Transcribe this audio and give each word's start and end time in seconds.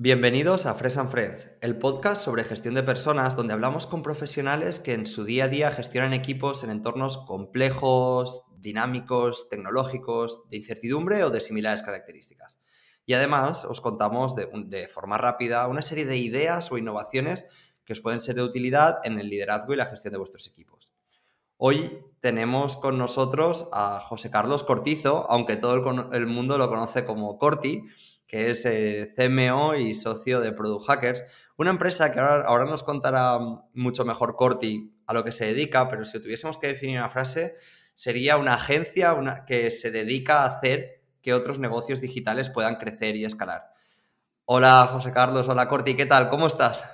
Bienvenidos 0.00 0.66
a 0.66 0.74
Fresh 0.74 0.98
and 0.98 1.10
Friends, 1.10 1.50
el 1.60 1.76
podcast 1.76 2.22
sobre 2.22 2.44
gestión 2.44 2.74
de 2.74 2.84
personas 2.84 3.34
donde 3.34 3.52
hablamos 3.52 3.88
con 3.88 4.04
profesionales 4.04 4.78
que 4.78 4.92
en 4.92 5.06
su 5.06 5.24
día 5.24 5.46
a 5.46 5.48
día 5.48 5.72
gestionan 5.72 6.12
equipos 6.12 6.62
en 6.62 6.70
entornos 6.70 7.18
complejos, 7.18 8.44
dinámicos, 8.58 9.48
tecnológicos, 9.48 10.48
de 10.50 10.58
incertidumbre 10.58 11.24
o 11.24 11.30
de 11.30 11.40
similares 11.40 11.82
características. 11.82 12.60
Y 13.06 13.14
además 13.14 13.64
os 13.64 13.80
contamos 13.80 14.36
de, 14.36 14.86
forma 14.86 15.18
rápida 15.18 15.66
una 15.66 15.82
serie 15.82 16.06
de 16.06 16.16
ideas 16.16 16.70
o 16.70 16.78
innovaciones 16.78 17.46
que 17.84 17.94
os 17.94 18.00
pueden 18.00 18.20
ser 18.20 18.36
de 18.36 18.44
utilidad 18.44 19.00
en 19.02 19.18
el 19.18 19.28
liderazgo 19.28 19.72
y 19.72 19.78
la 19.78 19.86
gestión 19.86 20.12
de 20.12 20.18
vuestros 20.18 20.46
equipos. 20.46 20.92
Hoy 21.56 21.98
tenemos 22.20 22.76
con 22.76 22.98
nosotros 22.98 23.68
a 23.72 23.98
José 23.98 24.30
Carlos 24.30 24.62
Cortizo, 24.62 25.28
aunque 25.28 25.56
todo 25.56 25.74
el, 26.12 26.26
mundo 26.28 26.56
lo 26.56 26.68
conoce 26.68 27.04
como 27.04 27.36
Corti, 27.36 27.82
que 28.28 28.50
es 28.50 28.66
eh, 28.66 29.14
CMO 29.16 29.74
y 29.74 29.94
socio 29.94 30.40
de 30.40 30.52
Product 30.52 30.86
Hackers, 30.86 31.24
una 31.56 31.70
empresa 31.70 32.12
que 32.12 32.20
ahora, 32.20 32.66
nos 32.66 32.84
contará 32.84 33.38
mucho 33.72 34.04
mejor 34.04 34.36
Corti 34.36 34.92
a 35.06 35.14
lo 35.14 35.24
que 35.24 35.32
se 35.32 35.46
dedica, 35.46 35.88
pero 35.88 36.04
si 36.04 36.20
tuviésemos 36.22 36.58
que 36.58 36.68
definir 36.68 36.98
una 36.98 37.08
frase, 37.08 37.54
sería 37.94 38.36
una 38.36 38.54
agencia 38.54 39.14
una, 39.14 39.46
que 39.46 39.70
se 39.70 39.90
dedica 39.90 40.42
a 40.42 40.46
hacer 40.46 41.02
que 41.22 41.32
otros 41.32 41.58
negocios 41.58 42.00
digitales 42.00 42.50
puedan 42.50 42.76
crecer 42.76 43.16
y 43.16 43.24
escalar. 43.24 43.72
Hola 44.44 44.88
José 44.92 45.10
Carlos, 45.12 45.48
hola 45.48 45.66
Corti, 45.66 45.96
¿qué 45.96 46.06
tal? 46.06 46.28
¿Cómo 46.28 46.46
estás? 46.46 46.86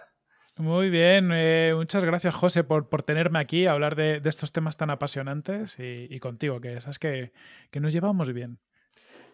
Muy 0.56 0.88
bien, 0.88 1.30
eh, 1.32 1.72
muchas 1.74 2.04
gracias 2.04 2.32
José 2.32 2.62
por, 2.62 2.88
por, 2.88 3.02
tenerme 3.02 3.40
aquí 3.40 3.66
a 3.66 3.72
hablar 3.72 3.96
de, 3.96 4.22
estos 4.24 4.52
temas 4.52 4.76
tan 4.76 4.88
apasionantes 4.90 5.76
y, 5.80 6.16
contigo, 6.20 6.60
que 6.60 6.80
sabes 6.80 7.00
que, 7.00 7.32
que 7.72 7.80
nos 7.80 7.92
llevamos 7.92 8.32
bien. 8.32 8.60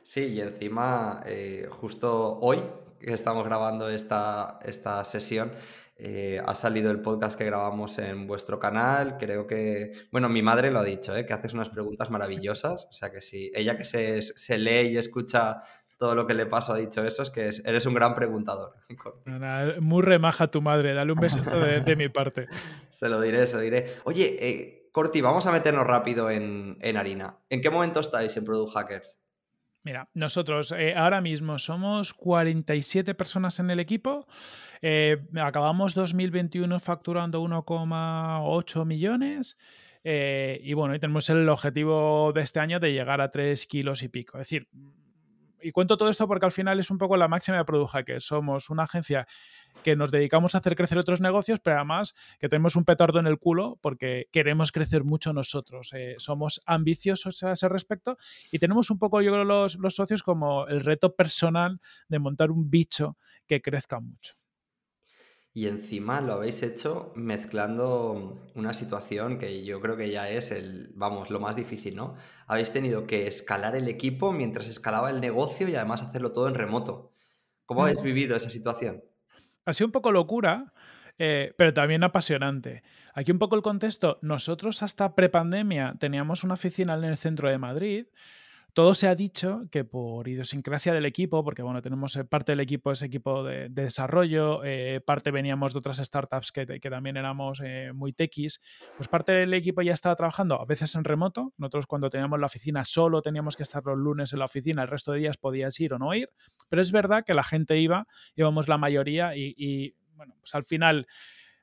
Sí, 0.03 0.27
y 0.27 0.41
encima, 0.41 1.23
eh, 1.27 1.69
justo 1.71 2.39
hoy 2.41 2.63
que 2.99 3.13
estamos 3.13 3.45
grabando 3.45 3.89
esta, 3.89 4.59
esta 4.63 5.05
sesión, 5.05 5.53
eh, 5.97 6.41
ha 6.45 6.55
salido 6.55 6.91
el 6.91 7.01
podcast 7.01 7.39
que 7.39 7.45
grabamos 7.45 7.99
en 7.99 8.27
vuestro 8.27 8.59
canal. 8.59 9.19
Creo 9.19 9.47
que, 9.47 9.93
bueno, 10.11 10.29
mi 10.29 10.43
madre 10.43 10.71
lo 10.71 10.81
ha 10.81 10.85
dicho, 10.85 11.15
¿eh? 11.17 11.27
que 11.27 11.35
haces 11.35 11.53
unas 11.53 11.69
preguntas 11.69 12.11
maravillosas. 12.11 12.87
O 12.89 12.93
sea 12.93 13.11
que 13.11 13.21
sí, 13.21 13.51
ella 13.55 13.77
que 13.77 13.85
se, 13.85 14.23
se 14.23 14.59
lee 14.59 14.93
y 14.93 14.97
escucha 14.97 15.63
todo 16.01 16.15
lo 16.15 16.27
que 16.27 16.33
le 16.33 16.47
paso 16.47 16.73
ha 16.73 16.77
dicho 16.77 17.05
eso, 17.05 17.23
es 17.23 17.29
que 17.29 17.51
eres 17.65 17.85
un 17.85 17.93
gran 17.93 18.15
preguntador. 18.15 18.73
muy 19.81 20.03
remaja 20.03 20.51
tu 20.51 20.63
madre, 20.63 20.95
dale 20.95 21.13
un 21.13 21.21
beso 21.21 21.39
de, 21.43 21.97
mi 21.97 22.09
parte. 22.09 22.47
se 22.91 23.11
lo 23.11 23.21
diré, 23.21 23.47
se 23.47 23.57
lo 23.57 23.63
diré. 23.63 23.97
Oye, 24.05 24.37
eh, 24.41 24.89
Corti, 24.93 25.21
vamos 25.21 25.47
a 25.47 25.53
meternos 25.53 25.87
rápido 25.87 26.31
en, 26.31 26.79
en 26.81 26.97
harina. 26.97 27.37
¿En 27.51 27.61
qué 27.61 27.69
momento 27.69 28.01
estáis 28.01 28.35
en 28.39 28.45
Product 28.45 28.73
Hackers? 28.73 29.20
Mira, 29.83 30.11
nosotros 30.13 30.73
eh, 30.73 30.95
ahora 30.95 31.21
mismo 31.21 31.59
somos 31.59 32.13
47 32.13 33.15
personas 33.15 33.59
en 33.61 33.71
el 33.71 33.81
equipo. 33.81 34.27
Eh, 34.83 35.19
acabamos 35.41 35.95
2021 35.95 36.81
facturando 36.81 37.43
1,8 37.43 38.85
millones. 38.85 39.57
Eh, 40.05 40.61
y 40.63 40.75
bueno, 40.75 40.95
y 40.95 40.99
tenemos 40.99 41.29
el 41.31 41.49
objetivo 41.49 42.33
de 42.35 42.43
este 42.43 42.61
año 42.61 42.79
de 42.79 42.93
llegar 42.93 43.21
a 43.21 43.31
3 43.31 43.67
kilos 43.67 44.03
y 44.03 44.09
pico. 44.09 44.39
Es 44.39 44.49
decir, 44.49 44.69
y 45.63 45.73
cuento 45.73 45.97
todo 45.97 46.09
esto 46.09 46.27
porque 46.27 46.47
al 46.47 46.53
final 46.53 46.79
es 46.81 46.91
un 46.91 46.99
poco 46.99 47.17
la 47.17 47.29
máxima 47.29 47.59
de 47.59 47.65
Product 47.65 47.93
Hackers. 47.93 48.25
Somos 48.25 48.71
una 48.71 48.85
agencia 48.85 49.27
que 49.83 49.97
nos 49.97 50.11
dedicamos 50.11 50.55
a 50.55 50.59
hacer 50.59 50.77
crecer 50.77 50.99
otros 50.99 51.21
negocios, 51.21 51.61
pero 51.61 51.77
además 51.77 52.15
que 52.39 52.49
tenemos 52.49 52.77
un 52.77 52.85
petardo 52.85 53.19
en 53.19 53.27
el 53.27 53.39
culo 53.39 53.79
porque 53.81 54.29
queremos 54.33 54.73
crecer 54.73 55.05
mucho 55.05 55.33
nosotros. 55.33 55.93
Eh, 55.95 56.17
somos 56.19 56.63
ambiciosos 56.67 57.43
a 57.43 57.53
ese 57.53 57.69
respecto 57.69 58.17
y 58.51 58.59
tenemos 58.59 58.91
un 58.91 58.99
poco, 58.99 59.21
yo 59.21 59.33
creo, 59.33 59.45
los, 59.45 59.77
los 59.77 59.95
socios 59.95 60.23
como 60.23 60.67
el 60.67 60.81
reto 60.81 61.15
personal 61.15 61.81
de 62.09 62.19
montar 62.19 62.51
un 62.51 62.71
bicho 62.71 63.17
que 63.47 63.63
crezca 63.63 64.01
mucho. 64.01 64.40
Y 65.53 65.67
encima 65.67 66.21
lo 66.21 66.35
habéis 66.35 66.63
hecho 66.63 67.13
mezclando 67.17 68.39
una 68.55 68.73
situación 68.73 69.39
que 69.39 69.65
yo 69.65 69.81
creo 69.81 69.97
que 69.97 70.11
ya 70.11 70.29
es 70.29 70.53
el, 70.53 70.93
vamos, 70.95 71.31
lo 71.31 71.41
más 71.41 71.57
difícil, 71.57 71.97
¿no? 71.97 72.15
Habéis 72.47 72.73
tenido 72.73 73.07
que 73.07 73.27
escalar 73.27 73.75
el 73.75 73.89
equipo 73.89 74.33
mientras 74.33 74.69
escalaba 74.69 75.11
el 75.11 75.21
negocio 75.21 75.69
y 75.69 75.75
además 75.75 76.03
hacerlo 76.03 76.33
todo 76.33 76.47
en 76.49 76.55
remoto. 76.55 77.13
¿Cómo 77.67 77.83
habéis 77.83 78.03
vivido 78.03 78.37
esa 78.37 78.51
situación? 78.51 79.03
ha 79.65 79.73
sido 79.73 79.87
un 79.87 79.93
poco 79.93 80.13
locura, 80.13 80.73
eh, 81.19 81.55
pero 81.57 81.73
también 81.73 82.05
apasionante. 82.05 82.83
Aquí 83.15 83.33
un 83.33 83.39
poco 83.39 83.57
el 83.57 83.63
contexto, 83.63 84.19
nosotros 84.23 84.83
hasta 84.83 85.15
prepandemia 85.15 85.95
teníamos 85.99 86.45
una 86.45 86.55
oficina 86.55 86.95
en 86.95 87.05
el 87.05 87.17
centro 87.17 87.49
de 87.49 87.59
Madrid, 87.59 88.07
todo 88.73 88.95
se 88.95 89.09
ha 89.09 89.15
dicho 89.15 89.63
que 89.71 89.85
por 89.85 90.29
idiosincrasia 90.29 90.93
del 90.93 91.07
equipo, 91.07 91.45
porque 91.45 91.63
bueno, 91.63 91.83
tenemos 91.83 92.17
eh, 92.17 92.25
parte 92.25 92.53
del 92.53 92.61
equipo 92.61 92.93
es 92.93 93.03
equipo 93.03 93.45
de, 93.45 93.69
desarrollo, 93.69 94.63
eh, 94.65 95.01
parte 95.01 95.31
veníamos 95.31 95.73
de 95.73 95.79
otras 95.79 95.99
startups 95.99 96.53
que, 96.53 96.67
también 96.81 97.17
éramos 97.17 97.61
eh, 97.65 97.93
muy 97.95 98.13
techis, 98.13 98.61
pues 98.97 99.09
parte 99.09 99.33
del 99.33 99.55
equipo 99.55 99.83
ya 99.83 99.93
estaba 99.93 100.17
trabajando 100.17 100.61
a 100.61 100.65
veces 100.65 100.95
en 100.95 101.05
remoto. 101.05 101.53
Nosotros 101.57 101.87
cuando 101.87 102.09
teníamos 102.09 102.39
la 102.41 102.47
oficina 102.47 102.85
solo 102.85 103.23
teníamos 103.23 103.57
que 103.57 103.63
estar 103.63 103.83
los 103.85 103.99
lunes 103.99 104.33
en 104.33 104.39
la 104.39 104.45
oficina, 104.47 104.83
el 104.83 104.89
resto 104.89 105.13
de 105.13 105.21
días 105.21 105.37
podías 105.37 105.79
ir 105.81 105.95
o 105.95 105.99
no 105.99 106.15
ir, 106.15 106.31
pero 106.69 106.83
es 106.83 106.93
verdad 106.93 107.25
que 107.25 107.35
la 107.35 107.43
gente 107.43 107.79
iba, 107.79 108.07
íbamos 108.37 108.69
la 108.69 108.79
mayoría 108.79 109.37
y, 109.37 109.55
y 109.57 109.95
bueno, 110.15 110.35
pues 110.41 110.55
al 110.55 110.65
final 110.65 111.07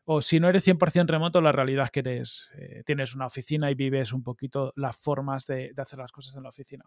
o 0.10 0.22
si 0.22 0.40
no 0.40 0.48
eres 0.48 0.66
100% 0.66 1.06
remoto, 1.10 1.42
la 1.42 1.52
realidad 1.52 1.84
es 1.86 1.92
que 1.92 2.00
eres, 2.00 2.50
eh, 2.58 2.82
tienes 2.86 3.14
una 3.14 3.26
oficina 3.26 3.70
y 3.70 3.76
vives 3.76 4.14
un 4.14 4.24
poquito 4.24 4.72
las 4.78 4.96
formas 4.96 5.46
de, 5.48 5.74
hacer 5.78 6.00
las 6.00 6.14
cosas 6.14 6.34
en 6.36 6.44
la 6.44 6.50
oficina. 6.50 6.86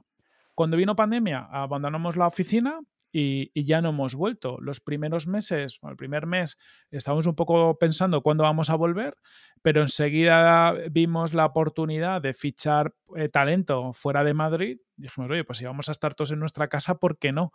Cuando 0.54 0.78
vino 0.78 0.96
pandemia, 0.96 1.46
abandonamos 1.50 2.16
la 2.16 2.26
oficina 2.26 2.80
y, 3.12 3.50
ya 3.62 3.82
no 3.82 3.90
hemos 3.90 4.14
vuelto. 4.14 4.56
Los 4.62 4.80
primeros 4.80 5.26
meses, 5.26 5.80
el 5.82 5.96
primer 5.96 6.24
mes, 6.24 6.56
estábamos 6.90 7.26
un 7.26 7.34
poco 7.34 7.76
pensando 7.78 8.22
cuándo 8.22 8.44
vamos 8.44 8.70
a 8.70 8.76
volver, 8.76 9.18
pero 9.60 9.82
enseguida 9.82 10.72
vimos 10.90 11.34
la 11.34 11.44
oportunidad 11.44 12.22
de 12.22 12.32
fichar 12.32 12.94
eh, 13.16 13.28
talento 13.28 13.92
fuera 13.92 14.24
de 14.24 14.32
Madrid. 14.32 14.78
Dijimos, 14.96 15.30
oye, 15.30 15.44
pues 15.44 15.58
si 15.58 15.66
vamos 15.66 15.90
a 15.90 15.92
estar 15.92 16.14
todos 16.14 16.30
en 16.30 16.38
nuestra 16.38 16.68
casa, 16.68 16.94
¿por 16.94 17.18
qué 17.18 17.32
no? 17.32 17.52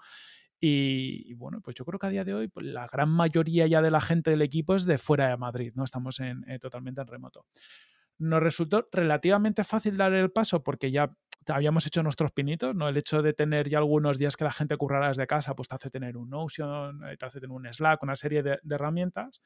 Y, 0.60 1.34
bueno, 1.36 1.62
pues 1.62 1.76
yo 1.76 1.86
creo 1.86 2.00
que 2.00 2.08
a 2.08 2.10
día 2.10 2.24
de 2.24 2.34
hoy 2.34 2.48
pues, 2.48 2.66
la 2.66 2.88
gran 2.88 3.10
mayoría 3.10 3.68
ya 3.68 3.82
de 3.82 3.92
la 3.92 4.02
gente 4.02 4.32
del 4.32 4.42
equipo 4.42 4.76
es 4.76 4.86
de 4.86 4.98
fuera 4.98 5.30
de 5.30 5.38
Madrid, 5.38 5.74
¿no? 5.76 5.84
Estamos 5.84 6.20
en, 6.20 6.50
eh, 6.50 6.60
totalmente 6.60 7.02
en 7.02 7.08
remoto. 7.08 7.46
Nos 8.18 8.42
resultó 8.42 8.88
relativamente 8.92 9.64
fácil 9.64 9.98
dar 9.98 10.14
el 10.14 10.32
paso 10.32 10.64
porque 10.64 10.92
ya 10.92 11.10
habíamos 11.48 11.86
hecho 11.86 12.02
nuestros 12.02 12.32
pinitos, 12.32 12.74
¿no? 12.74 12.88
El 12.88 12.98
hecho 12.98 13.22
de 13.22 13.34
tener 13.34 13.70
ya 13.70 13.78
algunos 13.78 14.18
días 14.18 14.38
que 14.38 14.46
la 14.46 14.52
gente 14.52 14.78
currara 14.78 15.10
desde 15.10 15.28
casa, 15.28 15.56
pues 15.56 15.68
te 15.68 15.76
hace 15.76 15.90
tener 15.90 16.18
un 16.18 16.30
Notion, 16.30 17.04
eh, 17.06 17.18
te 17.18 17.26
hace 17.26 17.40
tener 17.40 17.56
un 17.56 17.72
Slack, 17.72 18.02
una 18.02 18.16
serie 18.16 18.42
de, 18.42 18.60
de 18.64 18.76
herramientas 18.76 19.42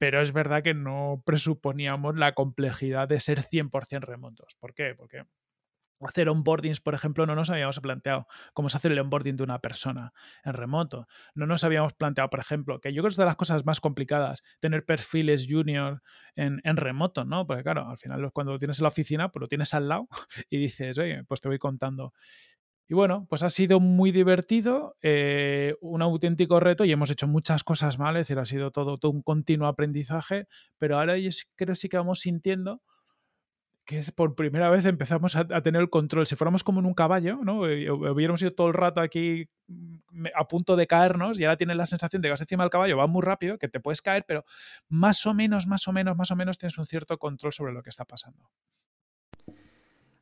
pero 0.00 0.22
es 0.22 0.32
verdad 0.32 0.62
que 0.62 0.72
no 0.72 1.22
presuponíamos 1.26 2.16
la 2.16 2.32
complejidad 2.32 3.06
de 3.06 3.20
ser 3.20 3.40
100% 3.42 4.00
remotos. 4.00 4.56
¿Por 4.58 4.72
qué? 4.72 4.94
Porque 4.96 5.24
hacer 6.08 6.28
onboardings, 6.28 6.80
por 6.80 6.94
ejemplo, 6.94 7.26
no 7.26 7.34
nos 7.34 7.50
habíamos 7.50 7.78
planteado 7.80 8.26
cómo 8.54 8.68
se 8.68 8.76
hace 8.76 8.88
el 8.88 8.98
onboarding 8.98 9.36
de 9.36 9.44
una 9.44 9.58
persona 9.58 10.12
en 10.44 10.54
remoto. 10.54 11.06
No 11.34 11.46
nos 11.46 11.64
habíamos 11.64 11.94
planteado, 11.94 12.30
por 12.30 12.40
ejemplo, 12.40 12.80
que 12.80 12.92
yo 12.92 13.02
creo 13.02 13.10
que 13.10 13.14
es 13.14 13.16
de 13.16 13.24
las 13.24 13.36
cosas 13.36 13.64
más 13.64 13.80
complicadas, 13.80 14.42
tener 14.60 14.84
perfiles 14.84 15.46
junior 15.48 16.02
en, 16.36 16.60
remoto, 16.76 17.24
¿no? 17.24 17.46
Porque 17.46 17.62
claro, 17.62 17.88
al 17.88 17.98
final 17.98 18.30
cuando 18.32 18.52
lo 18.52 18.58
tienes 18.58 18.78
en 18.78 18.84
la 18.84 18.88
oficina, 18.88 19.30
pues 19.30 19.40
lo 19.40 19.48
tienes 19.48 19.74
al 19.74 19.88
lado 19.88 20.08
y 20.50 20.58
dices, 20.58 20.96
oye, 20.98 21.24
pues 21.24 21.40
te 21.40 21.48
voy 21.48 21.58
contando. 21.58 22.12
Y 22.88 22.94
bueno, 22.94 23.26
pues 23.30 23.44
ha 23.44 23.50
sido 23.50 23.78
muy 23.78 24.10
divertido, 24.10 24.96
eh, 25.00 25.76
un 25.80 26.02
auténtico 26.02 26.58
reto 26.58 26.84
y 26.84 26.90
hemos 26.90 27.08
hecho 27.10 27.28
muchas 27.28 27.62
cosas 27.62 28.00
mal, 28.00 28.16
es 28.16 28.26
decir, 28.26 28.38
ha 28.40 28.44
sido 28.44 28.72
todo, 28.72 28.98
todo 28.98 29.12
un 29.12 29.22
continuo 29.22 29.68
aprendizaje, 29.68 30.48
pero 30.76 30.98
ahora 30.98 31.16
yo 31.16 31.30
creo 31.54 31.76
sí 31.76 31.88
que 31.88 31.98
vamos 31.98 32.18
sintiendo 32.18 32.82
que 33.90 34.12
por 34.12 34.36
primera 34.36 34.70
vez 34.70 34.86
empezamos 34.86 35.34
a, 35.34 35.44
tener 35.62 35.82
el 35.82 35.90
control. 35.90 36.24
Si 36.24 36.36
fuéramos 36.36 36.62
como 36.62 36.78
en 36.78 36.86
un 36.86 36.94
caballo, 36.94 37.40
¿no? 37.42 37.66
Eh, 37.66 37.90
hubiéramos 37.90 38.40
ido 38.40 38.52
todo 38.52 38.68
el 38.68 38.74
rato 38.74 39.00
aquí 39.00 39.48
mm, 39.66 40.26
a 40.32 40.46
punto 40.46 40.76
de 40.76 40.86
caernos 40.86 41.40
y 41.40 41.44
ahora 41.44 41.56
tienes 41.56 41.76
la 41.76 41.86
sensación 41.86 42.22
de 42.22 42.28
que 42.28 42.30
vas 42.30 42.40
encima 42.40 42.62
del 42.62 42.70
caballo, 42.70 42.96
va 42.96 43.08
muy 43.08 43.20
rápido, 43.20 43.58
que 43.58 43.68
te 43.68 43.80
puedes 43.80 44.00
caer, 44.00 44.24
pero 44.28 44.44
más 44.88 45.26
o 45.26 45.34
menos, 45.34 45.66
más 45.66 45.88
o 45.88 45.92
menos, 45.92 46.16
más 46.16 46.30
o 46.30 46.36
menos 46.36 46.56
tienes 46.56 46.78
un 46.78 46.86
cierto 46.86 47.18
control 47.18 47.52
sobre 47.52 47.72
lo 47.72 47.82
que 47.82 47.90
está 47.90 48.04
pasando. 48.04 48.48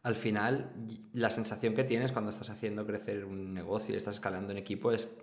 Al 0.03 0.17
final, 0.17 0.73
la 1.13 1.29
sensación 1.29 1.75
que 1.75 1.85
tienes 1.85 2.11
cuando 2.11 2.31
estás 2.31 2.49
haciendo 2.49 2.87
crecer 2.87 3.27
un 3.27 3.53
negocio 3.53 3.95
y 3.95 3.99
estás 3.99 4.15
escalando 4.15 4.51
en 4.53 4.57
equipo 4.57 4.93
es 4.93 5.21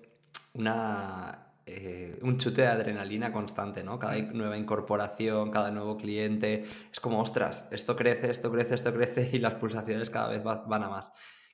una 0.54 1.55
eh, 1.68 2.20
un 2.22 2.38
chute 2.38 2.62
de 2.62 2.68
adrenalina 2.68 3.32
constante, 3.32 3.84
¿no? 3.84 3.98
Cada 3.98 4.16
nueva 4.18 4.58
incorporación, 4.58 5.50
cada 5.50 5.72
nuevo 5.72 5.98
cliente, 5.98 6.64
es 6.92 7.00
como, 7.00 7.20
ostras, 7.20 7.68
esto 7.72 7.96
crece, 7.96 8.30
esto 8.30 8.52
crece, 8.52 8.76
esto 8.76 8.94
crece 8.94 9.30
y 9.34 9.40
las 9.40 9.56
pulsaciones 9.56 10.10
cada 10.10 10.30
vez 10.30 10.44
van 10.44 10.84
a 10.84 10.90
más. 10.90 11.12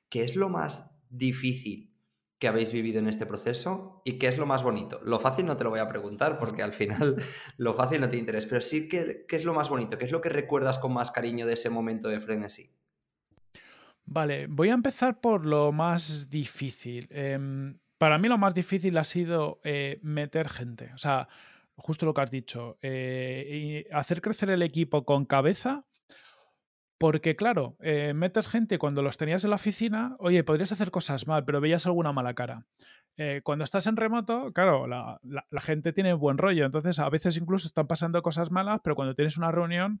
¿Qué 0.08 0.22
es 0.24 0.36
lo 0.36 0.48
más 0.48 0.94
difícil 1.08 1.96
que 2.38 2.48
habéis 2.48 2.72
vivido 2.72 2.98
en 2.98 3.08
este 3.08 3.24
proceso 3.24 4.02
y 4.04 4.18
qué 4.18 4.26
es 4.26 4.36
lo 4.36 4.44
más 4.44 4.62
bonito? 4.62 5.00
Lo 5.02 5.18
fácil 5.18 5.46
no 5.46 5.56
te 5.56 5.64
lo 5.64 5.70
voy 5.70 5.80
a 5.80 5.88
preguntar 5.88 6.38
porque 6.38 6.62
al 6.62 6.74
final 6.74 7.16
lo 7.56 7.72
fácil 7.72 8.02
no 8.02 8.10
te 8.10 8.18
interesa, 8.18 8.48
pero 8.48 8.60
sí 8.60 8.88
qué 8.88 9.24
es 9.28 9.44
lo 9.44 9.54
más 9.54 9.70
bonito, 9.70 9.96
qué 9.96 10.04
es 10.04 10.12
lo 10.12 10.20
que 10.20 10.28
recuerdas 10.28 10.78
con 10.78 10.92
más 10.92 11.10
cariño 11.10 11.46
de 11.46 11.54
ese 11.54 11.70
momento 11.70 12.08
de 12.08 12.20
frenesí. 12.20 12.70
Vale, 14.04 14.46
voy 14.46 14.68
a 14.68 14.74
empezar 14.74 15.20
por 15.20 15.46
lo 15.46 15.72
más 15.72 16.28
difícil. 16.28 17.08
Em, 17.10 17.78
para 18.02 18.18
mí 18.18 18.26
lo 18.26 18.36
más 18.36 18.52
difícil 18.52 18.98
ha 18.98 19.04
sido 19.04 19.60
eh, 19.62 20.00
meter 20.02 20.48
gente. 20.48 20.90
O 20.92 20.98
sea, 20.98 21.28
justo 21.76 22.04
lo 22.04 22.12
que 22.12 22.20
has 22.22 22.32
dicho, 22.32 22.76
eh, 22.82 23.84
y 23.88 23.94
hacer 23.94 24.20
crecer 24.20 24.50
el 24.50 24.62
equipo 24.62 25.04
con 25.04 25.24
cabeza. 25.24 25.84
Porque, 26.98 27.36
claro, 27.36 27.76
eh, 27.78 28.12
metes 28.12 28.48
gente 28.48 28.78
cuando 28.78 29.02
los 29.02 29.18
tenías 29.18 29.44
en 29.44 29.50
la 29.50 29.56
oficina, 29.56 30.16
oye, 30.18 30.42
podrías 30.42 30.72
hacer 30.72 30.90
cosas 30.90 31.28
mal, 31.28 31.44
pero 31.44 31.60
veías 31.60 31.86
alguna 31.86 32.12
mala 32.12 32.34
cara. 32.34 32.66
cuando 33.44 33.62
estás 33.62 33.86
en 33.86 33.96
remoto, 33.96 34.52
claro, 34.52 34.88
la, 34.88 35.20
la, 35.22 35.60
gente 35.60 35.92
tiene 35.92 36.12
buen 36.12 36.38
rollo. 36.38 36.64
Entonces, 36.66 36.98
a 36.98 37.08
veces 37.08 37.36
incluso 37.36 37.68
están 37.68 37.86
pasando 37.86 38.20
cosas 38.20 38.50
malas, 38.50 38.80
pero 38.82 38.96
cuando 38.96 39.14
tienes 39.14 39.36
una 39.36 39.52
reunión, 39.52 40.00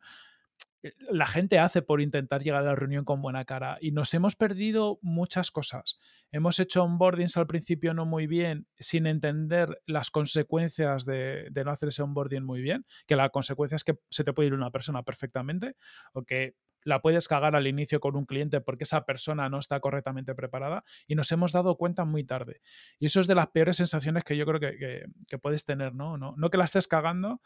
la 1.10 1.26
gente 1.26 1.58
hace 1.58 1.82
por 1.82 2.00
intentar 2.00 2.42
llegar 2.42 2.62
a 2.62 2.66
la 2.66 2.74
reunión 2.74 3.04
con 3.04 3.22
buena 3.22 3.44
cara 3.44 3.78
y 3.80 3.92
nos 3.92 4.12
hemos 4.14 4.36
perdido 4.36 4.98
muchas 5.02 5.50
cosas. 5.50 5.98
Hemos 6.30 6.58
hecho 6.58 6.82
onboardings 6.82 7.36
al 7.36 7.46
principio 7.46 7.94
no 7.94 8.04
muy 8.04 8.26
bien, 8.26 8.66
sin 8.78 9.06
entender 9.06 9.80
las 9.86 10.10
consecuencias 10.10 11.04
de, 11.04 11.50
no 11.64 11.70
hacer 11.70 11.90
ese 11.90 12.02
onboarding 12.02 12.44
muy 12.44 12.62
bien, 12.62 12.84
que 13.06 13.16
la 13.16 13.28
consecuencia 13.30 13.76
es 13.76 13.84
que 13.84 13.98
se 14.10 14.24
te 14.24 14.32
puede 14.32 14.48
ir 14.48 14.54
una 14.54 14.70
persona 14.70 15.02
perfectamente 15.02 15.76
o 16.12 16.24
que 16.24 16.56
la 16.84 17.00
puedes 17.00 17.28
cagar 17.28 17.54
al 17.54 17.68
inicio 17.68 18.00
con 18.00 18.16
un 18.16 18.26
cliente 18.26 18.60
porque 18.60 18.82
esa 18.82 19.04
persona 19.04 19.48
no 19.48 19.60
está 19.60 19.78
correctamente 19.78 20.34
preparada 20.34 20.82
y 21.06 21.14
nos 21.14 21.30
hemos 21.30 21.52
dado 21.52 21.76
cuenta 21.76 22.04
muy 22.04 22.24
tarde. 22.24 22.60
Y 22.98 23.06
eso 23.06 23.20
es 23.20 23.28
de 23.28 23.36
las 23.36 23.48
peores 23.48 23.76
sensaciones 23.76 24.24
que 24.24 24.36
yo 24.36 24.44
creo 24.46 24.58
que, 24.58 25.04
que 25.28 25.38
puedes 25.38 25.64
tener, 25.64 25.94
¿no? 25.94 26.18
¿no? 26.18 26.34
No 26.36 26.50
que 26.50 26.58
la 26.58 26.64
estés 26.64 26.88
cagando, 26.88 27.40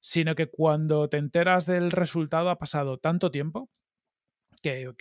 sino 0.00 0.34
que 0.34 0.48
cuando 0.50 1.08
te 1.08 1.18
enteras 1.18 1.66
del 1.66 1.90
resultado 1.90 2.50
ha 2.50 2.58
pasado 2.58 2.98
tanto 2.98 3.30
tiempo 3.30 3.70
que, 4.62 4.92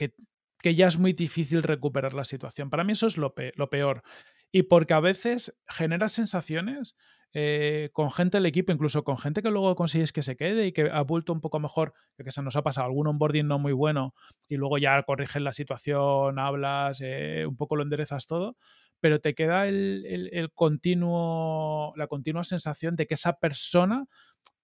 que, 0.61 0.73
ya 0.75 0.87
es 0.87 0.97
muy 0.97 1.13
difícil 1.13 1.63
recuperar 1.63 2.13
la 2.13 2.25
situación. 2.25 2.69
Para 2.69 2.83
mí 2.83 2.93
eso 2.93 3.07
es 3.07 3.17
lo, 3.17 3.33
peor. 3.33 4.03
Y 4.51 4.63
porque 4.63 4.93
a 4.93 4.99
veces 4.99 5.55
genera 5.67 6.09
sensaciones 6.09 6.95
eh, 7.33 7.89
con 7.93 8.11
gente 8.11 8.37
del 8.37 8.47
equipo, 8.47 8.71
incluso 8.71 9.03
con 9.03 9.17
gente 9.17 9.43
que 9.43 9.51
luego 9.51 9.75
consigues 9.75 10.11
que 10.11 10.23
se 10.23 10.35
quede 10.35 10.67
y 10.67 10.71
que 10.71 10.89
ha 10.89 11.01
vuelto 11.01 11.31
un 11.31 11.41
poco 11.41 11.59
mejor, 11.59 11.93
que 12.17 12.31
se 12.31 12.41
nos 12.41 12.55
ha 12.55 12.63
pasado 12.63 12.87
algún 12.87 13.07
onboarding 13.07 13.47
no 13.47 13.59
muy 13.59 13.71
bueno 13.71 14.15
y 14.47 14.55
luego 14.55 14.79
ya 14.79 15.03
corriges 15.03 15.41
la 15.41 15.51
situación, 15.51 16.39
hablas, 16.39 16.99
eh, 17.01 17.45
un 17.47 17.55
poco 17.55 17.75
lo 17.75 17.83
enderezas 17.83 18.25
todo, 18.25 18.57
pero 18.99 19.21
te 19.21 19.35
queda 19.35 19.67
el, 19.67 20.29
el, 20.31 20.51
continuo, 20.53 21.93
la 21.95 22.07
continua 22.07 22.43
sensación 22.43 22.95
de 22.95 23.05
que 23.05 23.13
esa 23.13 23.33
persona 23.33 24.07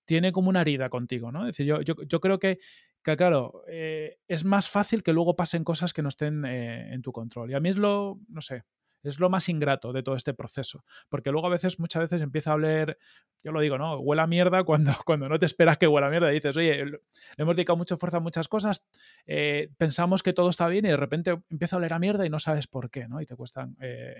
tiene 0.06 0.32
como 0.32 0.50
una 0.50 0.62
herida 0.62 0.90
contigo, 0.90 1.32
¿no? 1.32 1.48
Es 1.48 1.58
decir, 1.58 1.66
yo, 1.66 2.22
creo 2.22 2.40
que, 2.40 2.60
claro, 3.02 3.64
eh, 3.68 4.18
es 4.28 4.46
más 4.46 4.70
fácil 4.70 5.04
que 5.04 5.14
luego 5.14 5.36
pasen 5.36 5.64
cosas 5.64 5.94
que 5.94 6.02
no 6.02 6.10
estén 6.10 6.46
eh, 6.46 6.94
en 6.94 7.02
tu 7.02 7.12
control. 7.12 7.52
Y 7.52 7.56
a 7.56 7.60
mí 7.60 7.70
es 7.70 7.78
lo, 7.78 8.20
no 8.30 8.42
sé, 8.42 8.64
es 9.04 9.20
lo 9.20 9.30
más 9.30 9.50
ingrato 9.50 9.94
de 9.94 10.04
todo 10.04 10.16
este 10.16 10.34
proceso. 10.34 10.84
Porque 11.10 11.32
luego 11.32 11.48
a 11.48 11.52
veces, 11.52 11.80
muchas 11.80 12.04
veces 12.04 12.22
empieza 12.22 12.52
a 12.52 12.56
oler, 12.56 12.98
yo 13.44 13.52
lo 13.52 13.60
digo, 13.60 13.78
¿no? 13.78 14.00
Huele 14.00 14.22
a 14.22 14.28
mierda 14.28 14.64
cuando, 14.64 14.94
cuando 15.06 15.28
no 15.28 15.40
te 15.40 15.46
esperas 15.46 15.78
que 15.78 15.88
huela 15.88 16.08
a 16.08 16.12
mierda. 16.12 16.32
Y 16.32 16.36
dices, 16.36 16.56
oye, 16.56 16.86
le 16.86 17.00
hemos 17.38 17.56
dedicado 17.56 17.78
mucha 17.78 17.98
fuerza 17.98 18.18
a 18.18 18.22
muchas 18.22 18.48
cosas, 18.48 18.86
eh, 19.26 19.70
pensamos 19.78 20.24
que 20.24 20.34
todo 20.34 20.50
está 20.50 20.68
bien 20.68 20.86
y 20.86 20.90
de 20.90 20.98
repente 20.98 21.38
empieza 21.50 21.76
a 21.76 21.80
oler 21.80 21.94
a 21.94 22.00
mierda 22.00 22.26
y 22.26 22.30
no 22.30 22.40
sabes 22.40 22.68
por 22.68 22.90
qué, 22.90 23.08
¿no? 23.08 23.22
Y 23.22 23.26
te 23.26 23.36
cuesta 23.36 23.68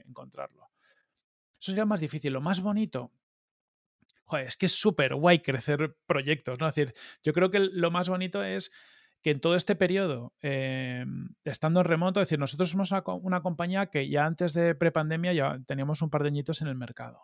encontrarlo. 0.08 0.70
Eso 1.60 1.72
sería 1.72 1.86
más 1.86 2.00
difícil. 2.00 2.34
Lo 2.34 2.42
más 2.42 2.62
bonito, 2.62 3.12
es 4.46 4.58
que 4.58 4.66
es 4.66 4.74
súper 4.74 5.16
guay 5.16 5.40
crecer 5.40 5.96
proyectos, 6.06 6.60
¿no? 6.60 6.68
Es 6.68 6.76
decir, 6.76 6.94
yo 7.24 7.34
creo 7.34 7.52
que 7.52 7.60
lo 7.60 7.92
más 7.92 8.10
bonito 8.10 8.44
es 8.44 8.72
que 9.22 9.32
en 9.32 9.40
todo 9.40 9.56
este 9.56 9.76
periodo, 9.76 10.34
em, 10.42 11.30
estando 11.46 11.80
en 11.80 11.86
remoto, 11.86 12.22
es 12.22 12.28
decir, 12.28 12.40
nosotros 12.40 12.70
somos 12.70 12.92
una, 12.92 13.42
compañía 13.42 13.88
que 13.88 14.08
ya 14.08 14.26
antes 14.26 14.54
de 14.54 14.76
prepandemia 14.76 15.34
ya 15.34 15.60
teníamos 15.66 16.02
un 16.02 16.10
par 16.10 16.22
de 16.22 16.30
añitos 16.30 16.62
en 16.62 16.68
el 16.68 16.76
mercado 16.76 17.22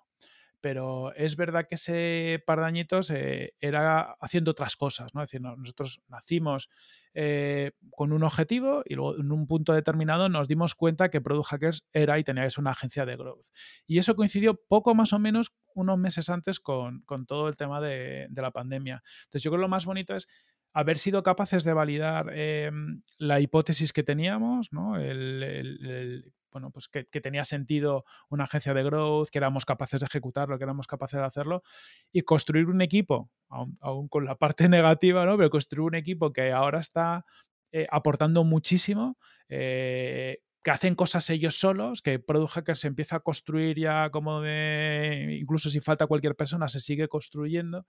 pero 0.61 1.13
es 1.15 1.35
verdad 1.35 1.65
que 1.67 1.75
ese 1.75 2.41
par 2.45 2.59
de 2.59 2.65
añitos 2.65 3.09
eh, 3.09 3.55
era 3.59 4.15
haciendo 4.21 4.51
otras 4.51 4.75
cosas, 4.75 5.13
¿no? 5.13 5.23
Es 5.23 5.31
decir, 5.31 5.41
nosotros 5.41 6.01
nacimos 6.07 6.69
eh, 7.13 7.71
con 7.89 8.13
un 8.13 8.23
objetivo 8.23 8.83
y 8.85 8.93
luego 8.93 9.17
en 9.17 9.31
un 9.31 9.47
punto 9.47 9.73
determinado 9.73 10.29
nos 10.29 10.47
dimos 10.47 10.75
cuenta 10.75 11.09
que 11.09 11.19
Product 11.19 11.49
Hackers 11.49 11.87
era 11.91 12.19
y 12.19 12.23
tenía 12.23 12.43
que 12.43 12.51
ser 12.51 12.61
una 12.61 12.71
agencia 12.71 13.05
de 13.05 13.17
growth. 13.17 13.47
Y 13.87 13.97
eso 13.97 14.15
coincidió 14.15 14.55
poco 14.55 14.93
más 14.93 15.13
o 15.13 15.19
menos 15.19 15.57
unos 15.75 15.97
meses 15.97 16.29
antes 16.29 16.59
con, 16.59 17.03
todo 17.27 17.47
el 17.47 17.57
tema 17.57 17.81
de, 17.81 18.27
de 18.29 18.41
la 18.41 18.51
pandemia. 18.51 19.01
Entonces 19.23 19.43
yo 19.43 19.51
creo 19.51 19.59
que 19.59 19.63
lo 19.63 19.69
más 19.69 19.85
bonito 19.85 20.15
es 20.15 20.27
haber 20.73 20.97
sido 20.97 21.23
capaces 21.23 21.63
de 21.63 21.73
validar 21.73 22.31
em, 22.33 23.01
la 23.17 23.39
hipótesis 23.39 23.93
que 23.93 24.03
teníamos, 24.03 24.71
¿no? 24.71 24.97
el, 24.97 26.31
bueno, 26.51 26.71
pues 26.71 26.87
que, 26.87 27.03
tenía 27.03 27.43
sentido 27.43 28.05
una 28.29 28.45
agencia 28.45 28.73
de 28.73 28.83
growth, 28.83 29.29
que 29.29 29.37
éramos 29.37 29.65
capaces 29.65 29.99
de 30.01 30.05
ejecutarlo, 30.05 30.57
que 30.57 30.63
éramos 30.63 30.87
capaces 30.87 31.19
de 31.19 31.25
hacerlo, 31.25 31.63
y 32.11 32.21
construir 32.21 32.67
un 32.67 32.81
equipo, 32.81 33.29
aún, 33.49 34.07
con 34.07 34.25
la 34.25 34.35
parte 34.39 34.69
negativa, 34.69 35.25
¿no? 35.25 35.37
Pero 35.37 35.49
construir 35.49 35.87
un 35.87 35.95
equipo 35.95 36.31
que 36.31 36.51
ahora 36.51 36.79
está 36.79 37.25
eh, 37.71 37.85
aportando 37.89 38.43
muchísimo, 38.43 39.17
eh, 39.49 40.39
que 40.63 40.71
hacen 40.71 40.95
cosas 40.95 41.29
ellos 41.29 41.59
solos, 41.59 42.01
que 42.01 42.19
Product 42.19 42.53
Hacker 42.53 42.77
se 42.77 42.87
empieza 42.87 43.17
a 43.17 43.19
construir 43.21 43.79
ya 43.79 44.09
como 44.11 44.41
de, 44.41 45.37
incluso 45.41 45.69
si 45.69 45.79
falta 45.79 46.07
cualquier 46.07 46.35
persona, 46.35 46.67
se 46.67 46.79
sigue 46.79 47.07
construyendo 47.07 47.85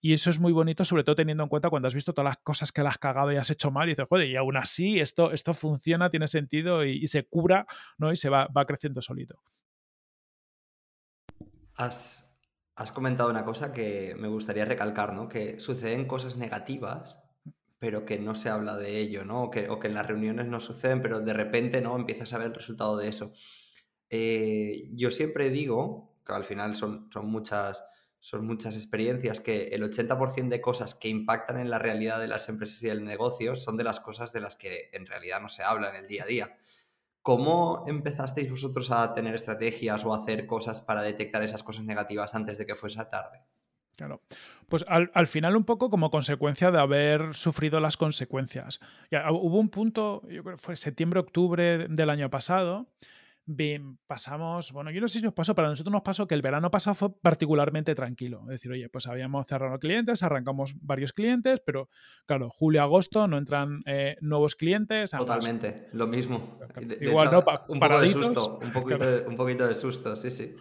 y 0.00 0.12
eso 0.12 0.30
es 0.30 0.38
muy 0.38 0.52
bonito, 0.52 0.84
sobre 0.84 1.02
todo 1.02 1.16
teniendo 1.16 1.42
en 1.42 1.48
cuenta 1.48 1.70
cuando 1.70 1.88
has 1.88 1.94
visto 1.94 2.12
todas 2.12 2.30
las 2.30 2.38
cosas 2.38 2.70
que 2.70 2.82
le 2.82 2.88
has 2.88 2.98
cagado 2.98 3.32
y 3.32 3.36
has 3.36 3.50
hecho 3.50 3.70
mal 3.70 3.88
y 3.88 3.92
dices, 3.92 4.06
joder, 4.08 4.28
y 4.28 4.36
aún 4.36 4.56
así 4.56 5.00
esto, 5.00 5.32
esto 5.32 5.54
funciona, 5.54 6.08
tiene 6.08 6.28
sentido 6.28 6.84
y, 6.84 7.06
se 7.08 7.26
cura, 7.26 7.66
¿no? 7.96 8.12
Y 8.12 8.16
se 8.16 8.28
va, 8.28 8.46
va 8.46 8.64
creciendo 8.64 9.00
solito. 9.00 9.42
Has, 11.76 12.38
has, 12.76 12.92
comentado 12.92 13.28
una 13.30 13.44
cosa 13.44 13.72
que 13.72 14.14
me 14.16 14.28
gustaría 14.28 14.64
recalcar, 14.64 15.14
¿no? 15.14 15.28
Que 15.28 15.58
suceden 15.58 16.06
cosas 16.06 16.36
negativas, 16.36 17.18
pero 17.78 18.04
que 18.04 18.18
no 18.18 18.34
se 18.34 18.48
habla 18.48 18.76
de 18.76 18.98
ello, 18.98 19.24
¿no? 19.24 19.44
O 19.44 19.50
que, 19.50 19.68
o 19.68 19.78
que 19.78 19.88
en 19.88 19.94
las 19.94 20.06
reuniones 20.06 20.46
no 20.46 20.60
suceden, 20.60 21.02
pero 21.02 21.20
de 21.20 21.32
repente, 21.32 21.80
¿no? 21.80 21.96
Empiezas 21.96 22.32
a 22.32 22.38
ver 22.38 22.48
el 22.48 22.54
resultado 22.54 22.96
de 22.96 23.08
eso. 23.08 23.32
Eh, 24.10 24.88
yo 24.92 25.10
siempre 25.10 25.50
digo, 25.50 26.16
que 26.24 26.32
al 26.32 26.44
final 26.44 26.76
son, 26.76 27.08
son 27.12 27.30
muchas 27.30 27.84
son 28.20 28.46
muchas 28.46 28.74
experiencias 28.74 29.40
que 29.40 29.68
el 29.68 29.82
80% 29.82 30.48
de 30.48 30.60
cosas 30.60 30.94
que 30.94 31.08
impactan 31.08 31.60
en 31.60 31.70
la 31.70 31.78
realidad 31.78 32.18
de 32.18 32.26
las 32.26 32.48
empresas 32.48 32.82
y 32.82 32.88
del 32.88 33.04
negocio 33.04 33.54
son 33.54 33.76
de 33.76 33.84
las 33.84 34.00
cosas 34.00 34.32
de 34.32 34.40
las 34.40 34.56
que 34.56 34.90
en 34.92 35.06
realidad 35.06 35.40
no 35.40 35.48
se 35.48 35.62
habla 35.62 35.90
en 35.90 35.96
el 35.96 36.08
día 36.08 36.24
a 36.24 36.26
día. 36.26 36.58
¿Cómo 37.22 37.84
empezasteis 37.86 38.50
vosotros 38.50 38.90
a 38.90 39.14
tener 39.14 39.34
estrategias 39.34 40.04
o 40.04 40.14
a 40.14 40.16
hacer 40.16 40.46
cosas 40.46 40.80
para 40.80 41.02
detectar 41.02 41.42
esas 41.42 41.62
cosas 41.62 41.84
negativas 41.84 42.34
antes 42.34 42.58
de 42.58 42.66
que 42.66 42.74
fuese 42.74 43.04
tarde? 43.04 43.44
Claro. 43.98 44.22
Pues 44.68 44.84
al, 44.86 45.26
final 45.26 45.56
un 45.56 45.64
poco 45.64 45.90
como 45.90 46.08
consecuencia 46.08 46.70
de 46.70 46.78
haber 46.78 47.34
sufrido 47.34 47.80
las 47.80 47.96
consecuencias. 47.96 48.78
Ya, 49.10 49.28
hubo 49.32 49.58
un 49.58 49.70
punto, 49.70 50.22
yo 50.28 50.44
creo 50.44 50.56
que 50.56 50.62
fue 50.62 50.76
septiembre-octubre 50.76 51.88
del 51.88 52.08
año 52.08 52.30
pasado, 52.30 52.86
Bien, 53.50 53.98
pasamos, 54.06 54.72
bueno, 54.72 54.90
yo 54.90 55.00
no 55.00 55.08
sé 55.08 55.20
si 55.20 55.24
nos 55.24 55.32
pasó, 55.32 55.54
pero 55.54 55.68
a 55.68 55.70
nosotros 55.70 55.90
nos 55.90 56.02
pasó 56.02 56.26
que 56.26 56.34
el 56.34 56.42
verano 56.42 56.70
pasado 56.70 56.94
fue 56.94 57.18
particularmente 57.18 57.94
tranquilo. 57.94 58.42
Es 58.42 58.48
decir, 58.48 58.70
oye, 58.70 58.90
pues 58.90 59.06
habíamos 59.06 59.46
cerrado 59.46 59.78
clientes, 59.78 60.22
arrancamos 60.22 60.74
varios 60.82 61.14
clientes, 61.14 61.62
pero 61.64 61.88
claro, 62.26 62.50
julio, 62.50 62.82
agosto 62.82 63.26
no 63.26 63.38
entran 63.38 63.80
eh, 63.86 64.18
nuevos 64.20 64.54
clientes. 64.54 65.12
Totalmente, 65.12 65.88
lo 65.94 66.06
mismo. 66.06 66.58
Igual 67.00 67.30
no, 67.32 67.42
un 67.68 67.80
poco 67.80 68.00
de 68.02 68.08
susto, 68.10 68.58
un 68.62 68.70
poquito, 68.72 69.06
un 69.26 69.36
poquito 69.36 69.66
de 69.66 69.74
susto, 69.74 70.14
sí, 70.14 70.30
sí. 70.30 70.54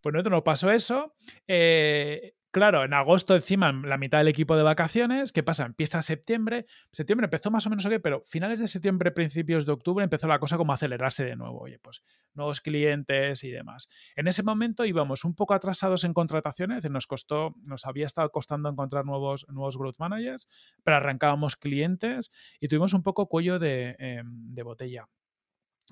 Pues 0.00 0.14
nosotros 0.14 0.32
nos 0.32 0.42
pasó 0.42 0.70
eso. 0.70 1.12
Eh, 1.46 2.32
Claro, 2.54 2.84
en 2.84 2.94
agosto 2.94 3.34
encima 3.34 3.72
la 3.72 3.98
mitad 3.98 4.18
del 4.18 4.28
equipo 4.28 4.56
de 4.56 4.62
vacaciones, 4.62 5.32
¿qué 5.32 5.42
pasa? 5.42 5.66
Empieza 5.66 6.02
septiembre, 6.02 6.66
septiembre 6.92 7.24
empezó 7.24 7.50
más 7.50 7.66
o 7.66 7.70
menos 7.70 7.84
ok, 7.84 7.94
pero 8.00 8.22
finales 8.26 8.60
de 8.60 8.68
septiembre, 8.68 9.10
principios 9.10 9.66
de 9.66 9.72
octubre 9.72 10.04
empezó 10.04 10.28
la 10.28 10.38
cosa 10.38 10.56
como 10.56 10.70
a 10.70 10.76
acelerarse 10.76 11.24
de 11.24 11.34
nuevo, 11.34 11.58
oye, 11.62 11.80
pues 11.80 12.04
nuevos 12.32 12.60
clientes 12.60 13.42
y 13.42 13.50
demás. 13.50 13.88
En 14.14 14.28
ese 14.28 14.44
momento 14.44 14.84
íbamos 14.84 15.24
un 15.24 15.34
poco 15.34 15.54
atrasados 15.54 16.04
en 16.04 16.14
contrataciones, 16.14 16.88
nos 16.88 17.08
costó, 17.08 17.56
nos 17.66 17.86
había 17.86 18.06
estado 18.06 18.30
costando 18.30 18.68
encontrar 18.68 19.04
nuevos, 19.04 19.46
nuevos 19.48 19.76
growth 19.76 19.98
managers, 19.98 20.46
pero 20.84 20.98
arrancábamos 20.98 21.56
clientes 21.56 22.30
y 22.60 22.68
tuvimos 22.68 22.92
un 22.94 23.02
poco 23.02 23.26
cuello 23.26 23.58
de, 23.58 23.96
em, 23.98 24.54
de 24.54 24.62
botella. 24.62 25.08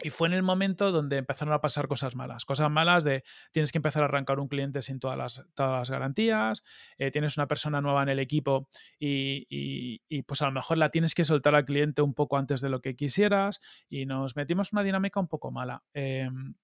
Y 0.00 0.10
fue 0.10 0.28
en 0.28 0.34
el 0.34 0.42
momento 0.42 0.90
donde 0.90 1.18
empezaron 1.18 1.52
a 1.52 1.60
pasar 1.60 1.86
cosas 1.86 2.16
malas. 2.16 2.44
Cosas 2.44 2.70
malas 2.70 3.04
de 3.04 3.24
tienes 3.52 3.72
que 3.72 3.78
empezar 3.78 4.02
a 4.02 4.06
arrancar 4.06 4.40
un 4.40 4.48
cliente 4.48 4.80
sin 4.80 4.98
todas 4.98 5.18
las, 5.18 5.44
todas 5.54 5.80
las 5.80 5.90
garantías, 5.90 6.64
eh, 6.96 7.10
tienes 7.10 7.36
una 7.36 7.46
persona 7.46 7.80
nueva 7.80 8.02
en 8.02 8.08
el 8.08 8.18
equipo 8.18 8.68
y, 8.98 9.46
y, 9.50 10.22
pues 10.22 10.40
a 10.42 10.46
lo 10.46 10.52
mejor 10.52 10.78
la 10.78 10.90
tienes 10.90 11.14
que 11.14 11.24
soltar 11.24 11.54
al 11.54 11.64
cliente 11.64 12.00
un 12.00 12.14
poco 12.14 12.38
antes 12.38 12.60
de 12.60 12.70
lo 12.70 12.80
que 12.80 12.96
quisieras 12.96 13.60
y 13.88 14.06
nos 14.06 14.34
metimos 14.36 14.72
una 14.72 14.82
dinámica 14.82 15.20
un 15.20 15.28
poco 15.28 15.50
mala. 15.50 15.82
Em, 15.92 16.54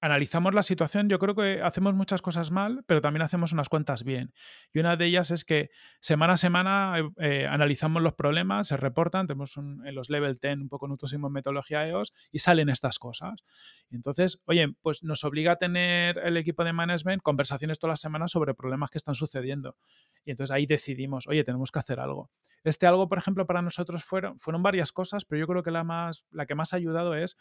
analizamos 0.00 0.54
la 0.54 0.62
situación, 0.62 1.08
yo 1.08 1.18
creo 1.18 1.34
que 1.34 1.60
hacemos 1.62 1.94
muchas 1.94 2.22
cosas 2.22 2.50
mal, 2.50 2.84
pero 2.86 3.00
también 3.00 3.22
hacemos 3.22 3.52
unas 3.52 3.68
cuantas 3.68 4.04
bien. 4.04 4.32
Y 4.72 4.78
una 4.78 4.96
de 4.96 5.06
ellas 5.06 5.30
es 5.30 5.44
que 5.44 5.70
semana 6.00 6.34
a 6.34 6.36
semana 6.36 6.98
eh, 6.98 7.10
eh, 7.18 7.46
analizamos 7.46 8.02
los 8.02 8.14
problemas, 8.14 8.68
se 8.68 8.76
reportan, 8.76 9.26
tenemos 9.26 9.56
en 9.56 9.94
los 9.94 10.10
level 10.10 10.36
10 10.40 10.58
un 10.58 10.68
poco 10.68 10.86
nosotros 10.86 11.12
en 11.12 11.20
metodología 11.32 11.86
EOS 11.86 12.12
y 12.30 12.38
salen 12.38 12.68
estas 12.68 12.98
cosas. 12.98 13.42
Entonces, 13.90 14.40
oye, 14.44 14.68
pues 14.82 15.02
nos 15.02 15.24
obliga 15.24 15.52
a 15.52 15.56
tener 15.56 16.18
el 16.18 16.36
equipo 16.36 16.64
de 16.64 16.72
management 16.72 17.22
conversaciones 17.22 17.78
todas 17.78 17.92
las 17.92 18.00
semanas 18.00 18.30
sobre 18.30 18.54
problemas 18.54 18.90
que 18.90 18.98
están 18.98 19.14
sucediendo. 19.14 19.76
Y 20.24 20.30
entonces 20.30 20.54
ahí 20.54 20.66
decidimos, 20.66 21.26
oye, 21.26 21.44
tenemos 21.44 21.72
que 21.72 21.78
hacer 21.78 22.00
algo. 22.00 22.30
Este 22.64 22.86
algo, 22.86 23.08
por 23.08 23.18
ejemplo, 23.18 23.46
para 23.46 23.62
nosotros 23.62 24.04
fueron, 24.04 24.38
fueron 24.38 24.62
varias 24.62 24.92
cosas, 24.92 25.24
pero 25.24 25.40
yo 25.40 25.46
creo 25.46 25.62
que 25.62 25.70
la, 25.70 25.84
más, 25.84 26.24
la 26.30 26.46
que 26.46 26.54
más 26.54 26.72
ha 26.72 26.76
ayudado 26.76 27.14
es 27.14 27.36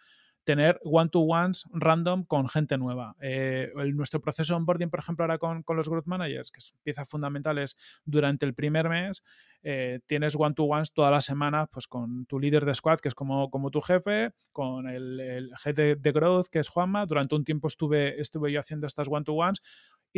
tener 0.47 0.79
one-to-ones 0.85 1.65
random 1.73 2.23
con 2.23 2.47
gente 2.47 2.77
nueva. 2.77 3.17
Eh, 3.19 3.69
nuestro 3.93 4.21
proceso 4.21 4.53
de 4.53 4.57
onboarding, 4.59 4.89
por 4.89 5.01
ejemplo, 5.01 5.25
ahora 5.25 5.37
con, 5.37 5.61
los 5.75 5.89
growth 5.89 6.05
managers, 6.05 6.51
que 6.51 6.59
es 6.59 6.73
piezas 6.83 7.09
fundamentales 7.09 7.75
durante 8.05 8.45
el 8.45 8.53
primer 8.53 8.87
mes, 8.87 9.25
eh, 9.61 9.99
tienes 10.05 10.37
one-to-ones 10.37 10.93
toda 10.93 11.11
la 11.11 11.19
semana 11.19 11.67
pues, 11.67 11.85
con 11.85 12.25
tu 12.27 12.39
líder 12.39 12.63
de 12.63 12.73
squad, 12.75 12.99
que 12.99 13.09
es 13.09 13.13
como, 13.13 13.49
como 13.49 13.71
tu 13.71 13.81
jefe, 13.81 14.31
con 14.53 14.87
el, 14.87 15.19
el 15.19 15.57
jefe 15.57 15.97
de, 15.97 16.11
growth, 16.13 16.45
que 16.49 16.59
es 16.59 16.69
Juanma. 16.69 17.05
Durante 17.05 17.35
un 17.35 17.43
tiempo 17.43 17.67
estuve, 17.67 18.21
estuve 18.21 18.49
yo 18.53 18.61
haciendo 18.61 18.87
estas 18.87 19.09
one-to-ones 19.09 19.61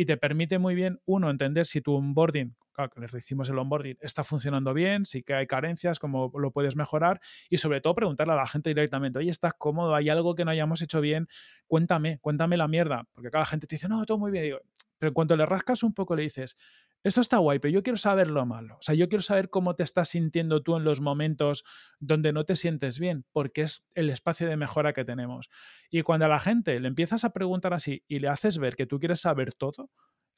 y 0.00 0.06
te 0.06 0.16
permite 0.16 0.58
muy 0.58 0.74
bien, 0.74 0.98
uno, 1.04 1.28
entender 1.28 1.66
si 1.66 1.82
tu 1.82 1.94
onboarding, 1.94 2.56
claro, 2.72 2.90
que 2.90 3.02
les 3.02 3.12
hicimos 3.12 3.50
el 3.50 3.58
onboarding, 3.58 3.98
está 4.00 4.24
funcionando 4.24 4.72
bien, 4.72 5.04
si 5.04 5.22
que 5.22 5.34
hay 5.34 5.46
carencias, 5.46 5.98
cómo 5.98 6.32
lo 6.38 6.52
puedes 6.52 6.74
mejorar 6.74 7.20
y 7.50 7.58
sobre 7.58 7.82
todo 7.82 7.94
preguntarle 7.94 8.32
a 8.32 8.36
la 8.36 8.46
gente 8.46 8.70
directamente, 8.70 9.18
oye, 9.18 9.28
¿estás 9.28 9.52
cómodo? 9.58 9.94
¿Hay 9.94 10.08
algo 10.08 10.34
que 10.34 10.46
no 10.46 10.52
hayamos 10.52 10.80
hecho 10.80 11.02
bien? 11.02 11.28
Cuéntame, 11.66 12.18
cuéntame 12.22 12.56
la 12.56 12.66
mierda, 12.66 13.04
porque 13.12 13.30
cada 13.30 13.44
gente 13.44 13.66
te 13.66 13.74
dice, 13.74 13.90
no, 13.90 14.02
todo 14.06 14.16
muy 14.16 14.30
bien, 14.30 14.56
pero 14.96 15.08
en 15.08 15.12
cuanto 15.12 15.36
le 15.36 15.44
rascas 15.44 15.82
un 15.82 15.92
poco 15.92 16.16
le 16.16 16.22
dices, 16.22 16.56
esto 17.02 17.20
está 17.20 17.38
guay, 17.38 17.58
pero 17.58 17.72
yo 17.72 17.82
quiero 17.82 17.96
saber 17.96 18.30
lo 18.30 18.44
malo. 18.44 18.76
O 18.78 18.82
sea, 18.82 18.94
yo 18.94 19.08
quiero 19.08 19.22
saber 19.22 19.48
cómo 19.48 19.74
te 19.74 19.82
estás 19.82 20.08
sintiendo 20.08 20.62
tú 20.62 20.76
en 20.76 20.84
los 20.84 21.00
momentos 21.00 21.64
donde 21.98 22.32
no 22.32 22.44
te 22.44 22.56
sientes 22.56 22.98
bien, 22.98 23.24
porque 23.32 23.62
es 23.62 23.84
el 23.94 24.10
espacio 24.10 24.48
de 24.48 24.56
mejora 24.56 24.92
que 24.92 25.04
tenemos. 25.04 25.48
Y 25.90 26.02
cuando 26.02 26.26
a 26.26 26.28
la 26.28 26.38
gente 26.38 26.78
le 26.78 26.88
empiezas 26.88 27.24
a 27.24 27.32
preguntar 27.32 27.72
así 27.72 28.04
y 28.06 28.18
le 28.18 28.28
haces 28.28 28.58
ver 28.58 28.76
que 28.76 28.86
tú 28.86 28.98
quieres 28.98 29.20
saber 29.20 29.54
todo, 29.54 29.90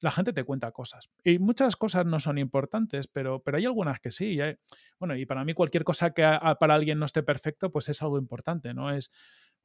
la 0.02 0.10
gente 0.10 0.32
te 0.32 0.44
cuenta 0.44 0.72
cosas. 0.72 1.10
Y 1.24 1.38
muchas 1.38 1.76
cosas 1.76 2.06
no 2.06 2.18
son 2.20 2.38
importantes, 2.38 3.06
pero, 3.06 3.42
pero 3.42 3.56
hay 3.56 3.64
algunas 3.64 4.00
que 4.00 4.10
sí. 4.10 4.38
bueno, 4.98 5.16
y 5.16 5.26
para 5.26 5.44
mí 5.44 5.54
cualquier 5.54 5.84
cosa 5.84 6.10
que 6.10 6.22
para 6.58 6.74
alguien 6.74 6.98
no 6.98 7.06
esté 7.06 7.22
perfecto, 7.22 7.70
pues 7.70 7.88
es 7.88 8.02
algo 8.02 8.18
importante, 8.18 8.74
¿no? 8.74 8.90
Es, 8.90 9.10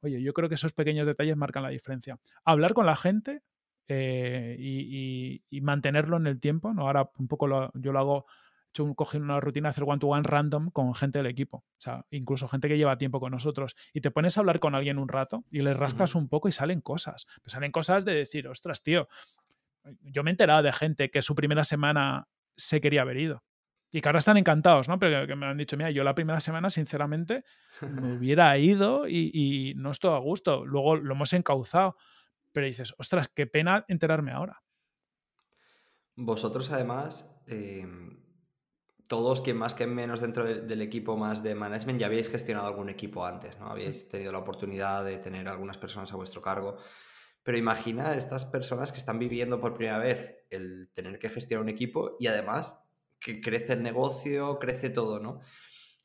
oye, 0.00 0.22
yo 0.22 0.32
creo 0.32 0.48
que 0.48 0.54
esos 0.54 0.72
pequeños 0.72 1.06
detalles 1.06 1.36
marcan 1.36 1.64
la 1.64 1.70
diferencia. 1.70 2.18
Hablar 2.44 2.72
con 2.72 2.86
la 2.86 2.94
gente 2.94 3.42
eh, 3.88 4.56
y, 4.58 5.60
mantenerlo 5.62 6.16
en 6.18 6.26
el 6.26 6.38
tiempo. 6.40 6.72
¿no? 6.72 6.82
Ahora 6.82 7.10
un 7.18 7.28
poco 7.28 7.48
yo 7.74 7.92
lo 7.92 7.98
hago, 7.98 8.26
he 8.72 8.94
coger 8.94 9.22
una 9.22 9.40
rutina, 9.40 9.70
hacer 9.70 9.84
one-to-one 9.86 10.22
random 10.22 10.70
con 10.70 10.94
gente 10.94 11.18
del 11.18 11.26
equipo. 11.26 11.58
O 11.58 11.80
sea, 11.80 12.04
incluso 12.10 12.48
gente 12.48 12.68
que 12.68 12.76
lleva 12.76 12.98
tiempo 12.98 13.20
con 13.20 13.32
nosotros. 13.32 13.76
Y 13.92 14.00
te 14.00 14.10
pones 14.10 14.36
a 14.36 14.40
hablar 14.40 14.60
con 14.60 14.74
alguien 14.74 14.98
un 14.98 15.08
rato 15.08 15.44
y 15.50 15.60
le 15.60 15.74
rascas 15.74 16.14
un 16.14 16.28
poco 16.28 16.48
y 16.48 16.52
salen 16.52 16.80
cosas. 16.80 17.26
Pues 17.42 17.52
salen 17.52 17.72
cosas 17.72 18.04
de 18.04 18.14
decir, 18.14 18.46
ostras, 18.48 18.82
tío, 18.82 19.08
yo 20.02 20.22
me 20.22 20.30
he 20.30 20.32
enterado 20.32 20.62
de 20.62 20.72
gente 20.72 21.10
que 21.10 21.22
su 21.22 21.34
primera 21.34 21.64
semana 21.64 22.28
se 22.56 22.80
quería 22.80 23.02
haber 23.02 23.16
ido. 23.16 23.42
Y 23.90 24.02
que 24.02 24.08
ahora 24.08 24.18
están 24.18 24.36
encantados, 24.36 24.86
¿no? 24.86 24.98
Pero 24.98 25.26
que 25.26 25.34
me 25.34 25.46
han 25.46 25.56
dicho, 25.56 25.78
mira, 25.78 25.90
yo 25.90 26.04
la 26.04 26.14
primera 26.14 26.40
semana, 26.40 26.68
sinceramente, 26.68 27.42
me 27.80 27.80
hubiera 28.18 28.56
ido 28.58 29.08
y, 29.08 29.30
y 29.32 29.74
no 29.76 29.90
estoy 29.90 30.14
a 30.14 30.18
gusto. 30.18 30.66
Luego 30.66 30.96
lo 30.96 31.14
hemos 31.14 31.32
encauzado 31.32 31.96
pero 32.52 32.66
dices, 32.66 32.94
ostras, 32.98 33.28
qué 33.28 33.46
pena 33.46 33.84
enterarme 33.88 34.32
ahora. 34.32 34.62
Vosotros 36.16 36.70
además, 36.72 37.40
em, 37.46 38.24
todos, 39.06 39.40
quien 39.40 39.56
más 39.56 39.74
que 39.74 39.86
menos 39.86 40.20
dentro 40.20 40.44
del 40.44 40.82
equipo 40.82 41.16
más 41.16 41.42
de 41.42 41.54
management, 41.54 42.00
ya 42.00 42.06
habéis 42.06 42.28
gestionado 42.28 42.66
algún 42.66 42.90
equipo 42.90 43.24
antes, 43.24 43.58
¿no? 43.58 43.68
Habéis 43.68 44.08
tenido 44.08 44.32
la 44.32 44.38
oportunidad 44.38 45.04
de 45.04 45.18
tener 45.18 45.48
algunas 45.48 45.78
personas 45.78 46.12
a 46.12 46.16
vuestro 46.16 46.42
cargo. 46.42 46.76
Pero 47.42 47.56
imagina 47.56 48.14
estas 48.14 48.44
personas 48.44 48.92
que 48.92 48.98
están 48.98 49.18
viviendo 49.18 49.60
por 49.60 49.74
primera 49.74 49.98
vez 49.98 50.44
el 50.50 50.90
tener 50.92 51.18
que 51.18 51.30
gestionar 51.30 51.62
un 51.62 51.70
equipo 51.70 52.16
y 52.18 52.26
además 52.26 52.78
que 53.18 53.40
crece 53.40 53.72
el 53.74 53.82
negocio, 53.82 54.58
crece 54.58 54.90
todo, 54.90 55.20
¿no? 55.20 55.40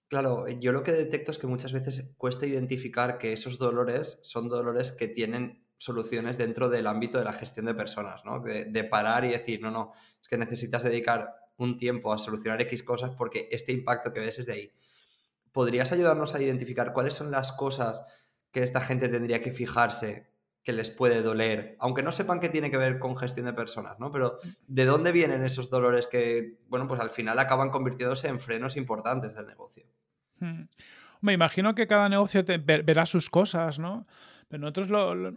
Claro, 0.08 0.48
yo 0.48 0.72
lo 0.72 0.84
que 0.84 0.92
detecto 0.92 1.32
es 1.32 1.40
que 1.40 1.48
muchas 1.48 1.74
veces 1.74 2.14
cuesta 2.18 2.46
identificar 2.46 3.18
que 3.18 3.34
esos 3.34 3.58
dolores 3.58 4.20
son 4.22 4.48
dolores 4.48 4.92
que 4.92 5.08
tienen 5.08 5.63
soluciones 5.78 6.38
dentro 6.38 6.70
del 6.70 6.88
ámbito 6.88 7.18
de 7.18 7.26
la 7.26 7.34
gestión 7.34 7.66
de 7.66 7.76
personas, 7.76 8.24
¿no? 8.26 8.40
De, 8.40 8.84
parar 8.84 9.26
y 9.26 9.30
decir, 9.30 9.62
no, 9.62 9.72
no, 9.72 9.94
es 10.22 10.28
que 10.28 10.38
necesitas 10.38 10.84
dedicar 10.84 11.34
un 11.58 11.78
tiempo 11.78 12.14
a 12.14 12.20
solucionar 12.20 12.62
X 12.62 12.84
cosas 12.84 13.12
porque 13.18 13.48
este 13.52 13.72
impacto 13.72 14.14
que 14.14 14.20
ves 14.20 14.40
es 14.40 14.46
de 14.46 14.54
ahí. 14.54 14.72
¿Podrías 15.52 15.92
ayudarnos 15.92 16.34
a 16.34 16.42
identificar 16.42 16.94
cuáles 16.94 17.14
son 17.14 17.32
las 17.32 17.52
cosas 17.52 18.04
que 18.52 18.64
esta 18.64 18.82
gente 18.82 19.10
tendría 19.10 19.42
que 19.42 19.52
fijarse 19.52 20.34
que 20.64 20.72
les 20.72 20.90
puede 20.90 21.22
doler, 21.22 21.76
aunque 21.80 22.04
no 22.04 22.14
sepan 22.14 22.40
que 22.40 22.48
tiene 22.48 22.72
que 22.72 22.78
ver 22.78 22.98
con 22.98 23.18
gestión 23.18 23.46
de 23.46 23.54
personas, 23.54 24.00
¿no? 24.00 24.12
Pero 24.12 24.38
¿de 24.68 24.86
dónde 24.86 25.12
vienen 25.12 25.44
esos 25.44 25.70
dolores 25.70 26.08
que, 26.08 26.58
bueno, 26.70 26.88
pues 26.88 27.02
al 27.02 27.10
final 27.10 27.38
acaban 27.38 27.70
convirtiéndose 27.70 28.30
en 28.30 28.40
frenos 28.40 28.78
importantes 28.78 29.36
del 29.36 29.46
negocio? 29.46 29.86
Hmm. 30.40 30.64
Me 31.20 31.34
imagino 31.34 31.76
que 31.76 31.88
cada 31.88 32.08
negocio 32.08 32.44
verá 32.64 33.06
sus 33.06 33.30
cosas, 33.30 33.78
¿no? 33.78 34.08
Pero 34.48 34.62
nosotros 34.62 34.90
lo, 34.90 35.34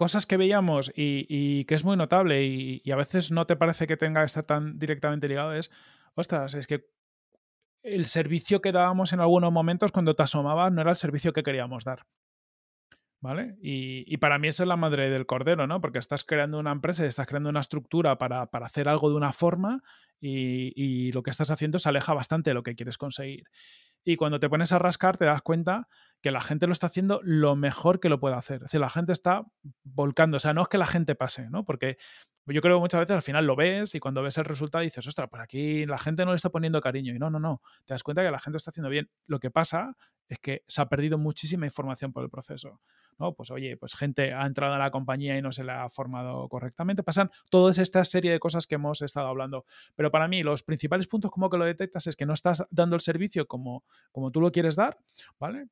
cosas 0.00 0.24
que 0.24 0.38
veíamos 0.38 0.90
y, 0.96 1.66
que 1.66 1.74
es 1.74 1.84
muy 1.84 1.94
notable 1.94 2.42
y, 2.42 2.90
a 2.90 2.96
veces 2.96 3.30
no 3.30 3.44
te 3.44 3.54
parece 3.54 3.86
que 3.86 3.98
tenga 3.98 4.22
que 4.22 4.26
estar 4.26 4.44
tan 4.44 4.78
directamente 4.78 5.28
ligado 5.28 5.52
es, 5.52 5.70
ostras, 6.14 6.54
es 6.54 6.66
que 6.66 6.86
el 7.82 8.06
servicio 8.06 8.62
que 8.62 8.72
dábamos 8.72 9.12
en 9.12 9.20
algunos 9.20 9.52
momentos 9.52 9.92
cuando 9.92 10.16
te 10.16 10.22
asomabas 10.22 10.72
no 10.72 10.80
era 10.80 10.88
el 10.88 10.96
servicio 10.96 11.34
que 11.34 11.42
queríamos 11.42 11.84
dar. 11.84 12.06
¿Vale? 13.20 13.58
Y, 13.60 14.16
para 14.16 14.38
mí 14.38 14.48
esa 14.48 14.62
es 14.62 14.68
la 14.68 14.76
madre 14.76 15.10
del 15.10 15.26
cordero, 15.26 15.66
¿no? 15.66 15.82
Porque 15.82 15.98
estás 15.98 16.24
creando 16.24 16.58
una 16.58 16.72
empresa 16.72 17.04
y 17.04 17.08
estás 17.08 17.26
creando 17.26 17.50
una 17.50 17.60
estructura 17.60 18.16
para, 18.16 18.46
para 18.46 18.64
hacer 18.64 18.88
algo 18.88 19.10
de 19.10 19.16
una 19.16 19.34
forma 19.34 19.82
y, 20.18 21.12
lo 21.12 21.22
que 21.22 21.28
estás 21.28 21.50
haciendo 21.50 21.78
se 21.78 21.90
aleja 21.90 22.14
bastante 22.14 22.48
de 22.48 22.54
lo 22.54 22.62
que 22.62 22.74
quieres 22.74 22.96
conseguir. 22.96 23.44
Y 24.04 24.16
cuando 24.16 24.40
te 24.40 24.48
pones 24.48 24.72
a 24.72 24.78
rascar 24.78 25.16
te 25.16 25.24
das 25.24 25.42
cuenta 25.42 25.88
que 26.22 26.30
la 26.30 26.40
gente 26.40 26.66
lo 26.66 26.72
está 26.72 26.86
haciendo 26.86 27.20
lo 27.22 27.56
mejor 27.56 28.00
que 28.00 28.08
lo 28.08 28.20
puede 28.20 28.36
hacer. 28.36 28.56
Es 28.56 28.62
decir, 28.62 28.80
la 28.80 28.90
gente 28.90 29.12
está 29.12 29.44
volcando. 29.84 30.36
O 30.36 30.40
sea, 30.40 30.52
no 30.52 30.62
es 30.62 30.68
que 30.68 30.78
la 30.78 30.86
gente 30.86 31.14
pase, 31.14 31.48
¿no? 31.50 31.64
Porque 31.64 31.96
yo 32.46 32.60
creo 32.62 32.76
que 32.76 32.80
muchas 32.80 33.00
veces 33.00 33.16
al 33.16 33.22
final 33.22 33.46
lo 33.46 33.54
ves 33.56 33.94
y 33.94 34.00
cuando 34.00 34.22
ves 34.22 34.38
el 34.38 34.44
resultado 34.44 34.82
dices, 34.82 35.06
ostras, 35.06 35.28
pues 35.30 35.42
aquí 35.42 35.86
la 35.86 35.98
gente 35.98 36.24
no 36.24 36.32
le 36.32 36.36
está 36.36 36.50
poniendo 36.50 36.80
cariño. 36.80 37.14
Y 37.14 37.18
no, 37.18 37.30
no, 37.30 37.38
no. 37.38 37.62
Te 37.84 37.94
das 37.94 38.02
cuenta 38.02 38.22
que 38.22 38.30
la 38.30 38.38
gente 38.38 38.56
está 38.56 38.70
haciendo 38.70 38.88
bien. 38.88 39.10
Lo 39.26 39.38
que 39.38 39.50
pasa 39.50 39.96
es 40.28 40.38
que 40.38 40.64
se 40.66 40.80
ha 40.80 40.88
perdido 40.88 41.18
muchísima 41.18 41.66
información 41.66 42.12
por 42.12 42.22
el 42.24 42.30
proceso. 42.30 42.80
¿no? 43.18 43.34
Pues 43.34 43.50
oye, 43.50 43.76
pues 43.76 43.94
gente 43.94 44.32
ha 44.32 44.46
entrado 44.46 44.74
a 44.74 44.78
la 44.78 44.90
compañía 44.90 45.36
y 45.36 45.42
no 45.42 45.52
se 45.52 45.64
le 45.64 45.72
ha 45.72 45.88
formado 45.88 46.48
correctamente. 46.48 47.02
Pasan 47.02 47.30
toda 47.50 47.70
esta 47.70 48.04
serie 48.04 48.32
de 48.32 48.40
cosas 48.40 48.66
que 48.66 48.76
hemos 48.76 49.02
estado 49.02 49.28
hablando. 49.28 49.64
Pero 49.94 50.10
para 50.10 50.26
mí 50.26 50.42
los 50.42 50.62
principales 50.62 51.06
puntos 51.06 51.30
como 51.30 51.50
que 51.50 51.58
lo 51.58 51.64
detectas 51.64 52.06
es 52.06 52.16
que 52.16 52.26
no 52.26 52.32
estás 52.32 52.64
dando 52.70 52.96
el 52.96 53.02
servicio 53.02 53.46
como, 53.46 53.84
como 54.12 54.30
tú 54.30 54.40
lo 54.40 54.50
quieres 54.50 54.76
dar, 54.76 54.98
¿vale? 55.38 55.68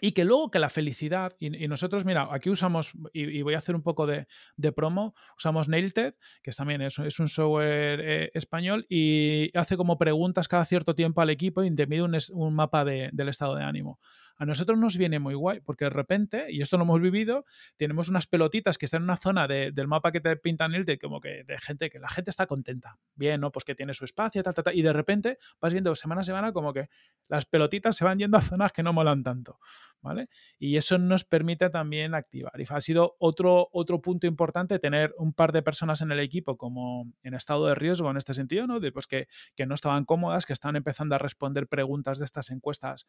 Y 0.00 0.12
que 0.12 0.24
luego 0.24 0.50
que 0.50 0.58
la 0.58 0.68
felicidad, 0.68 1.32
y, 1.38 1.50
nosotros, 1.68 2.04
mira, 2.04 2.28
aquí 2.30 2.48
usamos, 2.48 2.92
y, 3.12 3.42
voy 3.42 3.54
a 3.54 3.58
hacer 3.58 3.74
un 3.74 3.82
poco 3.82 4.06
de, 4.06 4.26
promo, 4.74 5.14
usamos 5.36 5.68
Nailted, 5.68 6.14
que 6.42 6.52
también 6.52 6.80
es, 6.80 6.98
es 6.98 7.18
un 7.18 7.28
software 7.28 8.00
eh, 8.00 8.30
español, 8.34 8.86
y 8.88 9.50
hace 9.56 9.76
como 9.76 9.98
preguntas 9.98 10.48
cada 10.48 10.64
cierto 10.64 10.94
tiempo 10.94 11.20
al 11.20 11.30
equipo 11.30 11.62
y 11.62 11.74
te 11.74 11.86
mide 11.86 12.02
un, 12.02 12.16
un 12.32 12.54
mapa 12.54 12.84
del 12.84 13.28
estado 13.28 13.56
de 13.56 13.64
ánimo 13.64 13.98
a 14.40 14.46
nosotros 14.46 14.78
nos 14.78 14.96
viene 14.96 15.18
muy 15.18 15.34
guay, 15.34 15.60
porque 15.60 15.84
de 15.84 15.90
repente, 15.90 16.46
y 16.48 16.62
esto 16.62 16.78
lo 16.78 16.84
hemos 16.84 17.02
vivido, 17.02 17.44
tenemos 17.76 18.08
unas 18.08 18.26
pelotitas 18.26 18.78
que 18.78 18.86
están 18.86 19.02
en 19.02 19.04
una 19.04 19.18
zona 19.18 19.46
del 19.46 19.86
mapa 19.86 20.12
que 20.12 20.20
te 20.22 20.34
pintan 20.36 20.74
el 20.74 20.86
de 20.86 20.98
como 20.98 21.20
que 21.20 21.44
de 21.44 21.58
gente, 21.58 21.90
que 21.90 21.98
la 21.98 22.08
gente 22.08 22.30
está 22.30 22.46
contenta. 22.46 22.98
Bien, 23.14 23.38
¿no? 23.38 23.52
Pues 23.52 23.66
que 23.66 23.74
tiene 23.74 23.92
su 23.92 24.06
espacio, 24.06 24.42
tal, 24.42 24.54
tal, 24.54 24.64
tal. 24.64 24.74
Y 24.74 24.80
de 24.80 24.94
repente 24.94 25.36
vas 25.60 25.74
viendo 25.74 25.94
semana 25.94 26.22
a 26.22 26.24
semana 26.24 26.54
como 26.54 26.72
que 26.72 26.88
las 27.28 27.44
pelotitas 27.44 27.94
se 27.94 28.06
van 28.06 28.18
yendo 28.18 28.38
a 28.38 28.40
zonas 28.40 28.72
que 28.72 28.82
no 28.82 28.94
molan 28.94 29.22
tanto. 29.22 29.58
¿Vale? 30.00 30.30
Y 30.58 30.78
eso 30.78 30.96
nos 30.96 31.24
permite 31.24 31.68
también 31.68 32.14
activar. 32.14 32.58
Y 32.58 32.64
ha 32.66 32.80
sido 32.80 33.16
otro, 33.18 33.68
otro 33.72 34.00
punto 34.00 34.26
importante 34.26 34.78
tener 34.78 35.14
un 35.18 35.34
par 35.34 35.52
de 35.52 35.60
personas 35.60 36.00
en 36.00 36.10
el 36.10 36.20
equipo 36.20 36.56
como 36.56 37.12
en 37.22 37.34
estado 37.34 37.66
de 37.66 37.74
riesgo 37.74 38.10
en 38.10 38.16
este 38.16 38.32
sentido, 38.32 38.66
¿no? 38.66 38.80
De, 38.80 38.92
pues 38.92 39.06
que, 39.06 39.28
que 39.54 39.66
no 39.66 39.74
estaban 39.74 40.06
cómodas, 40.06 40.46
que 40.46 40.54
estaban 40.54 40.76
empezando 40.76 41.16
a 41.16 41.18
responder 41.18 41.68
preguntas 41.68 42.18
de 42.18 42.24
estas 42.24 42.48
encuestas, 42.48 43.06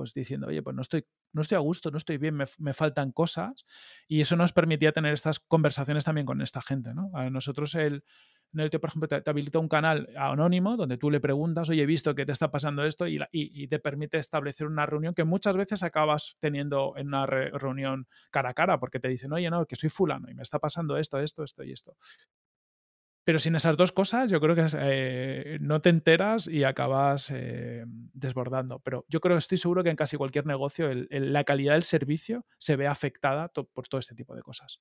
pues 0.00 0.14
diciendo, 0.14 0.46
oye, 0.46 0.62
pues 0.62 0.74
no 0.74 0.80
estoy, 0.80 1.04
no 1.34 1.42
estoy 1.42 1.56
a 1.56 1.58
gusto, 1.58 1.90
no 1.90 1.98
estoy 1.98 2.16
bien, 2.16 2.34
me, 2.34 2.72
faltan 2.72 3.12
cosas. 3.12 3.66
Y 4.08 4.22
eso 4.22 4.34
nos 4.34 4.54
permitía 4.54 4.92
tener 4.92 5.12
estas 5.12 5.40
conversaciones 5.40 6.06
también 6.06 6.26
con 6.26 6.40
esta 6.40 6.62
gente, 6.62 6.94
¿no? 6.94 7.10
A 7.12 7.28
nosotros 7.28 7.74
el, 7.74 8.02
en 8.54 8.70
por 8.80 8.88
ejemplo, 8.88 9.08
te, 9.08 9.28
habilita 9.28 9.58
un 9.58 9.68
canal 9.68 10.08
anónimo 10.16 10.78
donde 10.78 10.96
tú 10.96 11.10
le 11.10 11.20
preguntas, 11.20 11.68
oye, 11.68 11.82
he 11.82 11.86
visto 11.86 12.14
que 12.14 12.24
te 12.24 12.32
está 12.32 12.50
pasando 12.50 12.82
esto 12.82 13.06
y, 13.06 13.68
te 13.68 13.78
permite 13.78 14.16
establecer 14.16 14.66
una 14.66 14.86
reunión 14.86 15.12
que 15.12 15.24
muchas 15.24 15.54
veces 15.54 15.82
acabas 15.82 16.38
teniendo 16.38 16.94
en 16.96 17.08
una 17.08 17.26
reunión 17.26 18.08
cara 18.30 18.48
a 18.48 18.54
cara 18.54 18.80
porque 18.80 19.00
te 19.00 19.08
dicen, 19.08 19.34
oye, 19.34 19.50
no, 19.50 19.66
que 19.66 19.76
soy 19.76 19.90
fulano 19.90 20.30
y 20.30 20.34
me 20.34 20.42
está 20.42 20.58
pasando 20.58 20.96
esto, 20.96 21.20
esto, 21.20 21.44
esto 21.44 21.62
y 21.62 21.72
esto. 21.72 21.94
Pero 23.30 23.38
sin 23.38 23.54
esas 23.54 23.76
dos 23.76 23.92
cosas, 23.92 24.28
yo 24.28 24.40
creo 24.40 24.56
que 24.56 24.66
eh, 24.76 25.58
no 25.60 25.80
te 25.80 25.88
enteras 25.88 26.48
y 26.48 26.64
acabas 26.64 27.30
eh, 27.30 27.84
desbordando. 27.86 28.80
Pero 28.80 29.04
yo 29.08 29.20
creo, 29.20 29.36
estoy 29.36 29.56
seguro 29.56 29.84
que 29.84 29.90
en 29.90 29.94
casi 29.94 30.16
cualquier 30.16 30.46
negocio 30.46 30.90
la 31.10 31.44
calidad 31.44 31.74
del 31.74 31.84
servicio 31.84 32.44
se 32.58 32.74
ve 32.74 32.88
afectada 32.88 33.46
por 33.46 33.86
todo 33.86 34.00
este 34.00 34.16
tipo 34.16 34.34
de 34.34 34.42
cosas. 34.42 34.80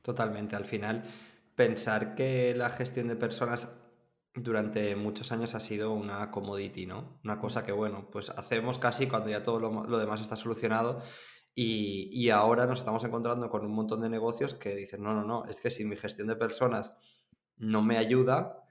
Totalmente. 0.00 0.56
Al 0.56 0.64
final, 0.64 1.02
pensar 1.54 2.14
que 2.14 2.54
la 2.56 2.70
gestión 2.70 3.08
de 3.08 3.16
personas 3.16 3.78
durante 4.34 4.96
muchos 4.96 5.32
años 5.32 5.54
ha 5.54 5.60
sido 5.60 5.92
una 5.92 6.30
commodity, 6.30 6.86
¿no? 6.86 7.20
Una 7.24 7.38
cosa 7.38 7.62
que, 7.62 7.72
bueno, 7.72 8.08
pues 8.10 8.30
hacemos 8.30 8.78
casi 8.78 9.06
cuando 9.06 9.28
ya 9.28 9.42
todo 9.42 9.60
lo 9.60 9.98
demás 9.98 10.22
está 10.22 10.36
solucionado 10.36 11.02
y, 11.54 12.30
ahora 12.30 12.66
nos 12.66 12.78
estamos 12.78 13.04
encontrando 13.04 13.50
con 13.50 13.64
un 13.66 13.72
montón 13.72 14.00
de 14.00 14.08
negocios 14.08 14.54
que 14.54 14.74
dicen, 14.74 15.02
no, 15.02 15.14
no, 15.14 15.24
no, 15.24 15.44
es 15.44 15.60
que 15.60 15.70
si 15.70 15.84
mi 15.84 15.96
gestión 15.96 16.28
de 16.28 16.36
personas 16.36 16.96
no 17.58 17.82
me 17.82 17.98
ayuda, 17.98 18.64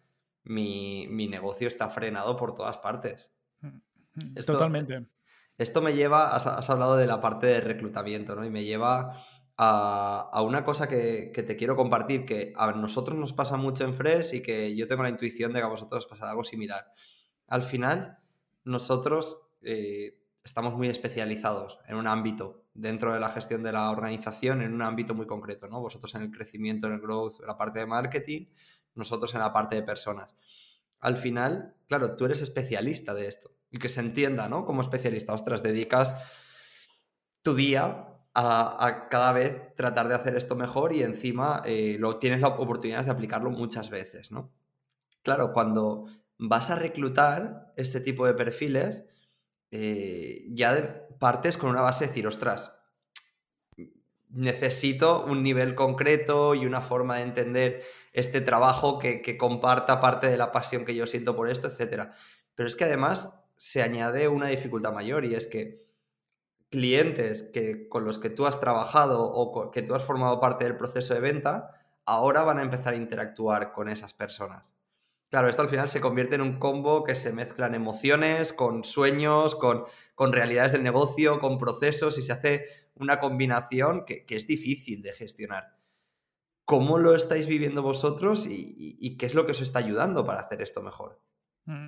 mi, 0.44 1.08
negocio 1.08 1.68
está 1.68 1.90
frenado 1.90 2.36
por 2.36 2.56
todas 2.56 2.80
partes. 2.80 3.30
Mm, 3.62 3.68
mm, 4.16 4.36
totalmente. 4.46 5.08
Esto 5.58 5.82
me 5.84 5.94
lleva, 5.94 6.36
has, 6.36 6.70
hablado 6.72 6.96
de 6.96 7.06
la 7.06 7.22
parte 7.22 7.46
de 7.46 7.62
reclutamiento, 7.62 8.36
¿no? 8.36 8.44
Y 8.44 8.50
me 8.50 8.64
lleva 8.64 9.24
a, 9.58 10.42
una 10.44 10.64
cosa 10.64 10.90
que, 10.90 11.32
te 11.32 11.56
quiero 11.56 11.76
compartir, 11.76 12.26
que 12.26 12.52
a 12.56 12.72
nosotros 12.72 13.16
nos 13.16 13.32
pasa 13.32 13.58
mucho 13.58 13.84
en 13.84 13.94
Fresh 13.94 14.34
y 14.34 14.42
que 14.42 14.76
yo 14.76 14.88
tengo 14.88 15.04
la 15.04 15.10
intuición 15.10 15.54
de 15.54 15.60
que 15.60 15.66
a 15.66 15.70
vosotros 15.70 16.06
os 16.06 16.10
pasará 16.10 16.32
algo 16.32 16.44
similar. 16.44 16.92
Al 17.46 17.62
final, 17.62 18.18
nosotros 18.64 19.50
eh, 19.62 20.21
estamos 20.44 20.74
muy 20.74 20.88
especializados 20.88 21.80
en 21.88 21.98
un 21.98 22.08
ámbito 22.08 22.66
dentro 22.74 23.14
de 23.14 23.20
la 23.20 23.30
gestión 23.30 23.64
de 23.64 23.72
la 23.72 23.92
organización 23.92 24.62
en 24.62 24.74
un 24.74 24.82
ámbito 24.82 25.14
muy 25.14 25.28
concreto, 25.28 25.68
¿no? 25.68 25.80
Vosotros 25.82 26.16
en 26.16 26.24
el 26.24 26.32
crecimiento, 26.32 26.88
en 26.88 26.94
el 26.94 27.02
growth, 27.02 27.42
en 27.42 27.48
la 27.48 27.58
parte 27.58 27.80
de 27.80 27.86
marketing, 27.86 28.48
nosotros 28.96 29.34
en 29.34 29.42
la 29.42 29.54
parte 29.54 29.76
de 29.76 29.84
personas. 29.84 30.36
Al 31.00 31.18
final, 31.18 31.76
claro, 31.88 32.16
tú 32.16 32.26
eres 32.26 32.42
especialista 32.42 33.14
de 33.14 33.28
esto 33.28 33.52
y 33.70 33.80
que 33.80 33.90
se 33.90 34.02
entienda, 34.02 34.48
¿no? 34.50 34.66
Como 34.66 34.82
especialista, 34.82 35.34
ostras, 35.34 35.64
dedicas 35.64 36.16
tu 37.42 37.56
día 37.56 38.08
a, 38.34 39.08
cada 39.10 39.34
vez 39.34 39.76
tratar 39.76 40.08
de 40.08 40.16
hacer 40.16 40.36
esto 40.36 40.56
mejor 40.56 40.94
y 40.94 41.04
encima 41.04 41.62
eh, 41.66 41.98
lo, 42.00 42.18
tienes 42.18 42.42
la 42.42 42.50
oportunidad 42.50 43.04
de 43.04 43.12
aplicarlo 43.12 43.50
muchas 43.50 43.90
veces, 43.90 44.32
¿no? 44.32 44.52
Claro, 45.24 45.54
cuando 45.54 46.06
vas 46.38 46.70
a 46.70 46.76
reclutar 46.76 47.74
este 47.76 48.00
tipo 48.00 48.26
de 48.26 48.34
perfiles, 48.34 49.06
eh, 49.72 50.46
ya 50.50 51.08
partes 51.20 51.58
con 51.58 51.70
una 51.70 51.82
base 51.82 52.06
de 52.06 52.10
decir, 52.10 52.28
ostras, 52.28 52.78
necesito 54.30 55.26
un 55.26 55.44
nivel 55.44 55.76
concreto 55.76 56.56
y 56.56 56.66
una 56.66 56.82
forma 56.82 57.18
de 57.18 57.24
entender 57.24 57.84
este 58.14 58.42
trabajo 58.42 59.00
que, 59.00 59.38
comparta 59.38 60.02
parte 60.02 60.28
de 60.28 60.38
la 60.38 60.52
pasión 60.52 60.86
que 60.86 60.96
yo 60.96 61.08
siento 61.08 61.36
por 61.36 61.50
esto, 61.50 61.68
etc. 61.68 62.10
Pero 62.56 62.68
es 62.68 62.76
que 62.76 62.86
además 62.86 63.40
se 63.58 63.82
añade 63.82 64.28
una 64.28 64.48
dificultad 64.48 64.94
mayor 64.94 65.26
y 65.26 65.36
es 65.36 65.48
que 65.48 65.86
clientes 66.70 67.44
que, 67.54 67.88
con 67.90 68.06
los 68.06 68.18
que 68.18 68.30
tú 68.30 68.46
has 68.48 68.60
trabajado 68.60 69.24
o 69.24 69.72
que 69.72 69.82
tú 69.82 69.96
has 69.96 70.04
formado 70.04 70.40
parte 70.40 70.64
del 70.64 70.78
proceso 70.78 71.14
de 71.14 71.20
venta, 71.20 71.72
ahora 72.06 72.44
van 72.44 72.60
a 72.60 72.64
empezar 72.64 72.94
a 72.94 72.98
interactuar 72.98 73.74
con 73.74 73.90
esas 73.90 74.14
personas. 74.14 74.71
Claro, 75.32 75.48
esto 75.48 75.62
al 75.62 75.70
final 75.70 75.88
se 75.88 76.02
convierte 76.02 76.36
en 76.36 76.42
un 76.42 76.60
combo 76.60 77.06
que 77.06 77.16
se 77.16 77.32
mezclan 77.32 77.74
emociones 77.74 78.52
con 78.52 78.84
sueños, 78.84 79.56
con, 79.56 79.86
realidades 80.34 80.74
del 80.74 80.84
negocio, 80.84 81.40
con 81.40 81.58
procesos 81.58 82.18
y 82.18 82.22
se 82.22 82.34
hace 82.34 82.66
una 82.96 83.22
combinación 83.22 84.04
que, 84.04 84.26
es 84.28 84.46
difícil 84.46 85.02
de 85.02 85.14
gestionar. 85.14 85.78
¿Cómo 86.66 86.98
lo 86.98 87.16
estáis 87.16 87.48
viviendo 87.48 87.82
vosotros 87.82 88.46
y, 88.46 89.16
qué 89.18 89.26
es 89.26 89.34
lo 89.34 89.46
que 89.46 89.54
os 89.54 89.62
está 89.62 89.80
ayudando 89.80 90.26
para 90.26 90.42
hacer 90.42 90.62
esto 90.62 90.82
mejor? 90.82 91.22
Mm. 91.64 91.88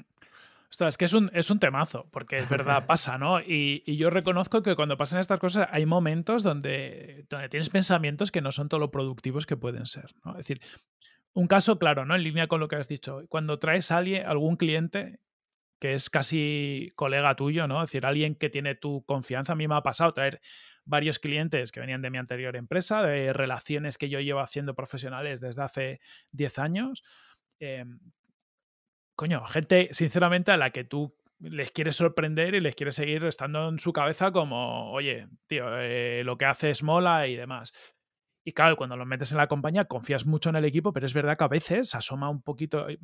es 0.79 0.97
que 0.97 1.03
es 1.03 1.13
un, 1.13 1.29
es 1.33 1.51
un 1.51 1.59
temazo, 1.59 2.07
porque 2.11 2.37
es 2.37 2.47
verdad, 2.47 2.85
pasa, 2.87 3.17
¿no? 3.17 3.41
Y, 3.41 3.83
yo 3.97 4.09
reconozco 4.09 4.63
que 4.63 4.77
cuando 4.77 4.95
pasan 4.95 5.19
estas 5.19 5.41
cosas 5.41 5.67
hay 5.69 5.85
momentos 5.85 6.43
donde, 6.43 7.25
donde 7.29 7.49
tienes 7.49 7.69
pensamientos 7.69 8.31
que 8.31 8.39
no 8.39 8.53
son 8.53 8.69
todo 8.69 8.79
lo 8.79 8.89
productivos 8.89 9.45
que 9.45 9.57
pueden 9.57 9.85
ser, 9.85 10.15
¿no? 10.23 10.31
Es 10.31 10.47
decir, 10.47 10.61
un 11.33 11.47
caso 11.47 11.79
claro, 11.79 12.05
¿no? 12.05 12.15
En 12.15 12.23
línea 12.23 12.47
con 12.47 12.59
lo 12.59 12.67
que 12.67 12.75
has 12.75 12.87
dicho. 12.87 13.25
Cuando 13.29 13.59
traes 13.59 13.91
a 13.91 13.97
alguien, 13.97 14.25
algún 14.25 14.55
cliente 14.55 15.19
que 15.79 15.93
es 15.93 16.09
casi 16.09 16.93
colega 16.95 17.35
tuyo, 17.35 17.67
¿no? 17.67 17.83
Es 17.83 17.89
decir, 17.89 18.05
alguien 18.05 18.35
que 18.35 18.49
tiene 18.49 18.75
tu 18.75 19.03
confianza. 19.05 19.51
A 19.51 19.55
mí 19.57 19.67
me 19.67 19.75
ha 19.75 19.81
pasado 19.81 20.13
traer 20.13 20.39
varios 20.85 21.19
clientes 21.19 21.73
que 21.73 21.81
venían 21.81 22.01
de 22.01 22.09
mi 22.09 22.17
anterior 22.17 22.55
empresa, 22.55 23.03
de 23.03 23.33
relaciones 23.33 23.97
que 23.97 24.07
yo 24.07 24.21
llevo 24.21 24.39
haciendo 24.39 24.75
profesionales 24.75 25.41
desde 25.41 25.61
hace 25.61 25.99
10 26.31 26.59
años. 26.59 27.03
Em, 27.59 27.99
coño, 29.15 29.45
gente, 29.45 29.89
sinceramente, 29.91 30.51
a 30.51 30.57
la 30.57 30.69
que 30.69 30.85
tú 30.85 31.15
les 31.39 31.71
quieres 31.71 31.97
sorprender 31.97 32.55
y 32.55 32.61
les 32.61 32.75
quieres 32.75 32.95
seguir 32.95 33.23
estando 33.25 33.67
en 33.67 33.79
su 33.79 33.91
cabeza 33.91 34.31
como, 34.31 34.91
oye, 34.91 35.27
tío, 35.47 35.65
eh, 35.79 36.21
lo 36.23 36.37
que 36.37 36.45
haces 36.45 36.83
mola 36.83 37.27
y 37.27 37.35
demás. 37.35 37.73
Y 38.43 38.51
claro, 38.53 38.75
cuando 38.75 38.97
lo 38.97 39.05
metes 39.05 39.31
en 39.31 39.37
la 39.37 39.47
compañía 39.47 39.85
confías 39.85 40.25
mucho 40.25 40.49
en 40.49 40.57
el 40.57 40.65
equipo, 40.65 40.91
pero 40.91 41.05
es 41.05 41.13
verdad 41.13 41.37
que 41.37 41.43
a 41.45 41.47
veces 41.47 41.95
asoma 41.95 42.29
un 42.29 42.41
poquito. 42.41 42.89
Eh, 42.89 42.99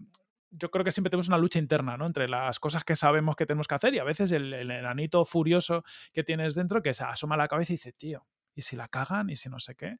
yo 0.52 0.71
creo 0.71 0.84
que 0.84 0.91
siempre 0.91 1.10
tenemos 1.10 1.28
una 1.28 1.38
lucha 1.38 1.60
interna, 1.60 1.95
¿no? 1.97 2.06
Entre 2.08 2.28
las 2.28 2.60
cosas 2.60 2.84
que 2.84 2.95
sabemos 2.95 3.36
que 3.36 3.45
tenemos 3.45 3.67
que 3.67 3.75
hacer 3.75 3.93
y 3.93 3.99
a 3.99 4.04
veces 4.04 4.32
el, 4.32 4.54
el 4.54 4.71
enanito 4.71 5.23
furioso 5.23 5.84
que 6.12 6.23
tienes 6.23 6.56
dentro 6.56 6.82
que 6.82 6.93
se 6.93 7.04
asoma 7.04 7.38
la 7.38 7.47
cabeza 7.47 7.73
y 7.73 7.75
dice, 7.75 7.93
tío, 7.93 8.25
¿y 8.56 8.63
si 8.63 8.75
la 8.75 8.88
cagan? 8.88 9.30
¿Y 9.30 9.36
si 9.36 9.47
no 9.49 9.60
sé 9.60 9.75
qué? 9.75 9.97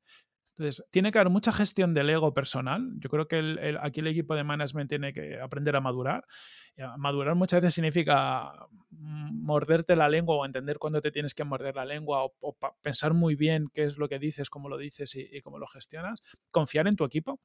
Entonces, 0.60 0.86
tiene 0.92 1.14
que 1.14 1.20
haber 1.20 1.32
mucha 1.32 1.54
gestión 1.54 1.94
del 1.94 2.10
ego 2.10 2.34
personal. 2.34 2.92
Yo 2.98 3.10
creo 3.10 3.30
que 3.30 3.78
aquí 3.82 4.02
el 4.02 4.08
equipo 4.08 4.36
de 4.36 4.44
management 4.44 4.90
tiene 4.90 5.14
que 5.14 5.40
aprender 5.40 5.74
a 5.78 5.80
madurar. 5.80 6.26
madurar 6.98 7.36
muchas 7.36 7.62
veces 7.62 7.76
significa 7.76 8.52
morderte 8.90 9.96
la 9.96 10.10
lengua 10.10 10.36
o 10.36 10.46
entender 10.46 10.78
cuándo 10.78 11.00
te 11.00 11.12
tienes 11.12 11.34
que 11.34 11.46
morder 11.46 11.78
la 11.78 11.86
lengua 11.86 12.26
o, 12.26 12.58
pensar 12.82 13.14
muy 13.14 13.36
bien 13.36 13.70
qué 13.74 13.86
es 13.86 13.98
lo 13.98 14.10
que 14.10 14.20
dices, 14.20 14.50
cómo 14.50 14.68
lo 14.68 14.78
dices 14.78 15.16
y, 15.16 15.42
cómo 15.42 15.60
lo 15.60 15.68
gestionas. 15.68 16.22
Confiar 16.52 16.88
en 16.88 16.98
tu 16.98 17.06
equipo. 17.06 17.40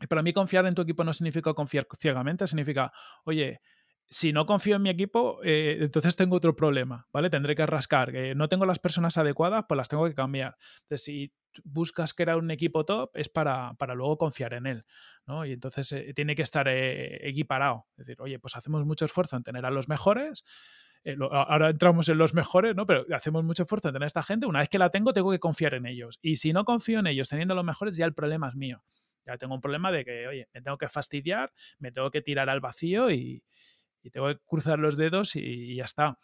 Y 0.00 0.06
para 0.06 0.22
mí 0.22 0.32
confiar 0.32 0.66
en 0.66 0.74
tu 0.74 0.82
equipo 0.82 1.02
no 1.02 1.12
significa 1.12 1.52
confiar 1.52 1.88
ciegamente, 1.98 2.46
significa, 2.46 2.92
oye, 3.24 3.60
si 4.08 4.32
no 4.32 4.46
confío 4.46 4.76
en 4.76 4.82
mi 4.82 4.90
equipo, 4.90 5.40
eh, 5.42 5.78
entonces 5.80 6.14
tengo 6.16 6.36
otro 6.36 6.54
problema, 6.54 7.08
¿vale? 7.12 7.30
Tendré 7.30 7.56
que 7.56 7.66
rascar. 7.66 8.12
No 8.36 8.48
tengo 8.48 8.64
las 8.64 8.78
personas 8.78 9.18
adecuadas, 9.18 9.64
pues 9.68 9.76
las 9.76 9.88
tengo 9.88 10.06
que 10.06 10.14
cambiar. 10.14 10.56
Entonces, 10.82 11.02
si 11.02 11.32
buscas 11.64 12.14
crear 12.14 12.36
un 12.36 12.50
equipo 12.50 12.84
top 12.84 13.10
es 13.14 13.28
para, 13.28 13.74
para 13.74 13.94
luego 13.94 14.18
confiar 14.18 14.54
en 14.54 14.66
él, 14.66 14.84
¿no? 15.26 15.44
Y 15.44 15.52
entonces 15.52 15.90
eh, 15.92 16.12
tiene 16.14 16.36
que 16.36 16.42
estar 16.42 16.68
eh, 16.68 17.28
equiparado. 17.28 17.86
Es 17.96 18.06
decir, 18.06 18.20
oye, 18.20 18.38
pues 18.38 18.56
hacemos 18.56 18.84
mucho 18.84 19.04
esfuerzo 19.04 19.36
en 19.36 19.42
tener 19.42 19.66
a 19.66 19.70
los 19.70 19.88
mejores, 19.88 20.44
ahora 21.30 21.70
entramos 21.70 22.08
en 22.08 22.18
los 22.18 22.34
mejores, 22.34 22.74
¿no? 22.74 22.84
Pero 22.84 23.06
hacemos 23.14 23.44
mucho 23.44 23.62
esfuerzo 23.62 23.88
en 23.88 23.94
tener 23.94 24.04
a 24.04 24.08
esta 24.08 24.22
gente. 24.24 24.46
Una 24.46 24.58
vez 24.58 24.68
que 24.68 24.78
la 24.78 24.90
tengo, 24.90 25.12
tengo 25.12 25.30
que 25.30 25.38
confiar 25.38 25.74
en 25.74 25.86
ellos. 25.86 26.18
Y 26.20 26.36
si 26.36 26.52
no 26.52 26.64
confío 26.64 26.98
en 26.98 27.06
ellos 27.06 27.28
teniendo 27.28 27.54
los 27.54 27.64
mejores, 27.64 27.96
ya 27.96 28.06
el 28.06 28.12
problema 28.12 28.48
es 28.48 28.56
mío. 28.56 28.82
Ya 29.24 29.36
tengo 29.36 29.54
un 29.54 29.60
problema 29.60 29.92
de 29.92 30.04
que, 30.04 30.26
oye, 30.26 30.48
me 30.52 30.62
tengo 30.62 30.78
que 30.78 30.88
fastidiar, 30.88 31.52
me 31.78 31.92
tengo 31.92 32.10
que 32.10 32.22
tirar 32.22 32.48
al 32.48 32.60
vacío 32.60 33.10
y, 33.10 33.44
tengo 34.10 34.28
que 34.28 34.38
cruzar 34.46 34.78
los 34.78 34.96
dedos 34.96 35.36
y 35.36 35.76
ya 35.76 35.84
está. 35.84 36.18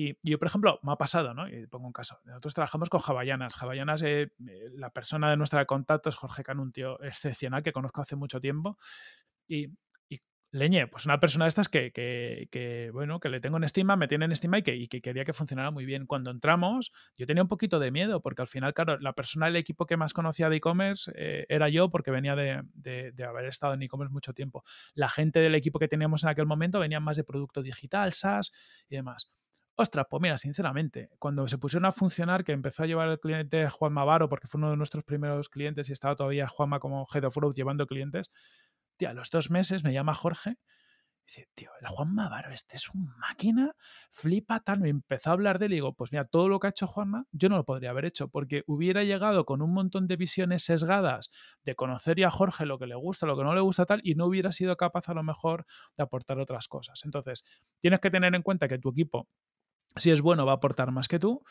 Y 0.00 0.16
yo, 0.22 0.38
por 0.38 0.46
ejemplo, 0.46 0.78
me 0.84 0.92
ha 0.92 0.96
pasado, 0.96 1.34
¿no? 1.34 1.48
Y 1.48 1.66
pongo 1.66 1.88
un 1.88 1.92
caso. 1.92 2.20
Nosotros 2.24 2.54
trabajamos 2.54 2.88
con 2.88 3.00
Javallanas. 3.00 3.56
Javallanas, 3.56 4.00
eh, 4.02 4.30
eh, 4.46 4.70
la 4.74 4.90
persona 4.90 5.28
de 5.28 5.36
nuestra 5.36 5.64
contacto 5.66 6.08
es 6.08 6.14
Jorge 6.14 6.44
Can, 6.44 6.60
un 6.60 6.70
tío 6.70 7.02
excepcional 7.02 7.64
que 7.64 7.72
conozco 7.72 8.00
hace 8.00 8.14
mucho 8.14 8.40
tiempo. 8.40 8.78
Y, 9.48 9.66
Leñe, 10.50 10.86
pues 10.86 11.04
una 11.04 11.20
persona 11.20 11.44
de 11.44 11.50
estas 11.50 11.68
que, 11.68 11.92
que, 11.92 12.90
bueno, 12.92 13.20
que 13.20 13.28
le 13.28 13.38
tengo 13.38 13.58
en 13.58 13.64
estima, 13.64 13.96
me 13.96 14.08
tiene 14.08 14.24
en 14.24 14.32
estima 14.32 14.58
y 14.58 14.62
que, 14.62 14.74
y 14.74 14.88
que 14.88 15.02
quería 15.02 15.26
que 15.26 15.34
funcionara 15.34 15.70
muy 15.70 15.84
bien. 15.84 16.06
Cuando 16.06 16.30
entramos, 16.30 16.90
yo 17.18 17.26
tenía 17.26 17.42
un 17.42 17.48
poquito 17.48 17.78
de 17.78 17.90
miedo, 17.90 18.22
porque 18.22 18.40
al 18.40 18.48
final, 18.48 18.72
claro, 18.72 18.98
la 18.98 19.12
persona 19.12 19.46
del 19.46 19.56
equipo 19.56 19.84
que 19.84 19.98
más 19.98 20.14
conocía 20.14 20.48
de 20.48 20.56
e-commerce 20.56 21.12
eh, 21.14 21.44
era 21.50 21.68
yo, 21.68 21.90
porque 21.90 22.10
venía 22.10 22.34
de, 22.34 22.62
de, 22.72 23.12
de 23.12 23.24
haber 23.24 23.44
estado 23.44 23.74
en 23.74 23.82
e-commerce 23.82 24.12
mucho 24.12 24.32
tiempo. 24.32 24.64
La 24.94 25.08
gente 25.10 25.40
del 25.40 25.54
equipo 25.54 25.78
que 25.78 25.88
teníamos 25.88 26.22
en 26.22 26.30
aquel 26.30 26.46
momento 26.46 26.78
venía 26.78 26.98
más 26.98 27.18
de 27.18 27.24
producto 27.24 27.62
digital, 27.62 28.14
SaaS 28.14 28.50
y 28.88 28.96
demás. 28.96 29.30
Ostras, 29.80 30.06
pues 30.10 30.20
mira, 30.20 30.36
sinceramente, 30.38 31.08
cuando 31.20 31.46
se 31.46 31.56
pusieron 31.56 31.84
a 31.84 31.92
funcionar, 31.92 32.42
que 32.42 32.50
empezó 32.50 32.82
a 32.82 32.86
llevar 32.86 33.08
el 33.10 33.20
cliente 33.20 33.68
Juan 33.68 33.92
Mavaro, 33.92 34.28
porque 34.28 34.48
fue 34.48 34.58
uno 34.58 34.70
de 34.70 34.76
nuestros 34.76 35.04
primeros 35.04 35.48
clientes 35.48 35.88
y 35.88 35.92
estaba 35.92 36.16
todavía 36.16 36.48
Juanma 36.48 36.80
como 36.80 37.06
Head 37.14 37.22
of 37.22 37.36
Growth 37.36 37.54
llevando 37.54 37.86
clientes, 37.86 38.32
a 39.06 39.12
los 39.12 39.30
dos 39.30 39.50
meses 39.50 39.84
me 39.84 39.92
llama 39.92 40.14
Jorge 40.14 40.56
dice, 41.28 41.48
tío, 41.54 41.70
el 41.80 41.86
Juanma 41.86 42.28
Varo, 42.28 42.50
este 42.50 42.76
es 42.76 42.88
un 42.88 43.06
máquina, 43.18 43.72
flipa 44.10 44.60
tal. 44.60 44.80
Me 44.80 44.88
empezó 44.88 45.30
a 45.30 45.32
hablar 45.34 45.58
de 45.58 45.66
él 45.66 45.72
y 45.72 45.74
digo, 45.76 45.94
pues 45.94 46.10
mira, 46.10 46.24
todo 46.24 46.48
lo 46.48 46.58
que 46.58 46.68
ha 46.68 46.70
hecho 46.70 46.86
Juanma, 46.86 47.26
yo 47.32 47.48
no 47.48 47.56
lo 47.56 47.64
podría 47.64 47.90
haber 47.90 48.06
hecho, 48.06 48.28
porque 48.28 48.64
hubiera 48.66 49.04
llegado 49.04 49.44
con 49.44 49.62
un 49.62 49.72
montón 49.72 50.06
de 50.06 50.16
visiones 50.16 50.64
sesgadas 50.64 51.30
de 51.64 51.74
conocer 51.74 52.24
a 52.24 52.30
Jorge 52.30 52.66
lo 52.66 52.78
que 52.78 52.86
le 52.86 52.94
gusta, 52.94 53.26
lo 53.26 53.36
que 53.36 53.44
no 53.44 53.54
le 53.54 53.60
gusta 53.60 53.84
tal, 53.84 54.00
y 54.02 54.14
no 54.14 54.26
hubiera 54.26 54.52
sido 54.52 54.76
capaz 54.76 55.08
a 55.08 55.14
lo 55.14 55.22
mejor 55.22 55.66
de 55.96 56.02
aportar 56.02 56.38
otras 56.38 56.66
cosas. 56.66 57.02
Entonces, 57.04 57.44
tienes 57.80 58.00
que 58.00 58.10
tener 58.10 58.34
en 58.34 58.42
cuenta 58.42 58.66
que 58.66 58.78
tu 58.78 58.90
equipo, 58.90 59.28
si 59.96 60.10
es 60.10 60.22
bueno, 60.22 60.46
va 60.46 60.52
a 60.52 60.56
aportar 60.56 60.90
más 60.90 61.08
que 61.08 61.18
tú. 61.18 61.44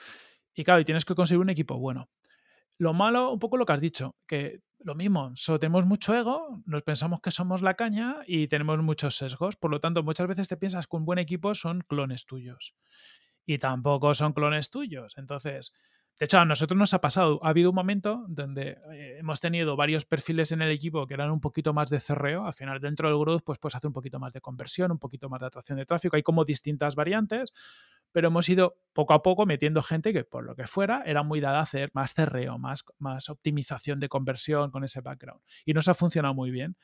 Y 0.55 0.63
claro, 0.63 0.81
y 0.81 0.86
tienes 0.86 1.05
que 1.05 1.13
conseguir 1.13 1.41
un 1.41 1.51
equipo 1.51 1.77
bueno. 1.77 2.10
Lo 2.77 2.93
malo, 2.93 3.31
un 3.31 3.39
poco 3.39 3.57
lo 3.57 3.65
que 3.65 3.73
has 3.73 3.81
dicho, 3.81 4.15
que 4.27 4.61
lo 4.79 4.95
mismo, 4.95 5.33
tenemos 5.59 5.85
mucho 5.85 6.15
ego, 6.15 6.61
nos 6.65 6.83
pensamos 6.83 7.19
que 7.21 7.31
somos 7.31 7.61
la 7.61 7.73
caña 7.73 8.17
y 8.27 8.47
tenemos 8.47 8.79
muchos 8.79 9.17
sesgos. 9.17 9.55
Por 9.55 9.71
lo 9.71 9.79
tanto, 9.79 10.03
muchas 10.03 10.27
veces 10.27 10.47
te 10.47 10.57
piensas 10.57 10.87
que 10.87 10.95
un 10.95 11.05
buen 11.05 11.19
equipo 11.19 11.55
son 11.55 11.81
clones 11.81 12.25
tuyos. 12.25 12.75
Y 13.45 13.57
tampoco 13.57 14.13
son 14.13 14.33
clones 14.33 14.69
tuyos. 14.69 15.17
Entonces, 15.17 15.73
de 16.19 16.25
hecho, 16.25 16.39
a 16.39 16.45
nosotros 16.45 16.77
nos 16.77 16.93
ha 16.95 17.01
pasado, 17.01 17.39
ha 17.43 17.49
habido 17.49 17.69
un 17.69 17.75
momento 17.75 18.25
donde 18.27 18.77
eh, 18.91 19.17
hemos 19.19 19.39
tenido 19.39 19.75
varios 19.75 20.05
perfiles 20.05 20.51
en 20.51 20.63
el 20.63 20.71
equipo 20.71 21.05
que 21.05 21.13
eran 21.13 21.29
un 21.29 21.39
poquito 21.39 21.73
más 21.73 21.89
de 21.89 21.99
cerreo. 21.99 22.45
Al 22.45 22.53
final, 22.53 22.79
dentro 22.79 23.07
del 23.07 23.19
growth, 23.19 23.43
pues 23.45 23.59
puedes 23.59 23.75
hacer 23.75 23.87
un 23.87 23.93
poquito 23.93 24.19
más 24.19 24.33
de 24.33 24.41
conversión, 24.41 24.91
un 24.91 24.97
poquito 24.97 25.29
más 25.29 25.39
de 25.39 25.45
atracción 25.45 25.77
de 25.77 25.85
tráfico. 25.85 26.15
Hay 26.15 26.23
como 26.23 26.43
distintas 26.43 26.95
variantes 26.95 27.53
pero 28.11 28.29
hemos 28.29 28.47
ido 28.49 28.77
poco 28.93 29.13
a 29.13 29.21
poco 29.21 29.45
metiendo 29.45 29.83
gente 29.83 30.13
que 30.13 30.23
por 30.23 30.43
lo 30.43 30.55
que 30.55 30.65
fuera 30.65 31.03
era 31.05 31.23
muy 31.23 31.39
dada 31.39 31.59
a 31.59 31.63
hacer 31.63 31.89
más 31.93 32.13
cerreo, 32.13 32.57
más, 32.57 32.83
más 32.97 33.29
optimización 33.29 33.99
de 33.99 34.09
conversión 34.09 34.71
con 34.71 34.83
ese 34.83 35.01
background. 35.01 35.41
Y 35.65 35.73
nos 35.73 35.87
ha 35.87 35.93
funcionado 35.93 36.33
muy 36.33 36.51
bien. 36.51 36.77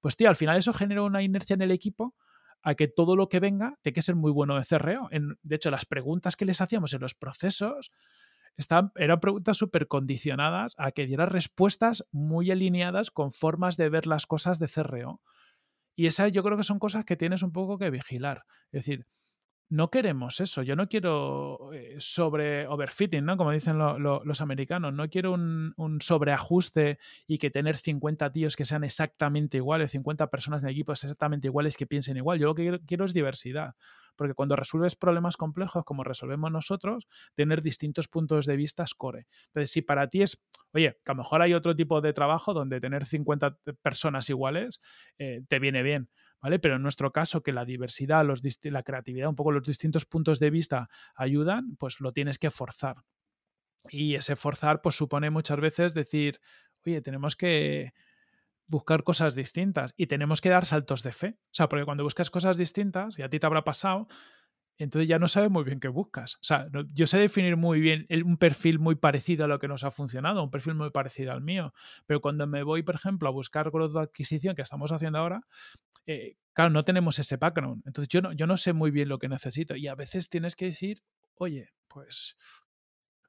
Pues 0.00 0.16
tío, 0.16 0.28
al 0.28 0.36
final 0.36 0.56
eso 0.56 0.72
genera 0.72 1.02
una 1.02 1.22
inercia 1.22 1.54
en 1.54 1.62
el 1.62 1.70
equipo 1.70 2.14
a 2.62 2.74
que 2.74 2.88
todo 2.88 3.16
lo 3.16 3.28
que 3.28 3.40
venga 3.40 3.78
tiene 3.82 3.94
que 3.94 4.02
ser 4.02 4.16
muy 4.16 4.32
bueno 4.32 4.56
de 4.56 4.64
cerreo. 4.64 5.08
de 5.10 5.56
hecho, 5.56 5.70
las 5.70 5.86
preguntas 5.86 6.36
que 6.36 6.44
les 6.44 6.60
hacíamos 6.60 6.92
en 6.94 7.00
los 7.00 7.14
procesos 7.14 7.92
eran 8.96 9.20
preguntas 9.20 9.56
súper 9.56 9.86
condicionadas 9.86 10.74
a 10.78 10.90
que 10.90 11.06
diera 11.06 11.26
respuestas 11.26 12.08
muy 12.10 12.50
alineadas 12.50 13.10
con 13.10 13.30
formas 13.30 13.76
de 13.76 13.88
ver 13.88 14.06
las 14.06 14.26
cosas 14.26 14.58
de 14.58 14.66
cerreo. 14.66 15.20
Y 15.94 16.06
esas 16.06 16.32
yo 16.32 16.42
creo 16.42 16.56
que 16.56 16.64
son 16.64 16.78
cosas 16.78 17.04
que 17.04 17.16
tienes 17.16 17.42
un 17.42 17.52
poco 17.52 17.78
que 17.78 17.90
vigilar. 17.90 18.44
Es 18.72 18.84
decir, 18.84 19.06
no 19.70 19.90
queremos 19.90 20.40
eso. 20.40 20.62
Yo 20.62 20.76
no 20.76 20.88
quiero 20.88 21.72
eh, 21.74 21.96
sobre 21.98 22.66
overfitting, 22.66 23.24
¿no? 23.24 23.36
Como 23.36 23.50
dicen 23.50 23.78
los 23.78 24.40
americanos. 24.40 24.94
No 24.94 25.08
quiero 25.08 25.32
un, 25.32 25.98
sobreajuste 26.00 26.98
y 27.26 27.38
que 27.38 27.50
tener 27.50 27.76
50 27.76 28.30
tíos 28.30 28.56
que 28.56 28.64
sean 28.64 28.84
exactamente 28.84 29.58
iguales, 29.58 29.90
50 29.90 30.28
personas 30.28 30.62
en 30.62 30.70
equipos 30.70 31.04
exactamente 31.04 31.48
iguales 31.48 31.76
que 31.76 31.86
piensen 31.86 32.16
igual. 32.16 32.38
Yo 32.38 32.46
lo 32.46 32.54
que 32.54 32.80
quiero, 32.86 33.04
es 33.04 33.12
diversidad. 33.12 33.74
Porque 34.16 34.34
cuando 34.34 34.56
resuelves 34.56 34.96
problemas 34.96 35.36
complejos 35.36 35.84
como 35.84 36.02
resolvemos 36.02 36.50
nosotros, 36.50 37.06
tener 37.34 37.62
distintos 37.62 38.08
puntos 38.08 38.46
de 38.46 38.56
vista 38.56 38.82
es 38.82 38.94
core. 38.94 39.26
Entonces, 39.48 39.70
si 39.70 39.82
para 39.82 40.08
ti 40.08 40.22
es, 40.22 40.42
oye, 40.72 40.96
que 41.04 41.12
a 41.12 41.14
lo 41.14 41.18
mejor 41.18 41.42
hay 41.42 41.54
otro 41.54 41.76
tipo 41.76 42.00
de 42.00 42.12
trabajo 42.12 42.52
donde 42.52 42.80
tener 42.80 43.04
50 43.04 43.58
personas 43.80 44.28
iguales 44.30 44.80
eh, 45.18 45.42
te 45.46 45.58
viene 45.58 45.82
bien 45.82 46.08
¿vale? 46.40 46.58
Pero 46.58 46.76
en 46.76 46.82
nuestro 46.82 47.12
caso, 47.12 47.42
que 47.42 47.52
la 47.52 47.64
diversidad, 47.64 48.24
los, 48.24 48.42
la 48.64 48.82
creatividad, 48.82 49.28
un 49.28 49.36
poco 49.36 49.52
los 49.52 49.66
distintos 49.66 50.04
puntos 50.04 50.38
de 50.38 50.50
vista 50.50 50.88
ayudan, 51.14 51.76
pues 51.76 52.00
lo 52.00 52.12
tienes 52.12 52.38
que 52.38 52.50
forzar. 52.50 52.96
Y 53.90 54.14
ese 54.14 54.36
forzar, 54.36 54.80
pues 54.80 54.96
supone 54.96 55.30
muchas 55.30 55.60
veces 55.60 55.94
decir, 55.94 56.40
oye, 56.84 57.00
tenemos 57.00 57.36
que 57.36 57.92
buscar 58.66 59.02
cosas 59.02 59.34
distintas 59.34 59.94
y 59.96 60.06
tenemos 60.06 60.40
que 60.40 60.50
dar 60.50 60.66
saltos 60.66 61.02
de 61.02 61.12
fe. 61.12 61.38
O 61.44 61.54
sea, 61.54 61.68
porque 61.68 61.84
cuando 61.84 62.04
buscas 62.04 62.30
cosas 62.30 62.56
distintas, 62.56 63.18
y 63.18 63.22
a 63.22 63.28
ti 63.28 63.38
te 63.38 63.46
habrá 63.46 63.64
pasado, 63.64 64.08
entonces 64.78 65.08
ya 65.08 65.18
no 65.18 65.28
sabes 65.28 65.50
muy 65.50 65.64
bien 65.64 65.80
qué 65.80 65.88
buscas. 65.88 66.36
O 66.36 66.44
sea, 66.44 66.68
yo 66.94 67.06
sé 67.06 67.18
definir 67.18 67.56
muy 67.56 67.80
bien 67.80 68.06
un 68.24 68.36
perfil 68.36 68.78
muy 68.78 68.94
parecido 68.94 69.44
a 69.44 69.48
lo 69.48 69.58
que 69.58 69.68
nos 69.68 69.84
ha 69.84 69.90
funcionado, 69.90 70.42
un 70.42 70.50
perfil 70.50 70.74
muy 70.74 70.90
parecido 70.90 71.32
al 71.32 71.40
mío, 71.40 71.72
pero 72.06 72.20
cuando 72.20 72.46
me 72.46 72.62
voy, 72.62 72.82
por 72.82 72.94
ejemplo, 72.94 73.28
a 73.28 73.32
buscar 73.32 73.70
growth 73.70 73.92
de 73.92 74.00
adquisición 74.00 74.54
que 74.54 74.62
estamos 74.62 74.92
haciendo 74.92 75.18
ahora, 75.18 75.42
eh, 76.06 76.36
claro, 76.52 76.70
no 76.70 76.82
tenemos 76.82 77.18
ese 77.18 77.36
background. 77.36 77.82
Entonces 77.86 78.08
yo 78.08 78.22
no, 78.22 78.32
yo 78.32 78.46
no 78.46 78.56
sé 78.56 78.72
muy 78.72 78.90
bien 78.90 79.08
lo 79.08 79.18
que 79.18 79.28
necesito 79.28 79.76
y 79.76 79.88
a 79.88 79.94
veces 79.94 80.28
tienes 80.28 80.56
que 80.56 80.66
decir, 80.66 81.02
oye, 81.34 81.70
pues 81.88 82.36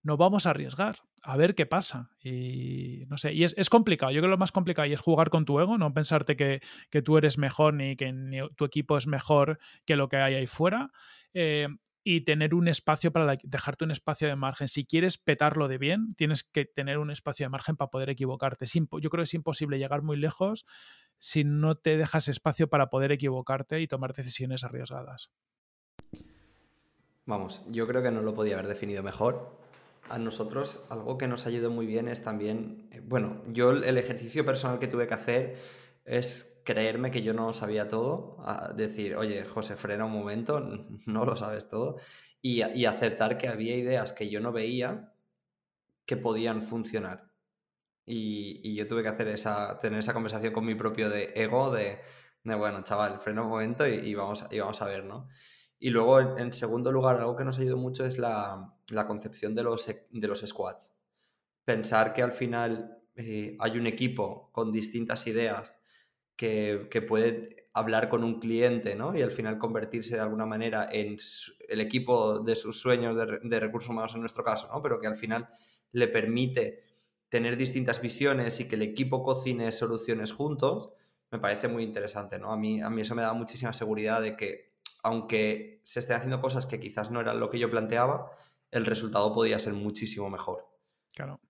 nos 0.02 0.18
vamos 0.18 0.46
a 0.46 0.52
arriesgar, 0.52 1.00
a 1.24 1.38
ver 1.38 1.56
qué 1.56 1.66
pasa. 1.66 2.12
Y 2.24 3.04
no 3.08 3.18
sé, 3.18 3.34
y 3.34 3.44
es, 3.44 3.70
complicado. 3.70 4.12
Yo 4.12 4.20
creo 4.20 4.30
que 4.30 4.32
lo 4.32 4.38
más 4.38 4.52
complicado 4.52 4.88
y 4.88 4.94
es 4.94 5.00
jugar 5.00 5.30
con 5.30 5.46
tu 5.46 5.60
ego, 5.60 5.78
no 5.78 5.94
pensarte 5.94 6.36
que, 6.36 6.62
tú 7.04 7.18
eres 7.18 7.38
mejor 7.38 7.74
ni 7.74 7.96
que 7.96 8.14
tu 8.56 8.66
equipo 8.66 8.98
es 8.98 9.08
mejor 9.08 9.60
que 9.86 9.96
lo 9.96 10.10
que 10.10 10.18
hay 10.18 10.36
ahí 10.36 10.48
fuera. 10.48 10.92
Eh, 11.34 11.68
y 12.04 12.22
tener 12.22 12.56
un 12.56 12.68
espacio 12.68 13.12
para 13.12 13.38
dejarte 13.44 13.84
un 13.84 13.92
espacio 13.92 14.28
de 14.28 14.36
margen. 14.36 14.68
Si 14.68 14.86
quieres 14.86 15.18
petarlo 15.18 15.68
de 15.68 15.78
bien, 15.78 16.16
tienes 16.16 16.44
que 16.44 16.66
tener 16.66 16.98
un 16.98 17.12
espacio 17.12 17.46
de 17.46 17.50
margen 17.50 17.76
para 17.76 17.92
poder 17.92 18.10
equivocarte. 18.10 18.66
Yo 18.66 19.10
creo 19.10 19.22
que 19.22 19.24
es 19.24 19.34
imposible 19.34 19.78
llegar 19.78 20.02
muy 20.02 20.18
lejos 20.18 20.66
si 21.18 21.44
no 21.44 21.76
te 21.76 21.98
dejas 21.98 22.28
espacio 22.28 22.70
para 22.70 22.90
poder 22.90 23.12
equivocarte 23.12 23.82
y 23.82 23.88
tomar 23.88 24.14
decisiones 24.14 24.64
arriesgadas. 24.64 25.30
Vamos, 27.26 27.62
yo 27.70 27.86
creo 27.86 28.02
que 28.02 28.12
no 28.12 28.22
lo 28.22 28.34
podía 28.34 28.56
haber 28.56 28.68
definido 28.68 29.04
mejor. 29.04 29.60
A 30.10 30.18
nosotros 30.18 30.86
algo 30.90 31.18
que 31.18 31.28
nos 31.28 31.46
ayudó 31.46 31.70
muy 31.70 31.86
bien 31.86 32.08
es 32.08 32.24
también, 32.24 32.90
eh, 32.92 33.02
bueno, 33.02 33.44
yo 33.48 33.72
el 33.72 33.98
ejercicio 33.98 34.46
personal 34.46 34.80
que 34.80 34.88
tuve 34.88 35.08
que 35.08 35.14
hacer 35.14 35.58
es 36.06 36.60
creerme 36.66 37.12
que 37.12 37.22
yo 37.22 37.34
no 37.34 37.54
sabía 37.54 37.88
todo, 37.88 38.38
decir, 38.76 39.16
oye, 39.16 39.44
José, 39.46 39.76
frena 39.76 40.06
un 40.06 40.12
momento, 40.12 40.60
no 41.06 41.26
lo 41.26 41.36
sabes 41.36 41.68
todo, 41.68 41.98
y, 42.42 42.62
aceptar 42.62 43.38
que 43.38 43.48
había 43.48 43.76
ideas 43.76 44.14
que 44.14 44.30
yo 44.30 44.40
no 44.40 44.52
veía 44.52 45.14
que 46.06 46.18
podían 46.18 46.64
funcionar. 46.64 47.32
Y, 48.06 48.76
yo 48.76 48.88
tuve 48.88 49.04
que 49.04 49.10
hacer 49.10 49.28
esa, 49.28 49.80
tener 49.80 50.00
esa 50.00 50.14
conversación 50.14 50.54
con 50.54 50.66
mi 50.66 50.76
propio 50.76 51.10
de 51.10 51.34
ego 51.36 51.72
de, 51.72 52.00
bueno, 52.44 52.84
chaval, 52.84 53.20
frena 53.20 53.44
un 53.44 53.50
momento 53.50 53.88
y, 53.88 54.16
vamos, 54.16 54.46
y 54.50 54.60
vamos 54.60 54.82
a 54.82 54.86
ver, 54.86 55.06
¿no? 55.06 55.28
Y 55.80 55.92
luego, 55.92 56.38
en, 56.38 56.52
segundo 56.52 56.92
lugar, 56.92 57.18
algo 57.18 57.38
que 57.38 57.46
nos 57.46 57.58
ayudó 57.58 57.78
mucho 57.78 58.06
es 58.06 58.18
la, 58.18 58.76
concepción 59.08 59.56
de 59.56 59.64
los, 59.64 59.88
de 59.88 60.28
los 60.28 60.42
squads. 60.42 60.94
Pensar 61.64 62.14
que 62.14 62.22
al 62.22 62.34
final 62.34 63.02
eh, 63.16 63.56
hay 63.60 63.78
un 63.78 63.88
equipo 63.88 64.50
con 64.52 64.72
distintas 64.72 65.26
ideas 65.28 65.80
que, 66.36 67.06
puede 67.08 67.68
hablar 67.74 68.10
con 68.10 68.24
un 68.24 68.40
cliente 68.40 68.96
¿no? 68.96 69.16
y 69.16 69.22
al 69.22 69.32
final 69.32 69.58
convertirse 69.58 70.16
de 70.16 70.22
alguna 70.22 70.46
manera 70.46 70.90
en 70.92 71.18
el 71.68 71.82
equipo 71.82 72.40
de 72.40 72.56
sus 72.56 72.80
sueños 72.80 73.18
de, 73.18 73.60
recursos 73.60 73.90
humanos 73.90 74.14
en 74.16 74.22
nuestro 74.22 74.44
caso, 74.44 74.70
¿no? 74.74 74.82
pero 74.82 75.00
que 75.00 75.08
al 75.08 75.16
final 75.16 75.50
le 75.92 76.08
permite 76.08 76.84
tener 77.30 77.58
distintas 77.58 78.02
visiones 78.02 78.60
y 78.60 78.68
que 78.68 78.76
el 78.76 78.82
equipo 78.82 79.22
cocine 79.22 79.72
soluciones 79.72 80.32
juntos, 80.32 80.92
me 81.32 81.40
parece 81.40 81.68
muy 81.68 81.84
interesante. 81.84 82.40
¿no? 82.40 82.52
A, 82.52 82.58
mí, 82.58 82.82
a 82.82 82.90
mí 82.90 83.02
eso 83.02 83.16
me 83.16 83.22
da 83.22 83.34
muchísima 83.34 83.74
seguridad 83.74 84.22
de 84.22 84.36
que 84.36 84.69
aunque 85.04 85.82
se 85.84 86.00
estén 86.00 86.18
haciendo 86.18 86.42
cosas 86.42 86.66
que 86.66 86.80
quizás 86.80 87.12
no 87.12 87.20
eran 87.20 87.40
lo 87.40 87.50
que 87.50 87.60
yo 87.60 87.70
planteaba, 87.70 88.32
el 88.72 88.86
resultado 88.86 89.34
podía 89.34 89.60
ser 89.60 89.74
muchísimo 89.74 90.30
mejor. 90.30 90.68
Claro. 91.14 91.42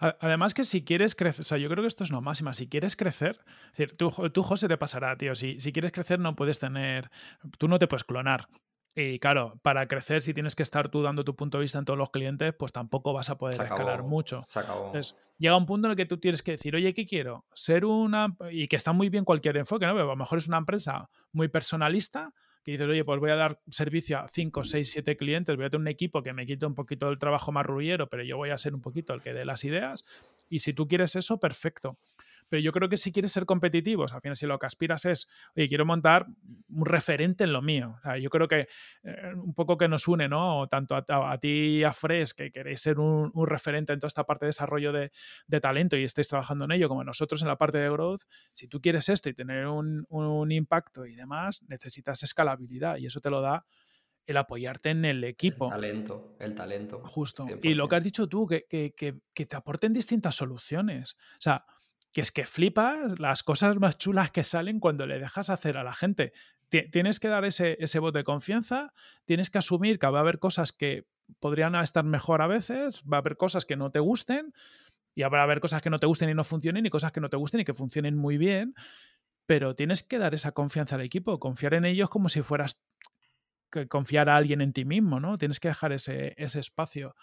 Además 0.00 0.54
que 0.54 0.62
si 0.62 0.84
quieres 0.84 1.16
crecer, 1.16 1.40
o 1.40 1.44
sea, 1.44 1.58
yo 1.58 1.68
creo 1.68 1.82
que 1.82 1.88
esto 1.88 2.04
es 2.04 2.10
lo 2.10 2.20
máximo, 2.20 2.52
si 2.52 2.68
quieres 2.68 2.94
crecer, 2.94 3.40
es 3.72 3.78
decir, 3.78 3.96
tú, 3.96 4.10
tú 4.32 4.44
José, 4.44 4.68
te 4.68 4.78
pasará, 4.78 5.16
tío, 5.16 5.34
si, 5.34 5.58
si 5.58 5.72
quieres 5.72 5.90
crecer 5.90 6.20
no 6.20 6.36
puedes 6.36 6.60
tener, 6.60 7.10
tú 7.58 7.66
no 7.66 7.80
te 7.80 7.88
puedes 7.88 8.04
clonar. 8.04 8.48
Y 8.94 9.18
claro, 9.18 9.58
para 9.62 9.86
crecer, 9.86 10.22
si 10.22 10.34
tienes 10.34 10.56
que 10.56 10.62
estar 10.62 10.88
tú 10.88 11.02
dando 11.02 11.24
tu 11.24 11.36
punto 11.36 11.58
de 11.58 11.62
vista 11.62 11.78
en 11.78 11.84
todos 11.84 11.98
los 11.98 12.10
clientes, 12.10 12.54
pues 12.58 12.72
tampoco 12.72 13.12
vas 13.12 13.30
a 13.30 13.38
poder 13.38 13.60
escalar 13.60 14.02
mucho. 14.02 14.42
Se 14.46 14.58
acabó. 14.58 14.86
Entonces, 14.86 15.16
llega 15.36 15.56
un 15.56 15.66
punto 15.66 15.86
en 15.86 15.92
el 15.92 15.96
que 15.96 16.06
tú 16.06 16.18
tienes 16.18 16.42
que 16.42 16.52
decir, 16.52 16.74
oye, 16.74 16.92
¿qué 16.94 17.06
quiero? 17.06 17.44
Ser 17.54 17.84
una. 17.84 18.36
Y 18.50 18.66
que 18.66 18.76
está 18.76 18.92
muy 18.92 19.08
bien 19.08 19.24
cualquier 19.24 19.56
enfoque, 19.56 19.86
¿no? 19.86 19.92
Pero 19.92 20.04
a 20.04 20.08
lo 20.08 20.16
mejor 20.16 20.38
es 20.38 20.48
una 20.48 20.58
empresa 20.58 21.08
muy 21.32 21.48
personalista, 21.48 22.32
que 22.68 22.72
dices, 22.72 22.86
oye, 22.86 23.02
pues 23.02 23.18
voy 23.18 23.30
a 23.30 23.34
dar 23.34 23.60
servicio 23.70 24.18
a 24.18 24.28
5, 24.28 24.62
6, 24.62 24.90
7 24.90 25.16
clientes, 25.16 25.56
voy 25.56 25.64
a 25.64 25.70
tener 25.70 25.80
un 25.80 25.88
equipo 25.88 26.22
que 26.22 26.34
me 26.34 26.44
quite 26.44 26.66
un 26.66 26.74
poquito 26.74 27.06
del 27.06 27.18
trabajo 27.18 27.50
más 27.50 27.64
rullero, 27.64 28.10
pero 28.10 28.22
yo 28.24 28.36
voy 28.36 28.50
a 28.50 28.58
ser 28.58 28.74
un 28.74 28.82
poquito 28.82 29.14
el 29.14 29.22
que 29.22 29.32
dé 29.32 29.46
las 29.46 29.64
ideas. 29.64 30.04
Y 30.50 30.58
si 30.58 30.74
tú 30.74 30.86
quieres 30.86 31.16
eso, 31.16 31.40
perfecto. 31.40 31.96
Pero 32.48 32.60
yo 32.62 32.72
creo 32.72 32.88
que 32.88 32.96
si 32.96 33.12
quieres 33.12 33.32
ser 33.32 33.44
competitivos, 33.46 34.12
al 34.12 34.20
final 34.20 34.36
si 34.36 34.46
lo 34.46 34.58
que 34.58 34.66
aspiras 34.66 35.04
es, 35.04 35.28
oye, 35.56 35.68
quiero 35.68 35.84
montar 35.84 36.26
un 36.68 36.86
referente 36.86 37.44
en 37.44 37.52
lo 37.52 37.62
mío. 37.62 37.96
yo 38.20 38.30
creo 38.30 38.48
que 38.48 38.68
eh, 39.02 39.32
un 39.34 39.54
poco 39.54 39.76
que 39.76 39.88
nos 39.88 40.08
une, 40.08 40.28
¿no? 40.28 40.66
Tanto 40.68 40.96
a, 40.96 41.38
ti 41.38 41.48
y 41.48 41.84
a 41.84 41.92
Fres, 41.92 42.34
que 42.34 42.50
queréis 42.50 42.80
ser 42.80 42.98
un, 42.98 43.32
referente 43.46 43.92
en 43.92 43.98
toda 43.98 44.08
esta 44.08 44.24
parte 44.24 44.46
de 44.46 44.48
desarrollo 44.48 44.92
de, 44.92 45.10
talento 45.60 45.96
y 45.96 46.04
estáis 46.04 46.28
trabajando 46.28 46.64
en 46.64 46.72
ello, 46.72 46.88
como 46.88 47.04
nosotros 47.04 47.42
en 47.42 47.48
la 47.48 47.56
parte 47.56 47.78
de 47.78 47.90
growth, 47.90 48.22
si 48.52 48.68
tú 48.68 48.80
quieres 48.80 49.08
esto 49.08 49.28
y 49.28 49.34
tener 49.34 49.66
un, 49.66 50.06
impacto 50.50 51.04
y 51.04 51.14
demás, 51.14 51.62
necesitas 51.68 52.22
escalabilidad 52.22 52.96
y 52.96 53.06
eso 53.06 53.20
te 53.20 53.30
lo 53.30 53.40
da 53.40 53.66
el 54.26 54.36
apoyarte 54.36 54.90
en 54.90 55.04
el 55.04 55.24
equipo. 55.24 55.66
El 55.66 55.70
talento, 55.72 56.36
el 56.38 56.54
talento. 56.54 56.98
Justo. 56.98 57.46
Y 57.62 57.74
lo 57.74 57.88
que 57.88 57.96
has 57.96 58.04
dicho 58.04 58.28
tú, 58.28 58.46
que, 58.46 58.66
que, 58.68 58.92
que, 58.94 59.46
te 59.46 59.56
aporten 59.56 59.92
distintas 59.92 60.34
soluciones. 60.34 61.14
O 61.14 61.40
sea, 61.40 61.64
que 62.12 62.20
es 62.20 62.32
que 62.32 62.46
flipas 62.46 63.18
las 63.18 63.42
cosas 63.42 63.78
más 63.78 63.98
chulas 63.98 64.30
que 64.30 64.44
salen 64.44 64.80
cuando 64.80 65.06
le 65.06 65.18
dejas 65.18 65.50
hacer 65.50 65.76
a 65.76 65.84
la 65.84 65.92
gente 65.92 66.32
tienes 66.68 67.18
que 67.18 67.28
dar 67.28 67.44
ese, 67.44 67.76
ese 67.80 67.98
voto 67.98 68.18
de 68.18 68.24
confianza, 68.24 68.92
tienes 69.24 69.50
que 69.50 69.58
asumir 69.58 69.98
que 69.98 70.06
va 70.06 70.18
a 70.18 70.20
haber 70.20 70.38
cosas 70.38 70.72
que 70.72 71.06
podrían 71.40 71.74
estar 71.76 72.04
mejor 72.04 72.42
a 72.42 72.46
veces, 72.46 73.02
va 73.10 73.18
a 73.18 73.20
haber 73.20 73.36
cosas 73.36 73.64
que 73.64 73.76
no 73.76 73.90
te 73.90 74.00
gusten 74.00 74.52
y 75.14 75.22
habrá 75.22 75.42
haber 75.42 75.60
cosas 75.60 75.82
que 75.82 75.90
no 75.90 75.98
te 75.98 76.06
gusten 76.06 76.28
y 76.28 76.34
no 76.34 76.44
funcionen 76.44 76.84
y 76.86 76.90
cosas 76.90 77.12
que 77.12 77.20
no 77.20 77.28
te 77.28 77.36
gusten 77.36 77.60
y 77.60 77.64
que 77.64 77.74
funcionen 77.74 78.16
muy 78.16 78.38
bien, 78.38 78.74
pero 79.46 79.74
tienes 79.74 80.02
que 80.02 80.18
dar 80.18 80.34
esa 80.34 80.52
confianza 80.52 80.96
al 80.96 81.02
equipo, 81.02 81.40
confiar 81.40 81.74
en 81.74 81.84
ellos 81.84 82.10
como 82.10 82.28
si 82.28 82.42
fueras 82.42 82.78
que 83.70 83.88
confiar 83.88 84.28
a 84.28 84.36
alguien 84.36 84.60
en 84.60 84.72
ti 84.72 84.84
mismo, 84.84 85.20
¿no? 85.20 85.36
Tienes 85.36 85.60
que 85.60 85.68
dejar 85.68 85.92
ese, 85.92 86.34
ese 86.36 86.60
espacio. 86.60 87.14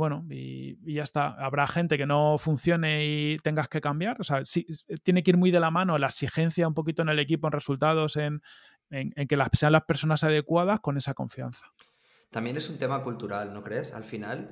Bueno, 0.00 0.24
y, 0.30 0.94
ya 0.94 1.02
está. 1.02 1.34
Habrá 1.44 1.66
gente 1.66 1.98
que 1.98 2.06
no 2.06 2.38
funcione 2.38 3.04
y 3.04 3.36
tengas 3.40 3.68
que 3.68 3.82
cambiar. 3.82 4.18
O 4.18 4.24
sea, 4.24 4.46
sí, 4.46 4.66
tiene 5.02 5.22
que 5.22 5.32
ir 5.32 5.36
muy 5.36 5.50
de 5.50 5.60
la 5.60 5.70
mano 5.70 5.98
la 5.98 6.06
exigencia 6.06 6.66
un 6.66 6.72
poquito 6.72 7.02
en 7.02 7.10
el 7.10 7.18
equipo, 7.18 7.48
en 7.48 7.52
resultados, 7.52 8.16
en, 8.16 8.40
que 9.28 9.36
las, 9.36 9.50
sean 9.52 9.72
las 9.72 9.84
personas 9.84 10.24
adecuadas 10.24 10.80
con 10.80 10.96
esa 10.96 11.12
confianza. 11.12 11.66
También 12.30 12.56
es 12.56 12.70
un 12.70 12.78
tema 12.78 13.02
cultural, 13.02 13.52
¿no 13.52 13.62
crees? 13.62 13.92
Al 13.92 14.04
final, 14.04 14.48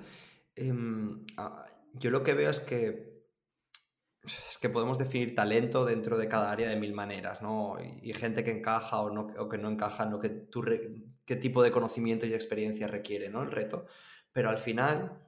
em, 0.55 1.25
yo 1.95 2.11
lo 2.11 2.23
que 2.23 2.35
veo 2.35 2.51
es 2.51 2.61
que 2.61 3.25
es 4.23 4.59
que 4.59 4.69
podemos 4.69 4.99
definir 4.99 5.35
talento 5.35 5.87
dentro 5.87 6.19
de 6.19 6.29
cada 6.29 6.53
área 6.53 6.69
de 6.69 6.77
mil 6.77 6.93
maneras, 6.93 7.41
¿no? 7.41 7.79
Y, 8.03 8.13
gente 8.13 8.45
que 8.45 8.51
encaja 8.51 9.01
o, 9.01 9.09
no, 9.09 9.29
o 9.39 9.49
que 9.49 9.57
no 9.57 9.71
encaja, 9.71 10.05
¿no? 10.05 10.21
Que 10.21 10.29
tú 10.29 10.63
qué 11.25 11.37
tipo 11.37 11.63
de 11.63 11.71
conocimiento 11.71 12.27
y 12.27 12.35
experiencia 12.35 12.87
requiere, 12.87 13.31
¿no? 13.31 13.43
El 13.43 13.51
reto. 13.51 13.87
Pero 14.31 14.51
al 14.51 14.59
final, 14.59 15.28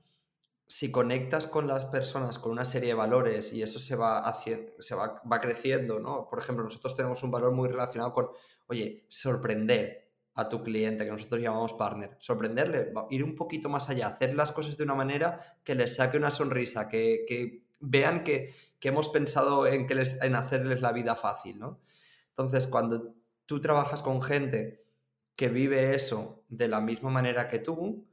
si 0.70 0.92
conectas 0.92 1.48
con 1.48 1.66
las 1.66 1.84
personas 1.84 2.38
con 2.38 2.52
una 2.52 2.64
serie 2.64 2.90
de 2.90 2.94
valores 2.94 3.52
y 3.52 3.60
eso 3.60 3.80
se 3.80 3.96
va 3.96 4.20
haciendo, 4.20 4.70
se 4.78 4.94
va, 4.94 5.20
va 5.30 5.40
creciendo, 5.40 5.98
¿no? 5.98 6.28
Por 6.30 6.38
ejemplo, 6.38 6.62
nosotros 6.62 6.94
tenemos 6.94 7.24
un 7.24 7.32
valor 7.32 7.50
muy 7.50 7.68
relacionado 7.68 8.12
con, 8.12 8.28
oye, 8.68 9.04
sorprender 9.08 10.12
a 10.34 10.48
tu 10.48 10.62
cliente, 10.62 11.04
que 11.04 11.10
nosotros 11.10 11.42
llamamos 11.42 11.72
partner. 11.72 12.16
Sorprenderle, 12.20 12.92
ir 13.10 13.24
un 13.24 13.34
poquito 13.34 13.68
más 13.68 13.90
allá, 13.90 14.06
hacer 14.06 14.36
las 14.36 14.52
cosas 14.52 14.76
de 14.76 14.84
una 14.84 14.94
manera 14.94 15.58
que 15.64 15.74
les 15.74 15.96
saque 15.96 16.16
una 16.16 16.30
sonrisa, 16.30 16.88
que, 16.88 17.24
que 17.26 17.64
vean 17.80 18.22
que, 18.22 18.54
que, 18.78 18.90
hemos 18.90 19.08
pensado 19.08 19.66
en, 19.66 19.88
que 19.88 19.96
les, 19.96 20.22
en 20.22 20.36
hacerles 20.36 20.82
la 20.82 20.92
vida 20.92 21.16
fácil, 21.16 21.58
¿no? 21.58 21.80
Entonces, 22.28 22.68
cuando 22.68 23.16
tú 23.44 23.60
trabajas 23.60 24.02
con 24.02 24.22
gente 24.22 24.84
que 25.34 25.48
vive 25.48 25.96
eso 25.96 26.44
de 26.48 26.68
la 26.68 26.80
misma 26.80 27.10
manera 27.10 27.48
que 27.48 27.58
tú, 27.58 28.06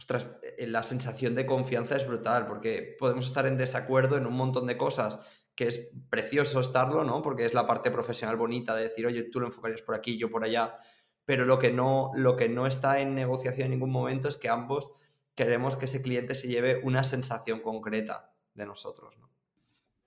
ostras, 0.00 0.40
eh, 0.42 0.66
la 0.66 0.82
sensación 0.82 1.34
de 1.34 1.44
confianza 1.44 1.94
es 1.94 2.06
brutal, 2.06 2.46
porque 2.46 2.96
podemos 2.98 3.26
estar 3.26 3.46
en 3.46 3.58
desacuerdo 3.58 4.16
en 4.16 4.26
un 4.26 4.34
montón 4.34 4.66
de 4.66 4.78
cosas, 4.78 5.20
que 5.54 5.68
es 5.68 5.90
precioso 6.08 6.58
estarlo, 6.60 7.04
¿no? 7.04 7.20
Porque 7.20 7.44
es 7.44 7.52
la 7.52 7.66
parte 7.66 7.90
profesional 7.90 8.36
bonita 8.36 8.74
de 8.74 8.84
decir, 8.84 9.06
oye, 9.06 9.24
tú 9.24 9.40
lo 9.40 9.46
enfocarías 9.46 9.82
por 9.82 9.94
aquí, 9.94 10.16
yo 10.16 10.30
por 10.30 10.42
allá, 10.42 10.78
pero 11.26 11.44
lo 11.44 11.58
que 11.58 11.70
no, 11.70 12.12
lo 12.14 12.34
que 12.34 12.48
no 12.48 12.66
está 12.66 13.00
en 13.00 13.14
negociación 13.14 13.66
en 13.66 13.72
ningún 13.72 13.90
momento 13.90 14.26
es 14.26 14.38
que 14.38 14.48
ambos 14.48 14.90
queremos 15.34 15.76
que 15.76 15.84
ese 15.84 16.02
cliente 16.02 16.34
se 16.34 16.48
lleve 16.48 16.80
una 16.82 17.04
sensación 17.04 17.60
concreta 17.60 18.32
de 18.54 18.66
nosotros. 18.66 19.18
¿no? 19.18 19.30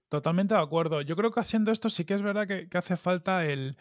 Totalmente 0.09 0.55
de 0.55 0.61
acuerdo. 0.61 1.01
Yo 1.01 1.15
creo 1.15 1.31
que 1.31 1.39
haciendo 1.39 1.71
esto 1.71 1.87
sí 1.87 2.03
que 2.03 2.15
es 2.15 2.21
verdad 2.23 2.47
que, 2.47 2.67
hace 2.77 2.97
falta 2.97 3.45
el 3.45 3.77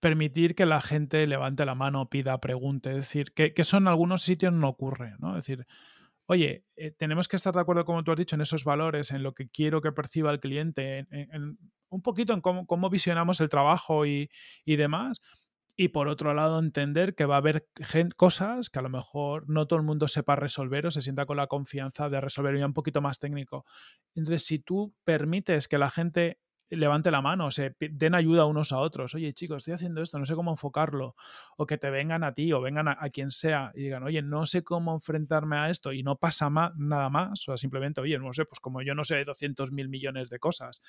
permitir 0.00 0.54
que 0.54 0.66
la 0.66 0.80
gente 0.80 1.26
levante 1.26 1.64
la 1.64 1.74
mano, 1.74 2.08
pida, 2.08 2.40
pregunte. 2.40 2.90
Es 2.90 2.96
decir, 2.96 3.32
que, 3.32 3.52
eso 3.54 3.76
en 3.76 3.88
algunos 3.88 4.22
sitios 4.22 4.52
no 4.52 4.68
ocurre. 4.68 5.14
¿no? 5.18 5.36
Es 5.36 5.46
decir, 5.46 5.66
oye, 6.26 6.64
eh, 6.76 6.90
tenemos 6.90 7.28
que 7.28 7.36
estar 7.36 7.54
de 7.54 7.60
acuerdo, 7.60 7.84
como 7.84 8.02
tú 8.02 8.12
has 8.12 8.18
dicho, 8.18 8.34
en 8.34 8.42
esos 8.42 8.64
valores, 8.64 9.10
en 9.10 9.22
lo 9.22 9.34
que 9.34 9.48
quiero 9.48 9.80
que 9.80 9.92
perciba 9.92 10.30
el 10.30 10.40
cliente, 10.40 11.06
en, 11.10 11.58
un 11.90 12.02
poquito 12.02 12.32
en 12.32 12.40
cómo, 12.40 12.90
visionamos 12.90 13.40
el 13.40 13.48
trabajo 13.48 14.06
y, 14.06 14.30
y 14.64 14.76
demás 14.76 15.20
y 15.80 15.88
por 15.88 16.08
otro 16.08 16.34
lado 16.34 16.58
entender 16.58 17.14
que 17.14 17.24
va 17.24 17.36
a 17.36 17.38
haber 17.38 17.66
cosas 18.14 18.68
que 18.68 18.78
a 18.78 18.82
lo 18.82 18.90
mejor 18.90 19.48
no 19.48 19.66
todo 19.66 19.78
el 19.78 19.86
mundo 19.86 20.08
sepa 20.08 20.36
resolver 20.36 20.86
o 20.86 20.90
se 20.90 21.00
sienta 21.00 21.24
con 21.24 21.38
la 21.38 21.46
confianza 21.46 22.10
de 22.10 22.20
resolver 22.20 22.58
ya 22.58 22.66
un 22.66 22.74
poquito 22.74 23.00
más 23.00 23.18
técnico. 23.18 23.64
Entonces, 24.14 24.44
si 24.44 24.58
tú 24.58 24.94
permites 25.04 25.68
que 25.68 25.78
la 25.78 25.88
gente 25.88 26.38
levante 26.70 27.10
la 27.10 27.20
mano, 27.20 27.50
se 27.50 27.74
den 27.78 28.14
ayuda 28.14 28.44
unos 28.46 28.72
a 28.72 28.78
otros, 28.78 29.14
oye 29.14 29.32
chicos, 29.32 29.58
estoy 29.58 29.74
haciendo 29.74 30.02
esto, 30.02 30.18
no 30.18 30.26
sé 30.26 30.34
cómo 30.34 30.52
enfocarlo, 30.52 31.16
o 31.56 31.66
que 31.66 31.78
te 31.78 31.90
vengan 31.90 32.24
a 32.24 32.32
ti 32.32 32.52
o 32.52 32.60
vengan 32.60 32.88
a, 32.88 32.96
quien 33.10 33.30
sea 33.30 33.72
y 33.74 33.82
digan, 33.82 34.02
oye, 34.02 34.22
no 34.22 34.46
sé 34.46 34.62
cómo 34.62 34.94
enfrentarme 34.94 35.56
a 35.56 35.70
esto 35.70 35.92
y 35.92 36.02
no 36.02 36.16
pasa 36.16 36.48
nada 36.76 37.10
más, 37.10 37.40
o 37.40 37.52
sea, 37.52 37.56
simplemente, 37.56 38.00
oye, 38.00 38.18
no 38.18 38.32
sé, 38.32 38.44
pues 38.44 38.60
como 38.60 38.82
yo 38.82 38.94
no 38.94 39.04
sé 39.04 39.22
200 39.24 39.72
mil 39.72 39.88
millones 39.88 40.30
de 40.30 40.38
cosas. 40.38 40.80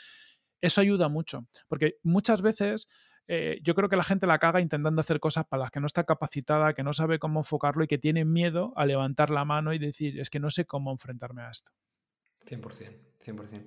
Eso 0.62 0.82
ayuda 0.82 1.10
mucho, 1.10 1.48
porque 1.68 1.98
muchas 2.04 2.42
veces 2.42 2.88
eh, 3.28 3.60
yo 3.64 3.76
creo 3.76 3.90
que 3.90 3.96
la 3.96 4.04
gente 4.04 4.28
la 4.28 4.40
caga 4.40 4.62
intentando 4.62 5.02
hacer 5.02 5.20
cosas 5.20 5.46
para 5.46 5.62
las 5.62 5.72
que 5.72 5.80
no 5.80 5.86
está 5.86 6.04
capacitada, 6.04 6.74
que 6.74 6.84
no 6.84 6.94
sabe 6.94 7.18
cómo 7.18 7.40
enfocarlo 7.40 7.84
y 7.84 7.88
que 7.88 7.98
tiene 7.98 8.26
miedo 8.26 8.74
a 8.76 8.86
levantar 8.86 9.30
la 9.30 9.46
mano 9.46 9.74
y 9.74 9.80
decir, 9.80 10.20
es 10.20 10.30
que 10.30 10.40
no 10.40 10.50
sé 10.50 10.66
cómo 10.66 10.92
enfrentarme 10.92 11.42
a 11.44 11.50
esto. 11.50 11.72
100%, 12.46 12.98
100%. 13.24 13.64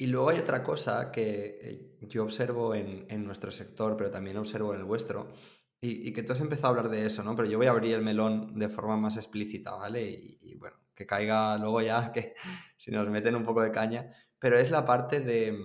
Y 0.00 0.06
luego 0.06 0.30
hay 0.30 0.38
otra 0.38 0.62
cosa 0.62 1.12
que 1.12 1.58
eh, 1.60 1.96
yo 2.08 2.24
observo 2.24 2.74
en, 2.74 3.22
nuestro 3.22 3.50
sector, 3.50 3.98
pero 3.98 4.10
también 4.10 4.38
observo 4.38 4.72
en 4.72 4.80
el 4.80 4.86
vuestro, 4.86 5.30
y, 5.78 6.10
que 6.14 6.22
tú 6.22 6.32
has 6.32 6.40
empezado 6.40 6.68
a 6.68 6.70
hablar 6.70 6.88
de 6.88 7.04
eso, 7.04 7.22
¿no? 7.22 7.36
Pero 7.36 7.50
yo 7.50 7.58
voy 7.58 7.66
a 7.66 7.72
abrir 7.72 7.92
el 7.92 8.00
melón 8.00 8.58
de 8.58 8.70
forma 8.70 8.96
más 8.96 9.18
explícita, 9.18 9.74
¿vale? 9.74 10.08
Y, 10.08 10.54
bueno, 10.54 10.78
que 10.94 11.04
caiga 11.04 11.58
luego 11.58 11.82
ya, 11.82 12.12
que 12.14 12.32
si 12.78 12.90
nos 12.90 13.10
meten 13.10 13.34
un 13.34 13.44
poco 13.44 13.60
de 13.60 13.72
caña, 13.72 14.10
pero 14.38 14.58
es 14.58 14.70
la 14.70 14.86
parte 14.86 15.20
de, 15.20 15.58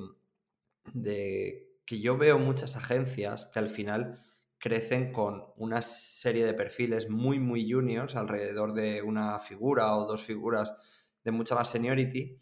de 0.94 1.80
que 1.86 2.02
yo 2.02 2.18
veo 2.18 2.38
muchas 2.38 2.76
agencias 2.76 3.46
que 3.46 3.60
al 3.60 3.70
final 3.70 4.22
crecen 4.58 5.14
con 5.14 5.46
una 5.56 5.82
serie 5.82 6.46
de 6.46 6.54
perfiles 6.54 7.10
muy, 7.10 7.40
muy 7.40 7.72
juniors, 7.72 8.18
alrededor 8.18 8.74
de 8.74 9.02
una 9.02 9.40
figura 9.40 9.96
o 9.96 10.06
dos 10.06 10.24
figuras 10.24 10.76
de 11.24 11.32
mucha 11.32 11.56
más 11.56 11.70
seniority, 11.70 12.42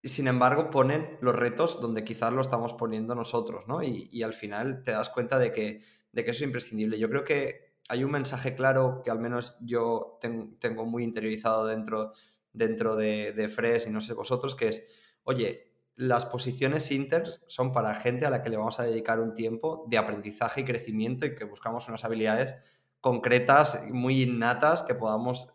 y 0.00 0.08
sin 0.08 0.28
embargo 0.28 0.70
ponen 0.70 1.18
los 1.20 1.34
retos 1.34 1.80
donde 1.80 2.04
quizás 2.04 2.32
lo 2.32 2.40
estamos 2.40 2.72
poniendo 2.74 3.14
nosotros, 3.14 3.66
¿no? 3.66 3.82
Y, 3.82 4.22
al 4.22 4.34
final 4.34 4.82
te 4.84 4.92
das 4.92 5.08
cuenta 5.08 5.38
de 5.38 5.52
que, 5.52 5.82
de 6.12 6.24
que 6.24 6.30
eso 6.30 6.44
es 6.44 6.46
imprescindible. 6.46 6.98
Yo 6.98 7.08
creo 7.08 7.24
que 7.24 7.74
hay 7.88 8.04
un 8.04 8.12
mensaje 8.12 8.54
claro 8.54 9.02
que 9.04 9.10
al 9.10 9.18
menos 9.18 9.56
yo 9.60 10.18
tengo 10.60 10.84
muy 10.86 11.02
interiorizado 11.02 11.66
dentro, 11.66 12.12
dentro 12.52 12.96
de, 12.96 13.32
de 13.32 13.48
Fresh 13.48 13.88
y 13.88 13.90
no 13.90 14.00
sé 14.00 14.14
vosotros, 14.14 14.54
que 14.54 14.68
es, 14.68 14.86
oye, 15.24 15.68
las 15.96 16.26
posiciones 16.26 16.92
inters 16.92 17.42
son 17.48 17.72
para 17.72 17.92
gente 17.94 18.24
a 18.24 18.30
la 18.30 18.42
que 18.42 18.50
le 18.50 18.56
vamos 18.56 18.78
a 18.78 18.84
dedicar 18.84 19.18
un 19.18 19.34
tiempo 19.34 19.84
de 19.88 19.98
aprendizaje 19.98 20.60
y 20.60 20.64
crecimiento 20.64 21.26
y 21.26 21.34
que 21.34 21.44
buscamos 21.44 21.88
unas 21.88 22.04
habilidades 22.04 22.54
concretas, 23.00 23.82
muy 23.90 24.22
innatas, 24.22 24.84
que 24.84 24.94
podamos, 24.94 25.52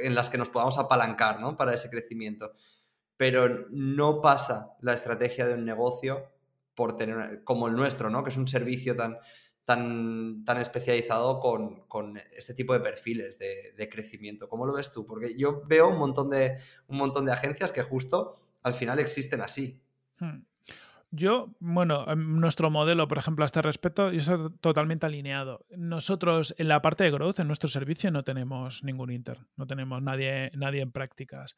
en 0.00 0.14
las 0.14 0.30
que 0.30 0.38
nos 0.38 0.48
podamos 0.48 0.78
apalancar 0.78 1.40
¿no? 1.40 1.56
para 1.56 1.74
ese 1.74 1.90
crecimiento. 1.90 2.52
Pero 3.20 3.66
no 3.68 4.22
pasa 4.22 4.78
la 4.80 4.94
estrategia 4.94 5.46
de 5.46 5.52
un 5.52 5.66
negocio 5.66 6.32
por 6.74 6.96
tener, 6.96 7.44
como 7.44 7.68
el 7.68 7.74
nuestro, 7.74 8.08
¿no? 8.08 8.24
que 8.24 8.30
es 8.30 8.38
un 8.38 8.48
servicio 8.48 8.96
tan, 8.96 9.18
tan, 9.66 10.42
tan 10.46 10.58
especializado 10.58 11.38
con, 11.38 11.86
con, 11.86 12.16
este 12.34 12.54
tipo 12.54 12.72
de 12.72 12.80
perfiles 12.80 13.38
de, 13.38 13.88
crecimiento. 13.90 14.48
¿Cómo 14.48 14.64
lo 14.64 14.72
ves 14.72 14.90
tú? 14.90 15.04
Porque 15.04 15.36
yo 15.36 15.60
veo 15.66 15.90
un 15.90 15.98
montón 15.98 16.30
de, 16.30 16.56
un 16.88 16.96
montón 16.96 17.26
de 17.26 17.32
agencias 17.32 17.72
que 17.72 17.82
justo 17.82 18.40
al 18.62 18.72
final 18.72 18.98
existen 18.98 19.42
así. 19.42 19.82
Hmm. 20.18 20.44
Yo, 21.10 21.50
bueno, 21.58 22.06
nuestro 22.16 22.70
modelo, 22.70 23.06
por 23.06 23.18
ejemplo, 23.18 23.44
a 23.44 23.46
este 23.46 23.60
respecto, 23.60 24.10
yo 24.12 24.16
estoy 24.16 24.50
totalmente 24.62 25.04
alineado. 25.04 25.66
Nosotros, 25.76 26.54
en 26.56 26.68
la 26.68 26.80
parte 26.80 27.04
de 27.04 27.10
growth, 27.10 27.38
en 27.38 27.48
nuestro 27.48 27.68
servicio, 27.68 28.10
no 28.10 28.24
tenemos 28.24 28.82
ningún 28.82 29.10
inter, 29.10 29.40
no 29.56 29.66
tenemos 29.66 30.00
nadie, 30.00 30.48
nadie 30.54 30.80
en 30.80 30.90
prácticas. 30.90 31.54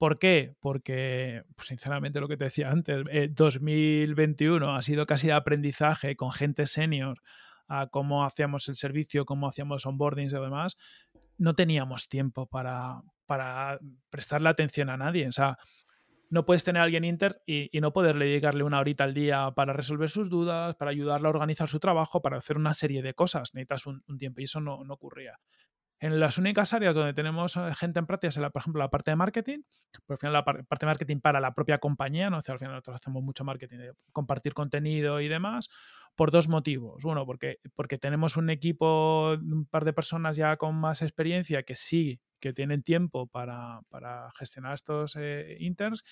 ¿Por 0.00 0.18
qué? 0.18 0.56
Porque, 0.60 1.42
pues, 1.54 1.68
sinceramente, 1.68 2.20
lo 2.20 2.28
que 2.28 2.38
te 2.38 2.44
decía 2.44 2.70
antes, 2.70 3.04
2021 3.34 4.66
eh, 4.66 4.78
ha 4.78 4.80
sido 4.80 5.04
casi 5.04 5.26
de 5.26 5.34
aprendizaje 5.34 6.16
con 6.16 6.32
gente 6.32 6.64
senior 6.64 7.20
a 7.68 7.88
cómo 7.88 8.24
hacíamos 8.24 8.66
el 8.70 8.76
servicio, 8.76 9.26
cómo 9.26 9.46
hacíamos 9.46 9.84
onboardings 9.84 10.32
y 10.32 10.36
demás. 10.36 10.78
No 11.36 11.54
teníamos 11.54 12.08
tiempo 12.08 12.46
para, 12.46 13.02
prestarle 14.08 14.48
atención 14.48 14.88
a 14.88 14.96
nadie. 14.96 15.28
O 15.28 15.32
sea, 15.32 15.58
no 16.30 16.46
puedes 16.46 16.64
tener 16.64 16.80
a 16.80 16.84
alguien 16.84 17.04
inter 17.04 17.42
y, 17.44 17.68
no 17.78 17.92
poderle 17.92 18.24
dedicarle 18.24 18.64
una 18.64 18.80
horita 18.80 19.04
al 19.04 19.12
día 19.12 19.50
para 19.54 19.74
resolver 19.74 20.08
sus 20.08 20.30
dudas, 20.30 20.76
para 20.76 20.92
ayudarle 20.92 21.26
a 21.26 21.30
organizar 21.30 21.68
su 21.68 21.78
trabajo, 21.78 22.22
para 22.22 22.38
hacer 22.38 22.56
una 22.56 22.72
serie 22.72 23.02
de 23.02 23.12
cosas. 23.12 23.52
Necesitas 23.52 23.84
un, 23.84 24.02
tiempo 24.16 24.40
y 24.40 24.44
eso 24.44 24.62
no, 24.62 24.76
ocurría. 24.88 25.38
En 26.00 26.18
las 26.18 26.38
únicas 26.38 26.72
áreas 26.72 26.96
donde 26.96 27.12
tenemos 27.12 27.56
eh, 27.56 27.74
gente 27.74 28.00
en 28.00 28.06
práctica 28.06 28.30
es, 28.30 28.36
la, 28.38 28.48
por 28.48 28.62
ejemplo, 28.62 28.80
la 28.80 28.88
parte 28.88 29.10
de 29.10 29.16
marketing, 29.16 29.60
por 30.06 30.14
al 30.14 30.18
final 30.18 30.32
la 30.32 30.44
parte 30.44 30.64
de 30.80 30.86
marketing 30.86 31.20
para 31.20 31.40
la 31.40 31.52
propia 31.52 31.78
compañía, 31.78 32.30
¿no? 32.30 32.38
al 32.38 32.42
final 32.42 32.72
nosotros 32.72 32.96
hacemos 32.96 33.22
mucho 33.22 33.44
marketing, 33.44 33.76
de 33.76 33.92
compartir 34.10 34.54
contenido 34.54 35.20
y 35.20 35.28
demás, 35.28 35.68
por 36.16 36.30
dos 36.30 36.48
motivos. 36.48 37.04
Uno, 37.04 37.26
porque, 37.26 37.58
porque 37.74 37.98
tenemos 37.98 38.38
un 38.38 38.48
equipo, 38.48 39.32
un 39.34 39.66
par 39.66 39.84
de 39.84 39.92
personas 39.92 40.36
ya 40.36 40.56
con 40.56 40.74
más 40.74 41.02
experiencia 41.02 41.62
que 41.64 41.74
sí 41.74 42.18
que 42.40 42.54
tienen 42.54 42.82
tiempo 42.82 43.26
para, 43.26 43.82
gestionar 44.38 44.72
estos 44.72 45.16
eh, 45.16 45.58
interns 45.60 46.02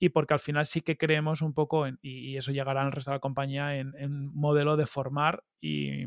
y 0.00 0.08
porque 0.08 0.34
al 0.34 0.40
final 0.40 0.66
sí 0.66 0.80
que 0.80 0.96
creemos 0.96 1.42
un 1.42 1.54
poco, 1.54 1.86
en, 1.86 1.98
y, 2.02 2.36
eso 2.36 2.50
llegará 2.50 2.82
al 2.82 2.92
resto 2.92 3.12
de 3.12 3.16
la 3.16 3.20
compañía, 3.20 3.76
en, 3.76 3.94
un 3.96 4.34
modelo 4.34 4.76
de 4.76 4.86
formar 4.86 5.44
y, 5.60 6.06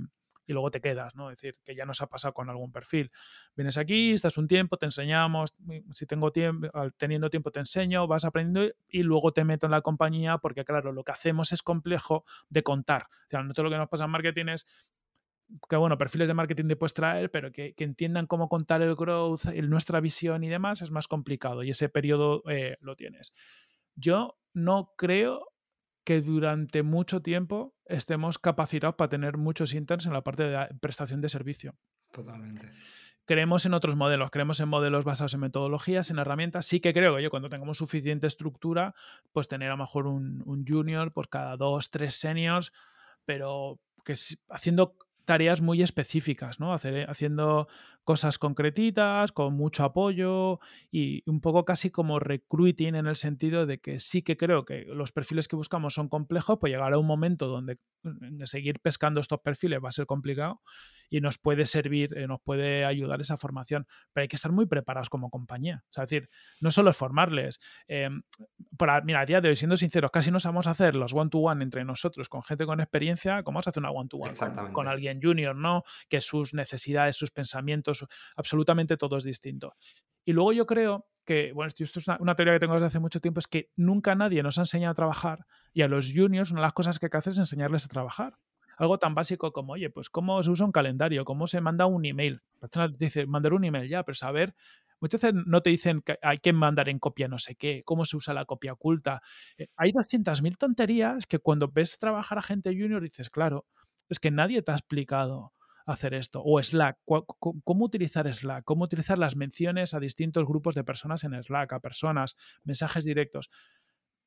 y 0.52 0.54
luego 0.54 0.70
te 0.70 0.82
quedas, 0.82 1.16
¿no? 1.16 1.32
Es 1.32 1.38
decir, 1.38 1.58
que 1.64 1.76
ya 1.76 1.86
nos 1.86 2.02
ha 2.02 2.08
pasado 2.08 2.34
con 2.34 2.50
algún 2.50 2.72
perfil. 2.72 3.12
Vienes 3.56 3.78
aquí, 3.78 4.12
estás 4.12 4.38
un 4.38 4.48
tiempo, 4.48 4.78
te 4.78 4.86
enseñamos, 4.86 5.56
si 5.92 6.06
tengo 6.06 6.32
tiempo, 6.32 6.68
teniendo 6.98 7.30
tiempo 7.30 7.52
te 7.52 7.60
enseño, 7.60 8.06
vas 8.06 8.26
aprendiendo 8.26 8.74
y 8.88 9.04
luego 9.04 9.32
te 9.32 9.44
meto 9.44 9.66
en 9.66 9.72
la 9.72 9.82
compañía 9.82 10.38
porque, 10.38 10.66
claro, 10.66 10.92
lo 10.92 11.04
que 11.04 11.12
hacemos 11.12 11.52
es 11.54 11.64
complejo 11.64 12.26
de 12.50 12.64
contar. 12.64 13.04
O 13.04 13.30
sea, 13.30 13.48
todo 13.54 13.64
lo 13.64 13.70
que 13.70 13.78
nos 13.78 13.90
pasa 13.90 14.06
en 14.06 14.12
marketing 14.12 14.48
es 14.50 14.66
que 15.70 15.76
bueno, 15.76 15.98
perfiles 15.98 16.28
de 16.30 16.34
marketing 16.34 16.68
te 16.68 16.76
puedes 16.76 16.94
traer, 16.94 17.30
pero 17.30 17.52
que, 17.52 17.74
entiendan 17.78 18.28
cómo 18.28 18.48
contar 18.48 18.82
el 18.82 18.96
growth, 18.96 19.46
nuestra 19.64 20.00
visión 20.00 20.44
y 20.44 20.50
demás 20.50 20.82
es 20.82 20.92
más 20.92 21.08
complicado 21.08 21.64
y 21.64 21.72
ese 21.72 21.90
periodo 21.90 22.44
eh, 22.50 22.78
lo 22.80 22.96
tienes. 22.96 23.34
Yo 23.96 24.38
no 24.54 24.94
creo 24.98 25.52
que 26.04 26.22
durante 26.22 26.84
mucho 26.84 27.22
tiempo 27.22 27.76
estemos 27.86 28.40
capacitados 28.40 28.96
para 28.96 29.10
tener 29.10 29.38
muchos 29.38 29.74
interns 29.74 30.06
en 30.06 30.14
la 30.14 30.24
parte 30.24 30.44
de 30.44 30.68
prestación 30.80 31.22
de 31.22 31.30
servicio. 31.30 31.76
Totalmente. 32.12 32.72
Creemos 33.26 33.66
en 33.66 33.74
otros 33.74 33.96
modelos, 33.96 34.32
creemos 34.32 34.60
en 34.60 34.68
modelos 34.68 35.06
basados 35.06 35.34
en 35.36 35.42
metodologías, 35.42 36.10
en 36.10 36.18
herramientas. 36.18 36.66
Sí 36.66 36.80
que 36.80 36.94
creo 36.94 37.16
que 37.16 37.24
yo 37.24 37.30
cuando 37.30 37.50
tengamos 37.50 37.78
suficiente 37.78 38.28
estructura, 38.28 38.96
pues 39.32 39.48
tener 39.48 39.70
a 39.70 39.74
lo 39.74 39.78
mejor 39.78 40.08
un, 40.08 40.42
un 40.46 40.66
junior, 40.66 41.14
pues 41.14 41.28
cada 41.28 41.56
dos, 41.56 41.92
tres 41.92 42.16
seniors, 42.16 42.74
pero 43.26 43.80
que 44.04 44.16
haciendo 44.50 44.98
tareas 45.26 45.62
muy 45.62 45.82
específicas, 45.82 46.60
¿no? 46.60 46.74
Hacer, 46.74 47.10
haciendo 47.10 47.68
cosas 48.12 48.38
concretitas, 48.38 49.32
con 49.32 49.54
mucho 49.54 49.86
apoyo 49.86 50.60
y 50.92 51.24
un 51.30 51.40
poco 51.40 51.64
casi 51.64 51.92
como 51.92 52.20
recruiting 52.20 52.96
en 52.96 53.08
el 53.08 53.16
sentido 53.16 53.66
de 53.66 53.80
que 53.80 54.02
sí 54.02 54.22
que 54.22 54.36
creo 54.36 54.66
que 54.66 54.84
los 54.84 55.14
perfiles 55.14 55.48
que 55.48 55.56
buscamos 55.56 55.94
son 55.94 56.10
complejos, 56.10 56.58
pues 56.60 56.74
llegará 56.74 56.98
un 56.98 57.08
momento 57.08 57.48
donde 57.48 57.78
mm, 58.04 58.44
seguir 58.44 58.82
pescando 58.82 59.22
estos 59.22 59.40
perfiles 59.40 59.80
va 59.82 59.88
a 59.88 59.94
ser 59.94 60.08
complicado 60.08 60.62
y 61.10 61.22
nos 61.22 61.38
puede 61.38 61.66
servir, 61.66 62.18
eh, 62.18 62.28
nos 62.28 62.42
puede 62.42 62.84
ayudar 62.84 63.22
esa 63.22 63.38
formación, 63.38 63.88
pero 64.12 64.24
hay 64.24 64.28
que 64.28 64.36
estar 64.36 64.52
muy 64.52 64.66
preparados 64.66 65.10
como 65.10 65.30
compañía. 65.30 65.86
O 65.90 65.94
sea, 65.94 66.04
es 66.04 66.10
decir, 66.10 66.30
no 66.60 66.70
solo 66.70 66.90
es 66.90 66.98
formarles. 66.98 67.62
Eh, 67.88 68.10
para, 68.78 69.00
mira, 69.02 69.22
a 69.22 69.26
día 69.26 69.40
de 69.40 69.48
hoy, 69.48 69.56
siendo 69.56 69.78
sinceros, 69.78 70.12
casi 70.12 70.32
no 70.32 70.42
sabemos 70.42 70.68
hacer 70.68 70.98
los 70.98 71.14
one-to-one 71.14 71.64
entre 71.64 71.86
nosotros 71.86 72.28
con 72.28 72.44
gente 72.44 72.66
con 72.66 72.82
experiencia, 72.82 73.44
como 73.44 73.56
vamos 73.56 73.68
a 73.68 73.70
hacer 73.70 73.82
una 73.82 73.92
one-to-one 73.92 74.34
con, 74.36 74.74
con 74.74 74.88
alguien 74.90 75.22
junior, 75.22 75.56
¿no? 75.56 75.84
Que 76.10 76.20
sus 76.20 76.54
necesidades, 76.54 77.16
sus 77.16 77.32
pensamientos, 77.32 78.01
absolutamente 78.36 78.98
todo 78.98 79.18
es 79.18 79.24
distinto. 79.24 79.76
Y 80.26 80.34
luego 80.34 80.54
yo 80.54 80.66
creo 80.66 81.08
que, 81.26 81.52
bueno, 81.54 81.68
esto 81.68 82.00
es 82.00 82.08
una, 82.08 82.36
teoría 82.36 82.54
que 82.54 82.60
tengo 82.60 82.74
desde 82.74 82.88
hace 82.88 83.00
mucho 83.00 83.20
tiempo, 83.20 83.40
es 83.40 83.48
que 83.48 83.70
nunca 83.76 84.16
nadie 84.16 84.44
nos 84.44 84.58
ha 84.58 84.62
enseñado 84.62 84.92
a 84.92 84.96
trabajar 84.96 85.46
y 85.74 85.82
a 85.82 85.88
los 85.88 86.12
juniors 86.14 86.52
una 86.52 86.62
de 86.62 86.66
las 86.66 86.74
cosas 86.74 87.00
que 87.00 87.08
hay 87.08 87.10
que 87.10 87.18
hacer 87.18 87.32
es 87.34 87.40
enseñarles 87.40 87.86
a 87.86 87.88
trabajar. 87.88 88.38
Algo 88.78 88.98
tan 88.98 89.14
básico 89.14 89.52
como, 89.52 89.74
oye, 89.74 89.90
pues 89.92 90.10
cómo 90.10 90.42
se 90.42 90.50
usa 90.50 90.66
un 90.66 90.72
calendario, 90.72 91.24
cómo 91.24 91.46
se 91.46 91.62
manda 91.62 91.86
un 91.86 92.06
email. 92.06 92.42
La 92.56 92.62
persona 92.62 92.92
te 92.92 93.06
dice, 93.06 93.28
mandar 93.28 93.54
un 93.54 93.64
email 93.64 93.88
ya, 93.88 94.04
pero 94.04 94.16
saber 94.16 94.56
Muchas 95.02 95.20
veces 95.20 95.44
no 95.48 95.62
te 95.62 95.72
dicen 95.72 96.04
que 96.04 96.20
hay 96.22 96.38
que 96.38 96.54
mandar 96.54 96.88
en 96.88 97.00
copia 97.00 97.28
no 97.28 97.40
sé 97.40 97.56
qué, 97.56 97.82
cómo 97.84 98.06
se 98.06 98.16
usa 98.18 98.36
la 98.36 98.46
copia 98.46 98.74
oculta. 98.74 99.22
Eh, 99.58 99.68
hay 99.76 99.92
200.000 99.92 100.58
tonterías 100.58 101.26
que 101.26 101.40
cuando 101.40 101.68
ves 101.68 101.98
trabajar 101.98 102.38
a 102.38 102.44
gente 102.44 102.70
junior 102.70 103.02
dices, 103.02 103.32
claro, 103.32 103.66
es 104.10 104.20
que 104.20 104.30
nadie 104.30 104.62
te 104.62 104.72
ha 104.72 104.76
explicado 104.76 105.54
hacer 105.86 106.14
esto. 106.14 106.42
O 106.44 106.62
Slack, 106.62 106.98
¿cómo 107.06 107.86
utilizar 107.86 108.32
Slack? 108.32 108.64
¿Cómo 108.64 108.86
utilizar 108.86 109.18
las 109.18 109.36
menciones 109.36 109.94
a 109.94 110.00
distintos 110.00 110.46
grupos 110.46 110.76
de 110.76 110.84
personas 110.84 111.24
en 111.24 111.42
Slack, 111.42 111.74
a 111.74 111.80
personas, 111.80 112.36
mensajes 112.64 113.04
directos? 113.04 113.50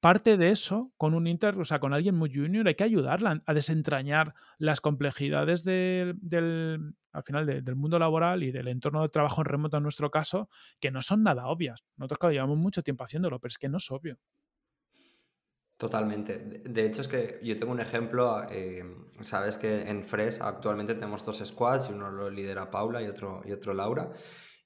Parte 0.00 0.36
de 0.36 0.50
eso, 0.50 0.92
con 0.98 1.14
un 1.14 1.26
inter, 1.26 1.58
o 1.58 1.64
sea, 1.64 1.78
con 1.78 1.94
alguien 1.94 2.14
muy 2.14 2.30
junior, 2.30 2.68
hay 2.68 2.74
que 2.74 2.84
ayudarla 2.84 3.42
a 3.46 3.54
desentrañar 3.54 4.34
las 4.58 4.82
complejidades 4.82 5.64
del, 5.64 6.94
al 7.10 7.22
final 7.22 7.46
del 7.64 7.74
mundo 7.74 7.98
laboral 7.98 8.42
y 8.42 8.52
del 8.52 8.68
entorno 8.68 9.00
de 9.00 9.08
trabajo 9.08 9.40
en 9.40 9.46
remoto 9.46 9.78
en 9.78 9.82
nuestro 9.82 10.10
caso, 10.10 10.50
que 10.78 10.90
no 10.90 11.00
son 11.00 11.22
nada 11.22 11.46
obvias. 11.46 11.84
Nosotros, 11.96 12.18
claro, 12.18 12.32
llevamos 12.34 12.58
mucho 12.58 12.82
tiempo 12.82 13.02
haciéndolo, 13.04 13.40
pero 13.40 13.48
es 13.48 13.56
que 13.56 13.70
no 13.70 13.78
es 13.78 13.90
obvio. 13.90 14.18
Totalmente. 15.76 16.38
De 16.38 16.86
hecho, 16.86 17.00
es 17.02 17.08
que 17.08 17.40
yo 17.42 17.56
tengo 17.56 17.72
un 17.72 17.80
ejemplo, 17.80 18.46
eh, 18.50 18.84
sabes 19.22 19.58
que 19.58 19.82
en 19.82 20.04
Fresh 20.04 20.38
actualmente 20.40 20.94
tenemos 20.94 21.24
dos 21.24 21.38
squads 21.44 21.90
y 21.90 21.92
uno 21.92 22.10
lo 22.10 22.30
lidera 22.30 22.70
Paula 22.70 23.02
y 23.02 23.06
otro, 23.06 23.42
y 23.44 23.52
otro 23.52 23.74
Laura. 23.74 24.10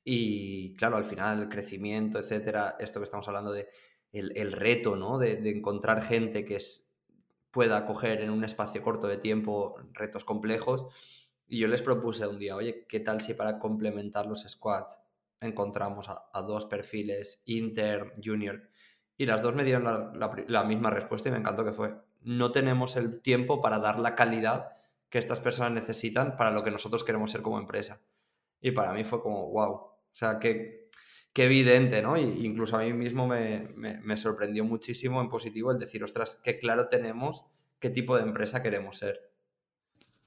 Y 0.05 0.75
claro, 0.77 0.97
al 0.97 1.05
final 1.05 1.43
el 1.43 1.49
crecimiento, 1.49 2.19
etcétera, 2.19 2.77
esto 2.79 3.01
que 3.01 3.05
estamos 3.05 3.27
hablando 3.29 3.53
de 3.53 3.69
el, 4.13 4.53
reto, 4.53 4.97
¿no? 4.97 5.19
De, 5.19 5.33
encontrar 5.51 6.03
gente 6.03 6.45
que 6.45 6.59
pueda 7.51 7.87
coger 7.87 8.21
en 8.23 8.31
un 8.31 8.45
espacio 8.45 8.83
corto 8.83 9.07
de 9.09 9.19
tiempo 9.19 9.77
retos 9.93 10.25
complejos. 10.25 10.87
Y 11.47 11.59
yo 11.61 11.69
les 11.69 11.83
propuse 11.83 12.27
un 12.27 12.39
día, 12.39 12.57
oye, 12.57 12.87
¿qué 12.89 13.01
tal 13.01 13.21
si 13.23 13.35
para 13.35 13.59
complementar 13.59 14.27
los 14.27 14.43
squads 14.49 14.99
encontramos 15.41 16.09
a, 16.09 16.29
a 16.33 16.43
dos 16.43 16.67
perfiles, 16.67 17.43
inter, 17.47 18.15
junior? 18.23 18.69
Y 19.19 19.27
las 19.27 19.43
dos 19.43 19.55
me 19.55 19.65
dieron 19.65 19.85
la, 19.85 20.65
misma 20.65 20.91
respuesta 20.91 21.29
y 21.29 21.33
me 21.33 21.39
encantó 21.39 21.65
que 21.65 21.73
fue, 21.73 21.93
no 22.23 22.53
tenemos 22.53 22.97
el 22.97 23.21
tiempo 23.21 23.61
para 23.61 23.81
dar 23.81 23.99
la 23.99 24.15
calidad 24.15 24.69
que 25.11 25.19
estas 25.19 25.41
personas 25.41 25.73
necesitan 25.73 26.37
para 26.37 26.53
lo 26.53 26.63
que 26.63 26.71
nosotros 26.71 27.03
queremos 27.03 27.33
ser 27.33 27.43
como 27.43 27.59
empresa. 27.59 28.01
Y 28.61 28.71
para 28.71 28.93
mí 28.93 29.03
fue 29.03 29.21
como, 29.21 29.51
wow, 29.51 29.73
o 29.73 29.99
sea, 30.13 30.39
qué, 30.39 30.89
qué 31.33 31.47
evidente, 31.47 32.01
¿no? 32.01 32.17
Y 32.17 32.47
incluso 32.47 32.77
a 32.77 32.81
mí 32.85 32.93
mismo 32.93 33.27
me, 33.27 33.69
me, 33.77 34.17
sorprendió 34.17 34.65
muchísimo 34.65 35.21
en 35.21 35.29
positivo 35.29 35.73
el 35.73 35.79
decir, 35.79 36.05
ostras, 36.05 36.41
qué 36.45 36.61
claro 36.61 36.89
tenemos 36.89 37.45
qué 37.81 37.91
tipo 37.91 38.17
de 38.17 38.23
empresa 38.23 38.63
queremos 38.63 38.99
ser. 38.99 39.33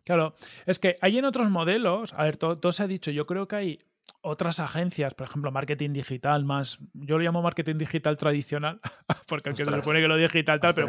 Claro, 0.03 0.33
es 0.65 0.79
que 0.79 0.95
hay 0.99 1.17
en 1.17 1.25
otros 1.25 1.49
modelos, 1.49 2.13
a 2.13 2.23
ver, 2.23 2.35
todo, 2.35 2.57
todo, 2.57 2.71
se 2.71 2.83
ha 2.83 2.87
dicho, 2.87 3.11
yo 3.11 3.25
creo 3.25 3.47
que 3.47 3.55
hay 3.55 3.79
otras 4.21 4.59
agencias, 4.59 5.13
por 5.13 5.27
ejemplo, 5.27 5.51
marketing 5.51 5.93
digital 5.93 6.45
más, 6.45 6.79
yo 6.93 7.17
lo 7.17 7.23
llamo 7.23 7.41
marketing 7.41 7.77
digital 7.77 8.17
tradicional, 8.17 8.79
porque 9.27 9.49
aunque 9.49 9.65
se 9.65 9.71
supone 9.71 10.01
que 10.01 10.07
lo 10.07 10.17
digital 10.17 10.59
tal, 10.59 10.73
pero 10.73 10.87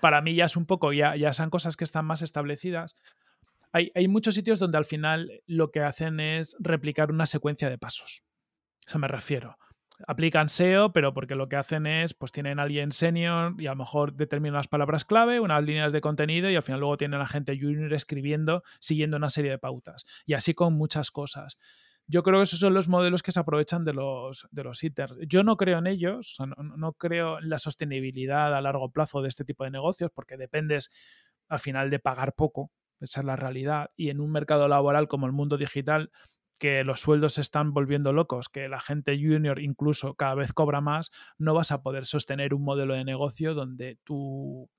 para, 0.00 0.20
mí 0.22 0.34
ya 0.34 0.44
es 0.46 0.56
un 0.56 0.66
poco, 0.66 0.92
ya, 0.92 1.16
ya 1.16 1.32
son 1.32 1.50
cosas 1.50 1.76
que 1.76 1.84
están 1.84 2.04
más 2.04 2.22
establecidas. 2.22 2.94
Hay, 3.72 3.90
hay, 3.94 4.08
muchos 4.08 4.34
sitios 4.34 4.58
donde 4.58 4.78
al 4.78 4.84
final 4.84 5.42
lo 5.46 5.70
que 5.70 5.80
hacen 5.80 6.20
es 6.20 6.56
replicar 6.60 7.10
una 7.10 7.26
secuencia 7.26 7.68
de 7.68 7.76
pasos. 7.76 8.22
Eso 8.86 8.98
me 8.98 9.08
refiero. 9.08 9.58
Aplican 10.06 10.48
SEO, 10.48 10.92
pero 10.92 11.14
porque 11.14 11.34
lo 11.34 11.48
que 11.48 11.56
hacen 11.56 11.86
es, 11.86 12.12
pues 12.12 12.30
tienen 12.30 12.58
a 12.58 12.62
alguien 12.62 12.92
senior 12.92 13.54
y 13.58 13.66
a 13.66 13.70
lo 13.70 13.76
mejor 13.76 14.12
determinan 14.12 14.56
las 14.56 14.68
palabras 14.68 15.04
clave, 15.04 15.40
unas 15.40 15.64
líneas 15.64 15.92
de 15.92 16.02
contenido 16.02 16.50
y 16.50 16.56
al 16.56 16.62
final 16.62 16.80
luego 16.80 16.98
tienen 16.98 17.20
a 17.20 17.26
gente 17.26 17.58
junior 17.58 17.92
escribiendo, 17.94 18.62
siguiendo 18.78 19.16
una 19.16 19.30
serie 19.30 19.52
de 19.52 19.58
pautas. 19.58 20.04
Y 20.26 20.34
así 20.34 20.52
con 20.52 20.74
muchas 20.74 21.10
cosas. 21.10 21.56
Yo 22.08 22.22
creo 22.22 22.38
que 22.38 22.44
esos 22.44 22.60
son 22.60 22.74
los 22.74 22.88
modelos 22.88 23.22
que 23.22 23.32
se 23.32 23.40
aprovechan 23.40 23.84
de 23.84 23.92
los, 23.92 24.46
de 24.50 24.62
los 24.64 24.80
Yo 25.28 25.42
no 25.42 25.56
creo 25.56 25.78
en 25.78 25.86
ellos, 25.88 26.36
no, 26.56 26.92
creo 26.92 27.38
en 27.38 27.48
la 27.48 27.58
sostenibilidad 27.58 28.54
a 28.54 28.60
largo 28.60 28.90
plazo 28.90 29.22
de 29.22 29.28
este 29.28 29.44
tipo 29.44 29.64
de 29.64 29.70
negocios, 29.70 30.10
porque 30.14 30.36
dependes 30.36 30.90
al 31.48 31.58
final 31.58 31.90
de 31.90 31.98
pagar 31.98 32.34
poco, 32.34 32.70
esa 33.00 33.20
es 33.20 33.26
la 33.26 33.36
realidad. 33.36 33.90
Y 33.96 34.10
en 34.10 34.20
un 34.20 34.30
mercado 34.30 34.68
laboral 34.68 35.08
como 35.08 35.26
el 35.26 35.32
mundo 35.32 35.56
digital, 35.56 36.10
que 36.58 36.84
los 36.84 37.00
sueldos 37.00 37.34
se 37.34 37.40
están 37.40 37.72
volviendo 37.72 38.12
locos, 38.12 38.48
que 38.48 38.68
la 38.68 38.80
gente 38.80 39.16
junior 39.16 39.60
incluso 39.60 40.14
cada 40.14 40.34
vez 40.34 40.52
cobra 40.52 40.80
más, 40.80 41.12
no 41.38 41.54
vas 41.54 41.72
a 41.72 41.82
poder 41.82 42.06
sostener 42.06 42.54
un 42.54 42.62
modelo 42.62 42.94
de 42.94 43.04
negocio 43.04 43.54
donde 43.54 43.98
tu 44.04 44.70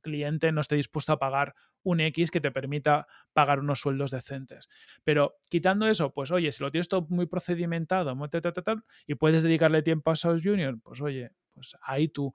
cliente 0.00 0.52
no 0.52 0.60
esté 0.60 0.76
dispuesto 0.76 1.12
a 1.12 1.18
pagar 1.18 1.54
un 1.82 2.00
X 2.00 2.30
que 2.30 2.40
te 2.40 2.50
permita 2.50 3.06
pagar 3.32 3.60
unos 3.60 3.80
sueldos 3.80 4.10
decentes. 4.10 4.68
Pero 5.04 5.38
quitando 5.48 5.86
eso, 5.88 6.12
pues 6.12 6.30
oye, 6.30 6.52
si 6.52 6.62
lo 6.62 6.70
tienes 6.70 6.88
todo 6.88 7.06
muy 7.08 7.26
procedimentado 7.26 8.16
y 9.06 9.14
puedes 9.14 9.42
dedicarle 9.42 9.82
tiempo 9.82 10.10
a 10.10 10.14
esos 10.14 10.42
Junior, 10.42 10.78
pues 10.82 11.00
oye, 11.00 11.30
pues 11.52 11.76
ahí 11.82 12.08
tú. 12.08 12.32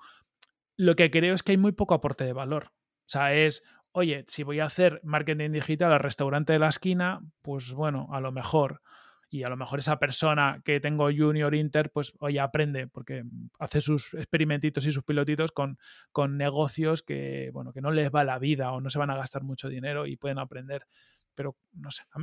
Lo 0.76 0.96
que 0.96 1.12
creo 1.12 1.36
es 1.36 1.44
que 1.44 1.52
hay 1.52 1.58
muy 1.58 1.72
poco 1.72 1.94
aporte 1.94 2.24
de 2.24 2.34
valor. 2.34 2.72
O 3.06 3.10
sea, 3.14 3.34
es, 3.34 3.64
oye, 3.94 4.26
si 4.28 4.44
voy 4.44 4.60
a 4.60 4.66
hacer 4.66 5.00
marketing 5.04 5.52
digital 5.52 5.94
al 5.94 6.00
restaurante 6.00 6.54
de 6.54 6.60
la 6.60 6.70
esquina, 6.70 7.22
pues 7.42 7.74
bueno, 7.74 8.08
a 8.12 8.20
lo 8.20 8.32
mejor 8.32 8.82
y 9.30 9.44
a 9.44 9.48
lo 9.48 9.58
mejor 9.58 9.80
esa 9.80 9.98
persona 9.98 10.62
que 10.64 10.80
tengo 10.80 11.06
junior 11.06 11.56
inter, 11.56 11.92
pues 11.92 12.14
oye, 12.20 12.40
aprende, 12.40 12.88
porque 12.88 13.24
hace 13.58 13.82
sus 13.82 14.14
experimentitos 14.14 14.86
y 14.86 14.92
sus 14.92 15.04
pilotitos 15.04 15.52
con, 15.52 15.80
con 16.12 16.38
negocios 16.38 17.02
que, 17.02 17.50
bueno, 17.52 17.74
que 17.74 17.82
no 17.82 17.90
les 17.90 18.12
va 18.12 18.24
la 18.24 18.38
vida 18.38 18.72
o 18.74 18.80
no 18.80 18.92
se 18.92 19.00
van 19.00 19.10
a 19.10 19.18
gastar 19.18 19.42
mucho 19.44 19.70
dinero 19.70 20.06
y 20.06 20.18
pueden 20.18 20.38
aprender. 20.38 20.86
Pero 21.34 21.56
no 21.74 21.90
sé, 21.90 22.04
a 22.12 22.20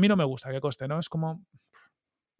mí 0.00 0.08
no, 0.08 0.16
me 0.16 0.24
gusta 0.24 0.50
que 0.50 0.60
coste, 0.62 0.88
¿no? 0.88 0.98
Es 0.98 1.10
como... 1.10 1.44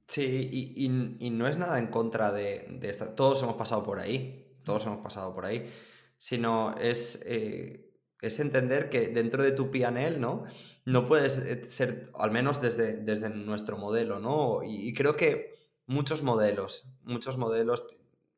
Sí, 0.06 0.78
y, 0.80 1.28
no 1.30 1.46
es 1.46 1.58
nada 1.58 1.78
en 1.78 1.88
contra 1.88 2.32
de, 2.32 2.66
de 2.80 2.88
esta. 2.88 3.14
Todos 3.14 3.42
hemos 3.42 3.56
pasado 3.56 3.82
por 3.82 3.98
ahí, 3.98 4.56
todos 4.64 4.86
hemos 4.86 5.02
pasado 5.02 5.34
por 5.34 5.44
ahí, 5.44 5.70
sino 6.16 6.74
es, 6.78 7.22
eh, 7.26 7.83
es 8.26 8.40
entender 8.40 8.88
que 8.90 9.08
dentro 9.08 9.42
de 9.42 9.52
tu 9.52 9.70
PNL, 9.70 10.20
¿no? 10.20 10.44
no 10.84 11.06
puedes 11.06 11.38
eh, 11.38 11.64
ser, 11.64 12.10
al 12.18 12.30
menos 12.30 12.60
desde, 12.60 12.98
desde 12.98 13.30
nuestro 13.30 13.78
modelo, 13.78 14.20
¿no? 14.20 14.60
Y, 14.62 14.92
creo 14.92 15.16
que 15.16 15.54
muchos 15.86 16.22
modelos, 16.22 16.84
muchos 17.04 17.38
modelos, 17.38 17.86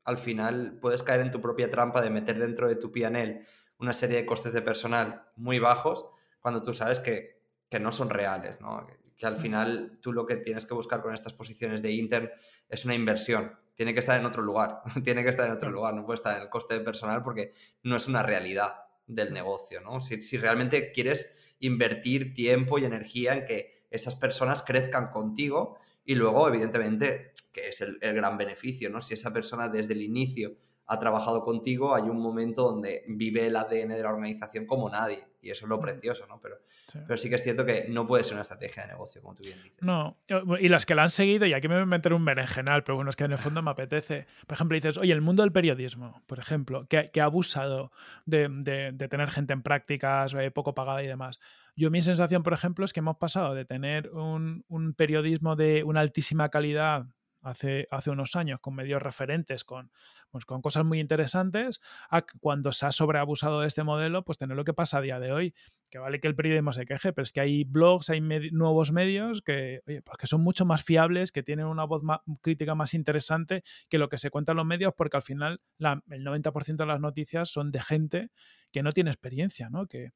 al 0.05 0.19
final 0.19 0.79
puedes 0.81 1.03
caer 1.03 1.21
en 1.21 1.33
tu 1.33 1.41
propia 1.41 1.71
trampa 1.71 2.01
de 2.01 2.11
meter 2.11 2.39
dentro 2.39 2.69
de 2.69 2.77
tu 2.77 2.93
PNL 2.93 3.45
una 3.79 3.93
serie 3.93 4.19
de 4.19 4.27
costes 4.27 4.53
de 4.53 4.63
personal 4.63 5.25
muy 5.37 5.59
bajos, 5.59 6.07
cuando 6.41 6.63
tú 6.63 6.73
sabes 6.73 7.01
que 7.01 7.37
que 7.69 7.81
no 7.81 7.93
son 7.93 8.11
reales, 8.11 8.61
¿no? 8.61 8.87
Que 9.17 9.27
al 9.27 9.39
final 9.39 9.99
tú 10.01 10.13
lo 10.13 10.27
que 10.27 10.37
tienes 10.37 10.67
que 10.67 10.75
buscar 10.75 11.03
con 11.03 11.15
estas 11.15 11.33
posiciones 11.33 11.83
de 11.83 11.93
intern 11.93 12.31
es 12.69 12.85
una 12.85 12.95
inversión. 12.95 13.59
Tiene 13.75 13.93
que 13.93 14.01
estar 14.01 14.19
en 14.19 14.27
otro 14.27 14.43
lugar, 14.43 14.83
tiene 15.05 15.23
que 15.23 15.31
estar 15.31 15.47
en 15.47 15.53
otro 15.53 15.71
lugar, 15.71 15.95
no 15.95 16.05
puede 16.05 16.17
estar 16.17 16.37
en 16.37 16.43
el 16.43 16.49
coste 16.49 16.75
de 16.75 16.81
personal 16.81 17.23
porque 17.23 17.53
no 17.83 17.97
es 17.97 18.07
una 18.07 18.23
realidad 18.23 18.86
del 19.07 19.33
negocio, 19.33 19.81
¿no? 19.81 20.01
Si, 20.01 20.37
realmente 20.37 20.93
quieres 20.93 21.33
invertir 21.61 22.35
tiempo 22.35 22.79
y 22.79 22.85
energía 22.85 23.35
en 23.35 23.45
que 23.47 23.87
esas 23.91 24.17
personas 24.17 24.63
crezcan 24.63 25.11
contigo 25.11 25.79
y 26.05 26.15
luego, 26.15 26.49
evidentemente, 26.49 27.33
que 27.53 27.69
es 27.69 27.81
el, 27.81 27.99
el 28.01 28.15
gran 28.15 28.37
beneficio, 28.37 28.91
¿no? 28.91 29.01
Si 29.01 29.15
esa 29.15 29.33
persona 29.33 29.69
desde 29.69 29.95
el 29.95 30.03
inicio 30.03 30.57
ha 30.89 30.99
trabajado 30.99 31.43
contigo, 31.43 31.95
hay 31.95 32.05
un 32.05 32.21
momento 32.21 32.63
donde 32.63 33.05
vive 33.09 33.47
el 33.47 33.57
ADN 33.57 33.89
de 33.89 34.03
la 34.03 34.11
organización 34.11 34.67
como 34.67 34.89
nadie. 34.89 35.27
Y 35.43 35.51
eso 35.51 35.65
es 35.65 35.69
lo 35.69 35.81
precioso, 35.81 36.27
¿no? 36.27 36.41
Pero 36.41 36.57
sí. 36.87 36.99
pero 37.07 37.17
sí 37.17 37.29
que 37.29 37.37
es 37.37 37.43
cierto 37.43 37.65
que 37.65 37.87
no 37.89 38.07
puede 38.07 38.25
ser 38.25 38.35
una 38.35 38.43
estrategia 38.43 38.83
de 38.83 38.89
negocio, 38.89 39.21
como 39.21 39.35
tú 39.35 39.45
bien 39.45 39.61
dices. 39.63 39.83
No, 39.83 40.17
y 40.61 40.69
las 40.69 40.87
que 40.87 40.95
la 40.95 41.03
han 41.03 41.09
seguido, 41.09 41.47
y 41.47 41.55
aquí 41.55 41.69
me 41.69 41.75
voy 41.75 41.83
a 41.83 41.87
meter 41.87 42.13
un 42.13 42.25
berenjenal, 42.25 42.83
pero 42.85 42.97
bueno, 42.97 43.11
es 43.11 43.17
que 43.17 43.25
en 43.25 43.33
el 43.33 43.39
fondo 43.39 43.63
me 43.63 43.71
apetece. 43.71 44.27
Por 44.47 44.55
ejemplo, 44.55 44.75
dices, 44.77 44.99
oye, 44.99 45.13
el 45.13 45.21
mundo 45.21 45.43
del 45.43 45.53
periodismo, 45.53 46.23
por 46.27 46.39
ejemplo, 46.39 46.87
que, 46.89 47.11
que 47.13 47.21
ha 47.21 47.25
abusado 47.25 47.91
de, 48.25 48.49
de, 48.49 48.93
de, 48.93 49.09
tener 49.09 49.31
gente 49.31 49.53
en 49.53 49.63
prácticas 49.63 50.35
eh, 50.35 50.51
poco 50.51 50.75
pagada 50.75 51.03
y 51.03 51.07
demás. 51.07 51.39
Yo 51.77 51.91
mi 51.91 52.01
sensación, 52.01 52.43
por 52.43 52.53
ejemplo, 52.53 52.85
es 52.85 52.93
que 52.93 53.01
hemos 53.01 53.17
pasado 53.17 53.55
de 53.55 53.65
tener 53.65 54.11
un, 54.11 54.65
un 54.69 54.95
periodismo 54.95 55.57
de 55.57 55.85
una 55.85 56.01
altísima 56.01 56.49
calidad 56.49 57.07
hace, 57.47 57.87
hace 57.91 58.11
unos 58.11 58.35
años 58.37 58.61
con 58.61 58.75
medios 58.75 59.01
referentes, 59.01 59.65
con, 59.65 59.91
pues, 60.31 60.45
con 60.45 60.61
cosas 60.63 60.85
muy 60.85 61.01
interesantes, 61.01 61.81
a 62.11 62.23
cuando 62.41 62.73
se 62.73 62.87
ha 62.87 62.93
sobreabusado 62.93 63.61
de 63.61 63.69
este 63.69 63.85
modelo, 63.85 64.25
pues 64.25 64.37
tener 64.37 64.57
lo 64.57 64.65
que 64.65 64.75
pasa 64.75 64.99
a 64.99 65.01
día 65.01 65.21
de 65.21 65.33
hoy. 65.33 65.55
Que 65.89 65.99
vale 65.99 66.21
que 66.21 66.29
el 66.29 66.35
periodismo 66.35 66.73
se 66.73 66.87
queje, 66.87 67.13
pero 67.13 67.23
es 67.23 67.33
que 67.33 67.41
hay 67.41 67.65
blogs, 67.65 68.11
hay 68.11 68.21
nuevos 68.21 68.93
medios 68.93 69.43
que, 69.43 69.81
pues 69.85 70.19
que 70.19 70.27
son 70.27 70.43
mucho 70.43 70.65
más 70.65 70.83
fiables, 70.83 71.31
que 71.31 71.43
tienen 71.43 71.67
una 71.67 71.85
voz 71.85 72.03
crítica 72.43 72.75
más 72.75 72.95
interesante 72.95 73.63
que 73.89 73.99
lo 73.99 74.09
que 74.09 74.19
se 74.19 74.31
cuenta 74.31 74.53
en 74.53 74.57
los 74.57 74.67
medios, 74.67 74.93
porque 74.97 75.17
al 75.17 75.23
final 75.23 75.61
la, 75.79 76.03
el 76.11 76.25
90% 76.25 76.77
de 76.77 76.87
las 76.87 77.01
noticias 77.01 77.49
son 77.49 77.71
de 77.71 77.81
gente 77.81 78.31
que 78.73 78.83
no 78.83 78.91
tiene 78.91 79.11
experiencia, 79.11 79.71
¿no? 79.71 79.87
Que, 79.87 80.13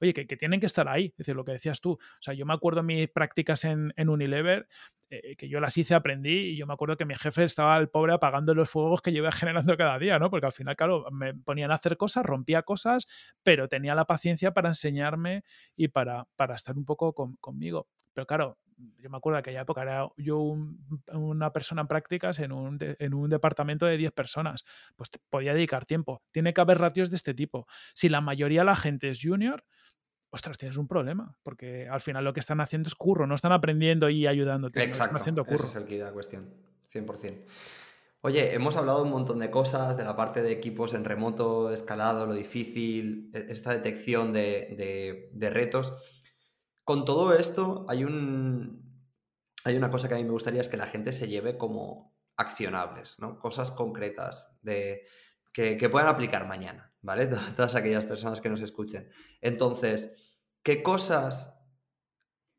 oye, 0.00 0.14
que, 0.14 0.24
tienen 0.36 0.60
que 0.60 0.66
estar 0.66 0.88
ahí, 0.88 1.06
es 1.06 1.16
decir, 1.18 1.36
lo 1.36 1.44
que 1.44 1.52
decías 1.52 1.80
tú. 1.80 1.92
O 1.92 2.22
sea, 2.22 2.34
yo 2.34 2.46
me 2.46 2.54
acuerdo 2.54 2.82
mis 2.82 3.08
prácticas 3.08 3.64
en, 3.64 3.92
Unilever, 3.96 4.66
eh, 5.10 5.36
que 5.36 5.48
yo 5.48 5.60
las 5.60 5.76
hice, 5.76 5.94
aprendí, 5.94 6.50
y 6.50 6.56
yo 6.56 6.66
me 6.66 6.74
acuerdo 6.74 6.96
que 6.96 7.04
mi 7.04 7.14
jefe 7.14 7.44
estaba 7.44 7.76
el 7.78 7.88
pobre 7.88 8.14
apagando 8.14 8.54
los 8.54 8.68
fuegos 8.70 9.02
que 9.02 9.12
yo 9.12 9.18
iba 9.18 9.32
generando 9.32 9.76
cada 9.76 9.98
día, 9.98 10.18
¿no? 10.18 10.30
Porque 10.30 10.46
al 10.46 10.52
final, 10.52 10.76
claro, 10.76 11.06
me 11.10 11.34
ponían 11.34 11.70
a 11.70 11.74
hacer 11.74 11.96
cosas, 11.96 12.24
rompía 12.24 12.62
cosas, 12.62 13.06
pero 13.42 13.68
tenía 13.68 13.94
la 13.94 14.04
paciencia 14.04 14.52
para 14.52 14.68
enseñarme 14.68 15.44
y 15.76 15.88
para, 15.88 16.26
para 16.36 16.54
estar 16.54 16.76
un 16.76 16.84
poco 16.84 17.12
con, 17.12 17.36
conmigo. 17.36 17.88
Pero 18.12 18.26
claro, 18.26 18.58
yo 18.98 19.10
me 19.10 19.16
acuerdo 19.16 19.36
de 19.36 19.40
aquella 19.40 19.62
época, 19.62 19.82
era 19.82 20.08
yo 20.16 20.38
un, 20.38 21.02
una 21.12 21.52
persona 21.52 21.82
en 21.82 21.88
prácticas 21.88 22.38
en 22.38 22.52
un, 22.52 22.78
en 22.80 23.14
un 23.14 23.28
departamento 23.28 23.86
de 23.86 23.96
10 23.96 24.12
personas, 24.12 24.64
pues 24.96 25.10
podía 25.28 25.54
dedicar 25.54 25.84
tiempo. 25.84 26.22
Tiene 26.30 26.52
que 26.52 26.60
haber 26.60 26.78
ratios 26.78 27.10
de 27.10 27.16
este 27.16 27.34
tipo. 27.34 27.66
Si 27.94 28.08
la 28.08 28.20
mayoría 28.20 28.60
de 28.60 28.66
la 28.66 28.76
gente 28.76 29.10
es 29.10 29.20
junior, 29.22 29.64
ostras, 30.30 30.58
tienes 30.58 30.76
un 30.76 30.86
problema, 30.88 31.36
porque 31.42 31.88
al 31.88 32.00
final 32.00 32.24
lo 32.24 32.32
que 32.32 32.40
están 32.40 32.60
haciendo 32.60 32.88
es 32.88 32.94
curro, 32.94 33.26
no 33.26 33.34
están 33.34 33.52
aprendiendo 33.52 34.08
y 34.08 34.26
ayudándote, 34.26 34.80
Exacto, 34.82 35.04
están 35.04 35.20
haciendo 35.20 35.44
curro. 35.44 35.56
ese 35.56 35.66
es 35.66 35.76
el 35.76 35.84
que 35.84 35.98
da 35.98 36.06
la 36.06 36.12
cuestión, 36.12 36.54
100%. 36.92 37.44
Oye, 38.22 38.54
hemos 38.54 38.76
hablado 38.76 39.02
un 39.02 39.10
montón 39.10 39.38
de 39.38 39.50
cosas, 39.50 39.96
de 39.96 40.04
la 40.04 40.14
parte 40.14 40.42
de 40.42 40.52
equipos 40.52 40.92
en 40.92 41.04
remoto, 41.04 41.72
escalado, 41.72 42.26
lo 42.26 42.34
difícil, 42.34 43.30
esta 43.32 43.72
detección 43.72 44.32
de, 44.34 44.74
de, 44.76 45.30
de 45.32 45.50
retos. 45.50 45.94
Con 46.84 47.06
todo 47.06 47.34
esto, 47.34 47.86
hay, 47.88 48.04
un, 48.04 49.02
hay 49.64 49.76
una 49.76 49.90
cosa 49.90 50.06
que 50.08 50.14
a 50.14 50.18
mí 50.18 50.24
me 50.24 50.32
gustaría 50.32 50.60
es 50.60 50.68
que 50.68 50.76
la 50.76 50.86
gente 50.86 51.12
se 51.12 51.28
lleve 51.28 51.56
como 51.56 52.14
accionables, 52.36 53.18
¿no? 53.20 53.38
Cosas 53.38 53.70
concretas 53.70 54.58
de, 54.60 55.06
que, 55.52 55.78
que 55.78 55.88
puedan 55.88 56.08
aplicar 56.08 56.46
mañana, 56.46 56.89
¿vale? 57.02 57.26
Todas 57.56 57.74
aquellas 57.74 58.04
personas 58.04 58.40
que 58.40 58.50
nos 58.50 58.60
escuchen. 58.60 59.10
Entonces, 59.40 60.12
¿qué 60.62 60.82
cosas 60.82 61.56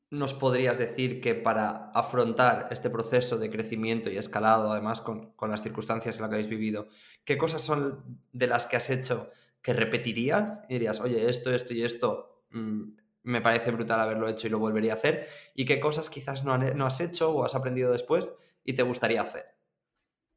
nos 0.10 0.34
podrías 0.34 0.78
decir 0.78 1.22
que 1.22 1.36
para 1.36 1.90
afrontar 1.92 2.68
este 2.72 2.90
proceso 2.90 3.38
de 3.38 3.50
crecimiento 3.50 4.10
y 4.10 4.18
escalado, 4.18 4.72
además 4.72 5.00
con, 5.00 5.32
con, 5.34 5.50
las 5.50 5.62
circunstancias 5.62 6.18
en 6.18 6.22
las 6.24 6.30
que 6.30 6.36
habéis 6.36 6.50
vivido, 6.50 6.90
qué 7.24 7.38
cosas 7.38 7.62
son 7.62 8.20
de 8.34 8.48
las 8.48 8.66
que 8.66 8.76
has 8.76 8.90
hecho 8.90 9.30
que 9.62 9.74
repetirías 9.74 10.60
y 10.68 10.74
dirías, 10.74 11.00
oye, 11.00 11.30
esto, 11.30 11.54
esto 11.54 11.74
y 11.74 11.84
esto 11.84 12.44
mmm, 12.50 12.90
me 13.24 13.42
parece 13.42 13.72
brutal 13.72 14.00
haberlo 14.00 14.28
hecho 14.28 14.48
y 14.48 14.50
lo 14.50 14.60
volvería 14.60 14.94
a 14.94 14.96
hacer? 14.96 15.28
¿Y 15.56 15.66
qué 15.66 15.80
cosas 15.80 16.10
quizás 16.10 16.44
no 16.44 16.86
has 16.86 17.00
hecho 17.00 17.32
o 17.32 17.46
has 17.46 17.56
aprendido 17.56 17.92
después 17.92 18.34
y 18.64 18.74
te 18.74 18.84
gustaría 18.84 19.22
hacer? 19.22 19.46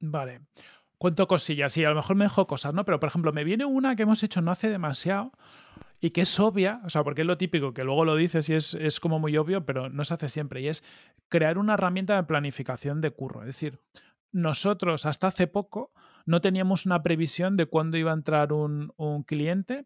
Vale. 0.00 0.42
Cuento 1.04 1.28
cosillas, 1.28 1.70
sí, 1.70 1.84
a 1.84 1.90
lo 1.90 1.96
mejor 1.96 2.16
me 2.16 2.24
dejo 2.24 2.46
cosas, 2.46 2.72
¿no? 2.72 2.86
Pero, 2.86 2.98
por 2.98 3.10
ejemplo, 3.10 3.30
me 3.30 3.44
viene 3.44 3.66
una 3.66 3.94
que 3.94 4.04
hemos 4.04 4.22
hecho 4.22 4.40
no 4.40 4.50
hace 4.50 4.70
demasiado 4.70 5.32
y 6.00 6.12
que 6.12 6.22
es 6.22 6.40
obvia, 6.40 6.80
o 6.82 6.88
sea, 6.88 7.04
porque 7.04 7.20
es 7.20 7.26
lo 7.26 7.36
típico, 7.36 7.74
que 7.74 7.84
luego 7.84 8.06
lo 8.06 8.16
dices 8.16 8.48
y 8.48 8.54
es, 8.54 8.72
es 8.72 9.00
como 9.00 9.18
muy 9.18 9.36
obvio, 9.36 9.66
pero 9.66 9.90
no 9.90 10.02
se 10.04 10.14
hace 10.14 10.30
siempre, 10.30 10.62
y 10.62 10.68
es 10.68 10.82
crear 11.28 11.58
una 11.58 11.74
herramienta 11.74 12.16
de 12.16 12.22
planificación 12.22 13.02
de 13.02 13.10
curro. 13.10 13.42
Es 13.42 13.48
decir, 13.48 13.80
nosotros 14.32 15.04
hasta 15.04 15.26
hace 15.26 15.46
poco 15.46 15.92
no 16.24 16.40
teníamos 16.40 16.86
una 16.86 17.02
previsión 17.02 17.58
de 17.58 17.66
cuándo 17.66 17.98
iba 17.98 18.10
a 18.10 18.14
entrar 18.14 18.54
un, 18.54 18.94
un 18.96 19.24
cliente 19.24 19.84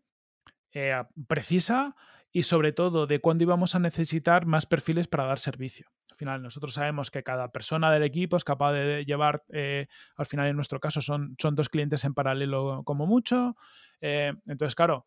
eh, 0.73 1.03
precisa 1.27 1.97
y 2.33 2.43
sobre 2.43 2.73
todo 2.73 3.07
de 3.07 3.21
cuándo 3.21 3.45
íbamos 3.45 3.75
a 3.75 3.79
necesitar 3.79 4.47
más 4.47 4.67
perfiles 4.67 5.09
para 5.09 5.25
dar 5.25 5.39
servicio. 5.39 5.89
Al 6.11 6.17
final, 6.17 6.43
nosotros 6.43 6.75
sabemos 6.75 7.11
que 7.11 7.23
cada 7.23 7.51
persona 7.51 7.91
del 7.91 8.03
equipo 8.03 8.37
es 8.37 8.45
capaz 8.45 8.73
de 8.73 9.05
llevar, 9.05 9.45
eh, 9.53 9.87
al 10.17 10.27
final 10.27 10.49
en 10.49 10.57
nuestro 10.57 10.81
caso 10.81 11.01
son, 11.01 11.37
son 11.39 11.55
dos 11.55 11.69
clientes 11.69 12.05
en 12.05 12.15
paralelo 12.15 12.83
como 12.85 13.07
mucho. 13.07 13.57
Eh, 14.01 14.33
entonces, 14.47 14.75
claro, 14.75 15.07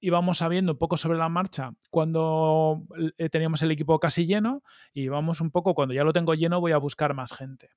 íbamos 0.00 0.38
sabiendo 0.38 0.72
un 0.72 0.78
poco 0.78 0.96
sobre 0.96 1.18
la 1.18 1.28
marcha 1.28 1.72
cuando 1.90 2.82
eh, 3.18 3.28
teníamos 3.28 3.62
el 3.62 3.70
equipo 3.70 3.98
casi 3.98 4.26
lleno 4.26 4.62
y 4.92 5.08
vamos 5.08 5.40
un 5.40 5.50
poco, 5.50 5.74
cuando 5.74 5.94
ya 5.94 6.04
lo 6.04 6.12
tengo 6.12 6.34
lleno, 6.34 6.60
voy 6.60 6.72
a 6.72 6.78
buscar 6.78 7.14
más 7.14 7.32
gente 7.32 7.70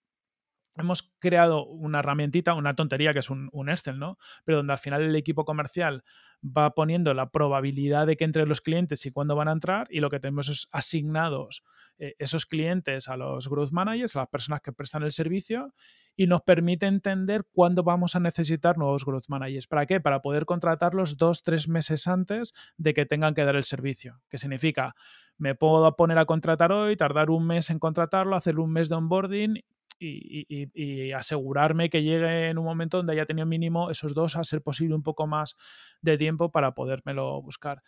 hemos 0.78 1.14
creado 1.20 1.66
una 1.66 2.00
herramientita, 2.00 2.54
una 2.54 2.74
tontería 2.74 3.14
que 3.14 3.20
es 3.20 3.30
un, 3.30 3.70
Excel, 3.70 4.00
¿no? 4.00 4.18
Pero 4.46 4.58
donde 4.58 4.74
al 4.74 4.80
final 4.80 5.02
el 5.02 5.16
equipo 5.16 5.46
comercial 5.46 6.04
va 6.44 6.76
poniendo 6.76 7.14
la 7.14 7.32
probabilidad 7.32 8.06
de 8.06 8.16
que 8.16 8.24
entren 8.24 8.48
los 8.48 8.62
clientes 8.62 9.06
y 9.06 9.12
cuándo 9.12 9.36
van 9.36 9.48
a 9.48 9.54
entrar 9.54 9.88
y 9.90 10.00
lo 10.00 10.10
que 10.10 10.20
tenemos 10.20 10.50
es 10.50 10.68
asignados 10.72 11.64
eh, 11.98 12.14
esos 12.20 12.46
clientes 12.46 13.08
a 13.10 13.18
los 13.18 13.50
growth 13.50 13.72
managers, 13.72 14.16
a 14.16 14.20
las 14.20 14.30
personas 14.30 14.62
que 14.62 14.72
prestan 14.72 15.04
el 15.04 15.12
servicio 15.12 15.74
y 16.16 16.28
nos 16.28 16.42
permite 16.42 16.86
entender 16.86 17.46
cuándo 17.52 17.84
vamos 17.84 18.16
a 18.16 18.20
necesitar 18.20 18.78
nuevos 18.78 19.04
growth 19.04 19.30
managers. 19.30 19.68
¿Para 19.68 19.86
qué? 19.86 20.00
Para 20.00 20.22
poder 20.22 20.46
contratarlos 20.46 21.18
dos, 21.18 21.42
tres 21.42 21.68
meses 21.68 22.08
antes 22.08 22.54
de 22.78 22.94
que 22.94 23.06
tengan 23.06 23.34
que 23.34 23.44
dar 23.44 23.56
el 23.56 23.64
servicio. 23.64 24.22
¿Qué 24.30 24.38
significa? 24.38 24.96
Me 25.38 25.56
puedo 25.56 25.96
poner 25.96 26.18
a 26.18 26.26
contratar 26.26 26.72
hoy, 26.72 26.96
tardar 26.96 27.30
un 27.30 27.46
mes 27.46 27.70
en 27.70 27.80
contratarlo, 27.80 28.36
hacer 28.36 28.60
un 28.60 28.72
mes 28.72 28.90
de 28.90 28.96
onboarding 28.96 29.64
y, 30.00 31.12
asegurarme 31.12 31.90
que 31.90 32.04
llegue 32.04 32.50
en 32.50 32.58
un 32.58 32.66
momento 32.66 32.98
donde 32.98 33.14
haya 33.14 33.26
tenido 33.26 33.46
mínimo 33.46 33.90
esos 33.90 34.14
dos, 34.14 34.36
a 34.36 34.44
ser 34.44 34.62
posible 34.62 34.96
un 34.96 35.04
poco 35.04 35.28
más 35.28 35.58
de 36.02 36.18
tiempo 36.18 36.52
para 36.52 36.74
podérmelo 36.74 37.42
buscar. 37.42 37.82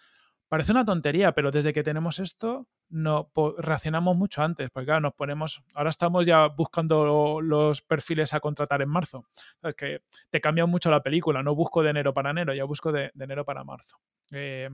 Parece 0.48 0.72
una 0.72 0.84
tontería, 0.84 1.34
pero 1.34 1.52
desde 1.52 1.74
que 1.74 1.84
tenemos 1.84 2.18
esto, 2.18 2.68
no 2.90 3.32
reaccionamos 3.60 4.18
mucho 4.18 4.42
antes, 4.42 4.72
porque 4.72 4.88
claro, 4.88 5.02
nos 5.02 5.14
ponemos, 5.14 5.62
ahora 5.76 5.92
estamos 5.92 6.26
ya 6.26 6.48
buscando 6.48 7.40
los 7.40 7.84
perfiles 7.84 8.34
a 8.34 8.40
contratar 8.40 8.82
en 8.82 8.90
marzo. 8.90 9.26
Es 9.62 9.76
que 9.76 10.02
te 10.32 10.42
cambia 10.42 10.66
mucho 10.66 10.90
la 10.90 11.04
película, 11.04 11.44
no 11.44 11.54
busco 11.54 11.84
de 11.84 11.92
enero 11.92 12.16
para 12.16 12.32
enero, 12.32 12.56
ya 12.56 12.64
busco 12.64 12.92
de, 12.92 13.12
enero 13.20 13.46
para 13.46 13.64
marzo. 13.64 13.98
Eh, 14.32 14.70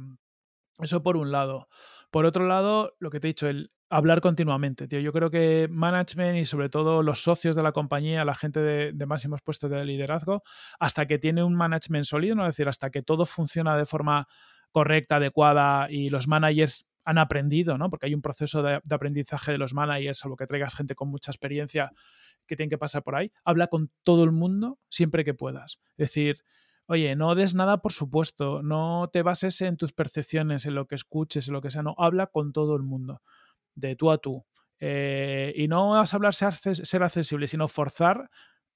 eso 0.79 1.03
por 1.03 1.17
un 1.17 1.31
lado. 1.31 1.67
Por 2.09 2.25
otro 2.25 2.47
lado, 2.47 2.95
lo 2.99 3.09
que 3.09 3.19
te 3.19 3.27
he 3.27 3.31
dicho, 3.31 3.49
el, 3.49 3.71
hablar 3.89 4.21
continuamente, 4.21 4.87
tío. 4.87 4.99
Yo 4.99 5.11
creo 5.13 5.29
que 5.29 5.67
management 5.69 6.37
y 6.37 6.45
sobre 6.45 6.69
todo 6.69 7.03
los 7.03 7.23
socios 7.23 7.55
de 7.55 7.63
la 7.63 7.71
compañía, 7.71 8.25
la 8.25 8.35
gente 8.35 8.59
de, 8.59 9.05
máximos 9.05 9.41
puestos 9.41 9.69
de 9.69 9.85
liderazgo, 9.85 10.43
hasta 10.79 11.05
que 11.05 11.19
tiene 11.19 11.43
un 11.43 11.55
management 11.55 12.05
sólido, 12.05 12.35
¿no? 12.35 12.43
es 12.43 12.55
decir, 12.55 12.67
hasta 12.67 12.89
que 12.89 13.01
todo 13.01 13.25
funciona 13.25 13.77
de 13.77 13.85
forma 13.85 14.27
correcta, 14.71 15.17
adecuada 15.17 15.89
y 15.89 16.09
los 16.09 16.27
managers 16.27 16.85
han 17.05 17.19
aprendido, 17.19 17.77
¿no? 17.77 17.89
Porque 17.91 18.07
hay 18.07 18.15
un 18.15 18.21
proceso 18.21 18.63
de, 18.63 18.79
de 18.83 18.95
aprendizaje 18.95 19.51
de 19.51 19.59
los 19.59 19.75
managers, 19.75 20.19
salvo 20.19 20.35
que 20.35 20.47
traigas 20.47 20.73
gente 20.73 20.95
con 20.95 21.09
mucha 21.09 21.31
experiencia 21.31 21.91
que 22.47 22.55
tiene 22.55 22.71
que 22.71 22.79
pasar 22.79 23.03
por 23.03 23.15
ahí. 23.15 23.31
Habla 23.43 23.67
con 23.67 23.91
todo 24.03 24.23
el 24.23 24.31
mundo 24.31 24.79
siempre 24.89 25.23
que 25.23 25.33
puedas. 25.33 25.79
Es 25.97 26.09
decir, 26.09 26.37
Oye, 26.87 27.15
no 27.15 27.33
des 27.33 27.55
nada 27.55 27.81
por 27.81 27.93
supuesto, 27.93 28.61
no 28.61 29.09
te 29.11 29.23
bases 29.23 29.59
en 29.61 29.75
tus 29.75 29.91
percepciones, 29.91 30.67
en 30.67 30.75
lo 30.75 30.85
que 30.85 30.93
escuches, 30.93 31.47
en 31.47 31.55
lo 31.55 31.61
que 31.61 31.71
sea, 31.71 31.81
no, 31.81 31.95
habla 31.97 32.27
con 32.27 32.53
todo 32.53 32.75
el 32.75 32.83
mundo 32.83 33.23
de 33.75 33.95
tú 33.95 34.11
a 34.11 34.17
tú. 34.17 34.45
Eh, 34.79 35.53
y 35.55 35.67
no 35.67 35.91
vas 35.91 36.13
a 36.13 36.17
hablar 36.17 36.33
ser, 36.33 36.53
ser 36.53 37.03
accesible, 37.03 37.47
sino 37.47 37.67
forzar 37.67 38.29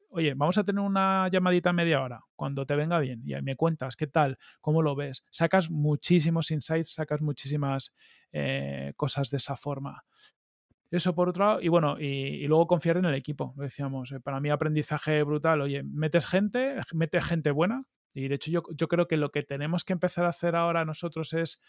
oye, 0.09 0.33
vamos 0.33 0.57
a 0.57 0.63
tener 0.63 0.81
una 0.83 1.29
llamadita 1.29 1.71
media 1.73 2.01
hora, 2.01 2.21
cuando 2.35 2.65
te 2.65 2.75
venga 2.75 2.99
bien, 2.99 3.21
y 3.25 3.39
me 3.41 3.55
cuentas 3.55 3.95
qué 3.95 4.07
tal, 4.07 4.37
cómo 4.61 4.81
lo 4.81 4.95
ves. 4.95 5.25
Sacas 5.29 5.69
muchísimos 5.69 6.51
insights, 6.51 6.93
sacas 6.93 7.21
muchísimas 7.21 7.93
eh, 8.31 8.93
cosas 8.95 9.29
de 9.29 9.37
esa 9.37 9.55
forma. 9.55 10.03
Eso 10.91 11.13
por 11.13 11.29
otro 11.29 11.45
lado, 11.45 11.61
y 11.61 11.67
bueno, 11.67 11.99
y, 11.99 12.47
luego 12.47 12.65
confiar 12.65 12.97
en 12.97 13.05
el 13.05 13.13
equipo, 13.13 13.53
lo 13.55 13.63
decíamos. 13.63 14.11
Eh, 14.11 14.19
para 14.19 14.39
mí 14.39 14.49
aprendizaje 14.49 15.21
brutal, 15.23 15.61
oye, 15.61 15.83
metes 15.83 16.25
gente, 16.25 16.77
metes 16.93 17.23
gente 17.23 17.51
buena, 17.51 17.83
y 18.13 18.27
de 18.27 18.35
hecho 18.35 18.49
yo, 18.49 18.63
yo 18.75 18.87
creo 18.87 19.07
que 19.07 19.17
lo 19.17 19.29
que 19.29 19.43
tenemos 19.43 19.83
que 19.83 19.93
empezar 19.93 20.25
a 20.25 20.29
hacer 20.29 20.55
ahora 20.55 20.83
nosotros 20.83 21.33
es 21.33 21.61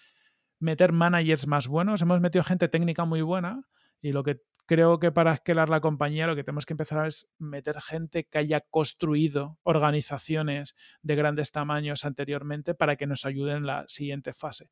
meter 0.60 0.92
managers 0.92 1.46
más 1.46 1.66
buenos. 1.66 2.02
Hemos 2.02 2.20
metido 2.20 2.44
gente 2.44 2.68
técnica 2.68 3.04
muy 3.04 3.22
buena 3.22 3.62
y 4.00 4.12
lo 4.12 4.22
que 4.22 4.42
creo 4.66 5.00
que 5.00 5.10
para 5.10 5.32
escalar 5.32 5.68
la 5.68 5.80
compañía 5.80 6.28
lo 6.28 6.36
que 6.36 6.44
tenemos 6.44 6.64
que 6.64 6.74
empezar 6.74 7.04
es 7.06 7.28
meter 7.38 7.80
gente 7.80 8.28
que 8.28 8.38
haya 8.38 8.60
construido 8.60 9.58
organizaciones 9.64 10.76
de 11.02 11.16
grandes 11.16 11.50
tamaños 11.50 12.04
anteriormente 12.04 12.74
para 12.74 12.94
que 12.94 13.08
nos 13.08 13.24
ayuden 13.24 13.56
en 13.56 13.66
la 13.66 13.84
siguiente 13.88 14.32
fase. 14.32 14.70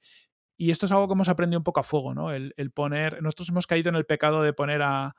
Y 0.56 0.70
esto 0.70 0.86
es 0.86 0.92
algo 0.92 1.08
que 1.08 1.14
hemos 1.14 1.28
aprendido 1.28 1.58
un 1.58 1.64
poco 1.64 1.80
a 1.80 1.84
fuego, 1.84 2.14
¿no? 2.14 2.32
El, 2.32 2.52
poner, 2.72 3.20
nosotros 3.22 3.48
hemos 3.48 3.66
caído 3.66 3.88
en 3.88 3.96
el 3.96 4.06
pecado 4.06 4.42
de 4.42 4.52
poner 4.52 4.82
a, 4.82 5.16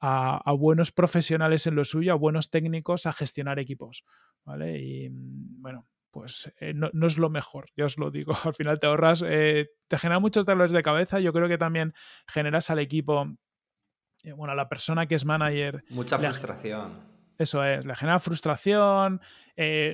a, 0.00 0.52
buenos 0.52 0.92
profesionales 0.92 1.66
en 1.66 1.74
lo 1.74 1.84
suyo, 1.84 2.12
a 2.12 2.16
buenos 2.16 2.50
técnicos 2.50 3.06
a 3.06 3.12
gestionar 3.12 3.58
equipos, 3.58 4.04
¿vale? 4.44 4.80
Y 4.80 5.10
mm, 5.10 5.62
bueno, 5.62 5.86
pues 6.10 6.52
eh, 6.60 6.72
no, 6.74 7.06
es 7.06 7.18
lo 7.18 7.30
mejor, 7.30 7.70
ya 7.76 7.84
os 7.84 7.98
lo 7.98 8.10
digo. 8.10 8.32
Al 8.44 8.54
final 8.54 8.78
te 8.78 8.86
ahorras, 8.86 9.22
eh, 9.26 9.70
te 9.88 9.98
genera 9.98 10.18
muchos 10.18 10.46
dolores 10.46 10.72
de 10.72 10.82
cabeza. 10.82 11.20
Yo 11.20 11.32
creo 11.32 11.48
que 11.48 11.58
también 11.58 11.94
generas 12.26 12.70
al 12.70 12.78
equipo, 12.78 13.26
eh, 14.24 14.32
bueno, 14.32 14.52
a 14.52 14.56
la 14.56 14.68
persona 14.68 15.06
que 15.06 15.14
es 15.14 15.24
manager. 15.24 15.84
Mucha 15.90 16.18
frustración. 16.18 17.18
Eso 17.38 17.62
es, 17.62 17.86
le 17.86 17.94
genera 17.94 18.18
frustración, 18.18 19.20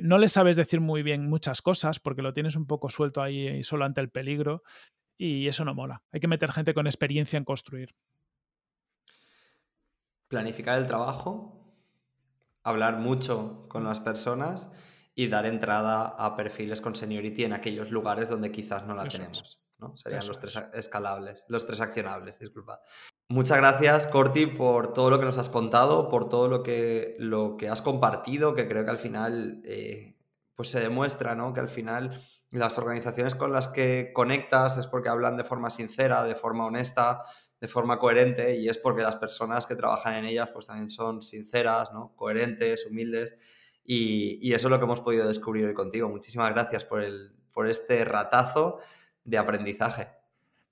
no 0.00 0.16
le 0.16 0.28
sabes 0.30 0.56
decir 0.56 0.80
muy 0.80 1.02
bien 1.02 1.28
muchas 1.28 1.60
cosas 1.60 2.00
porque 2.00 2.22
lo 2.22 2.32
tienes 2.32 2.56
un 2.56 2.66
poco 2.66 2.88
suelto 2.88 3.20
ahí 3.20 3.62
solo 3.62 3.84
ante 3.84 4.00
el 4.00 4.08
peligro 4.08 4.62
y 5.18 5.46
eso 5.46 5.62
no 5.66 5.74
mola. 5.74 6.02
Hay 6.10 6.20
que 6.20 6.26
meter 6.26 6.50
gente 6.52 6.72
con 6.72 6.86
experiencia 6.86 7.36
en 7.36 7.44
construir. 7.44 7.94
Planificar 10.28 10.78
el 10.78 10.86
trabajo, 10.86 11.76
hablar 12.62 12.96
mucho 12.96 13.66
con 13.68 13.84
las 13.84 14.00
personas 14.00 14.70
y 15.14 15.28
dar 15.28 15.46
entrada 15.46 16.06
a 16.06 16.34
perfiles 16.36 16.80
con 16.80 16.96
seniority 16.96 17.44
en 17.44 17.52
aquellos 17.52 17.90
lugares 17.90 18.28
donde 18.28 18.50
quizás 18.50 18.84
no 18.84 18.94
la 18.94 19.06
tenemos. 19.08 19.60
¿no? 19.78 19.96
Serían 19.96 20.26
los 20.26 20.38
tres 20.38 20.56
escalables, 20.72 21.44
los 21.48 21.66
tres 21.66 21.80
accionables, 21.80 22.38
disculpad. 22.38 22.78
Muchas 23.28 23.58
gracias, 23.58 24.06
Corti, 24.06 24.46
por 24.46 24.92
todo 24.92 25.10
lo 25.10 25.18
que 25.18 25.24
nos 25.24 25.38
has 25.38 25.48
contado, 25.48 26.08
por 26.08 26.28
todo 26.28 26.48
lo 26.48 26.62
que, 26.62 27.16
lo 27.18 27.56
que 27.56 27.68
has 27.68 27.80
compartido, 27.80 28.54
que 28.54 28.68
creo 28.68 28.84
que 28.84 28.90
al 28.90 28.98
final 28.98 29.62
eh, 29.64 30.16
pues 30.54 30.70
se 30.70 30.80
demuestra 30.80 31.34
¿no? 31.34 31.54
que 31.54 31.60
al 31.60 31.68
final 31.68 32.22
las 32.50 32.78
organizaciones 32.78 33.34
con 33.34 33.52
las 33.52 33.68
que 33.68 34.12
conectas 34.12 34.76
es 34.76 34.86
porque 34.86 35.08
hablan 35.08 35.36
de 35.36 35.44
forma 35.44 35.70
sincera, 35.70 36.22
de 36.24 36.34
forma 36.34 36.66
honesta, 36.66 37.22
de 37.60 37.68
forma 37.68 37.98
coherente 37.98 38.56
y 38.56 38.68
es 38.68 38.78
porque 38.78 39.02
las 39.02 39.16
personas 39.16 39.66
que 39.66 39.74
trabajan 39.74 40.14
en 40.14 40.26
ellas 40.26 40.50
pues 40.52 40.66
también 40.66 40.90
son 40.90 41.22
sinceras, 41.22 41.92
¿no? 41.92 42.14
coherentes, 42.16 42.86
humildes 42.86 43.36
y, 43.84 44.52
eso 44.52 44.68
es 44.68 44.70
lo 44.70 44.78
que 44.78 44.84
hemos 44.84 45.00
podido 45.00 45.28
descubrir 45.28 45.66
hoy 45.66 45.74
contigo. 45.74 46.08
Muchísimas 46.08 46.52
gracias 46.52 46.84
por, 46.84 47.02
el, 47.02 47.32
por 47.52 47.68
este 47.68 48.04
ratazo 48.04 48.80
de 49.24 49.38
aprendizaje. 49.38 50.08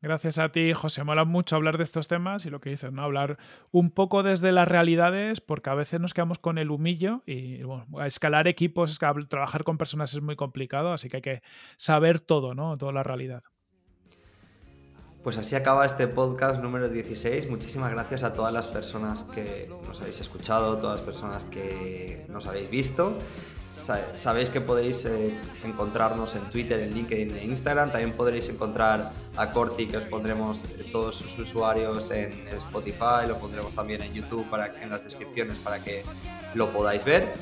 Gracias 0.01 0.39
a 0.39 0.49
ti, 0.49 0.73
José. 0.73 1.05
Mola 1.05 1.25
mucho 1.25 1.55
hablar 1.55 1.79
de 1.79 1.85
estos 1.85 2.09
temas 2.09 2.45
y 2.45 2.51
lo 2.51 2.61
que 2.61 2.71
dices, 2.71 2.91
¿no? 2.91 3.03
Hablar 3.03 3.39
un 3.71 3.93
poco 3.93 4.25
desde 4.25 4.51
las 4.51 4.67
realidades, 4.67 5.41
porque 5.41 5.71
a 5.71 5.75
veces 5.75 6.01
nos 6.01 6.13
quedamos 6.13 6.41
con 6.41 6.59
el 6.59 6.73
humillo 6.73 7.23
y 7.25 7.63
bueno, 7.63 7.87
escalar 8.05 8.49
equipos, 8.49 8.99
trabajar 9.29 9.63
con 9.63 9.79
personas 9.79 10.13
es 10.13 10.21
muy 10.21 10.35
complicado, 10.35 10.93
así 10.93 11.09
que 11.09 11.19
hay 11.19 11.23
que 11.23 11.43
saber 11.77 12.19
todo, 12.19 12.53
¿no? 12.53 12.77
Toda 12.79 12.93
la 12.93 13.05
realidad. 13.05 13.45
Pues 15.23 15.37
así 15.37 15.55
acaba 15.55 15.87
este 15.87 16.09
podcast 16.09 16.61
número 16.61 16.89
16. 16.89 17.49
Muchísimas 17.49 17.93
gracias 17.93 18.25
a 18.25 18.35
todas 18.35 18.53
las 18.53 18.67
personas 18.67 19.23
que 19.23 19.71
nos 19.87 20.01
habéis 20.01 20.21
escuchado, 20.21 20.79
todas 20.79 20.99
las 20.99 21.07
personas 21.07 21.45
que 21.45 22.27
nos 22.29 22.47
habéis 22.47 22.69
visto. 22.69 23.17
Sabéis 24.15 24.51
que 24.51 24.61
podéis 24.61 25.05
eh, 25.05 25.39
encontrarnos 25.63 26.35
en 26.35 26.43
Twitter, 26.51 26.81
en 26.81 26.93
LinkedIn 26.93 27.37
e 27.37 27.45
Instagram. 27.45 27.93
También 27.93 28.13
podréis 28.17 28.49
encontrar 28.49 29.13
a 29.37 29.53
Corti, 29.53 29.87
que 29.87 29.99
os 29.99 30.05
pondremos 30.07 30.65
todos 30.91 31.17
sus 31.17 31.39
usuarios 31.39 32.11
en 32.11 32.49
Spotify. 32.49 33.27
Lo 33.29 33.39
pondremos 33.39 33.75
también 33.75 34.03
en 34.03 34.13
YouTube 34.13 34.49
para, 34.51 34.83
en 34.83 34.91
las 34.91 35.05
descripciones 35.05 35.57
para 35.59 35.79
que 35.79 36.03
lo 36.55 36.71
podáis 36.71 37.05
ver. 37.05 37.33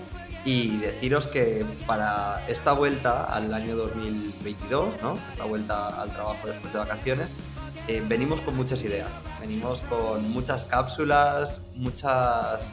Y 0.44 0.76
deciros 0.78 1.28
que 1.28 1.64
para 1.86 2.46
esta 2.46 2.72
vuelta 2.72 3.24
al 3.24 3.52
año 3.52 3.74
2022, 3.76 5.02
¿no? 5.02 5.18
esta 5.30 5.44
vuelta 5.44 6.00
al 6.00 6.10
trabajo 6.12 6.46
después 6.46 6.72
de 6.72 6.78
vacaciones, 6.78 7.30
eh, 7.90 8.02
venimos 8.06 8.40
con 8.42 8.56
muchas 8.56 8.84
ideas, 8.84 9.08
venimos 9.40 9.80
con 9.80 10.30
muchas 10.30 10.64
cápsulas, 10.66 11.60
muchas 11.74 12.72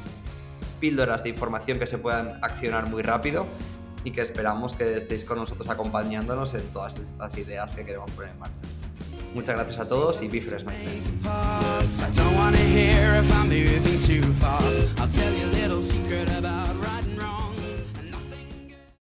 píldoras 0.79 1.23
de 1.23 1.29
información 1.29 1.79
que 1.79 1.87
se 1.87 1.97
puedan 1.97 2.37
accionar 2.43 2.87
muy 2.87 3.01
rápido 3.01 3.47
y 4.03 4.11
que 4.11 4.21
esperamos 4.21 4.73
que 4.73 4.95
estéis 4.95 5.25
con 5.25 5.39
nosotros 5.39 5.69
acompañándonos 5.69 6.53
en 6.53 6.61
todas 6.67 6.99
estas 6.99 7.35
ideas 7.35 7.73
que 7.73 7.83
queremos 7.83 8.11
poner 8.11 8.29
en 8.31 8.39
marcha. 8.39 8.65
Muchas 9.33 9.55
gracias 9.55 9.79
a 9.79 9.89
todos 9.89 10.21
y 10.21 10.27
Bifres 10.27 10.63
Mindfulness. 10.63 11.47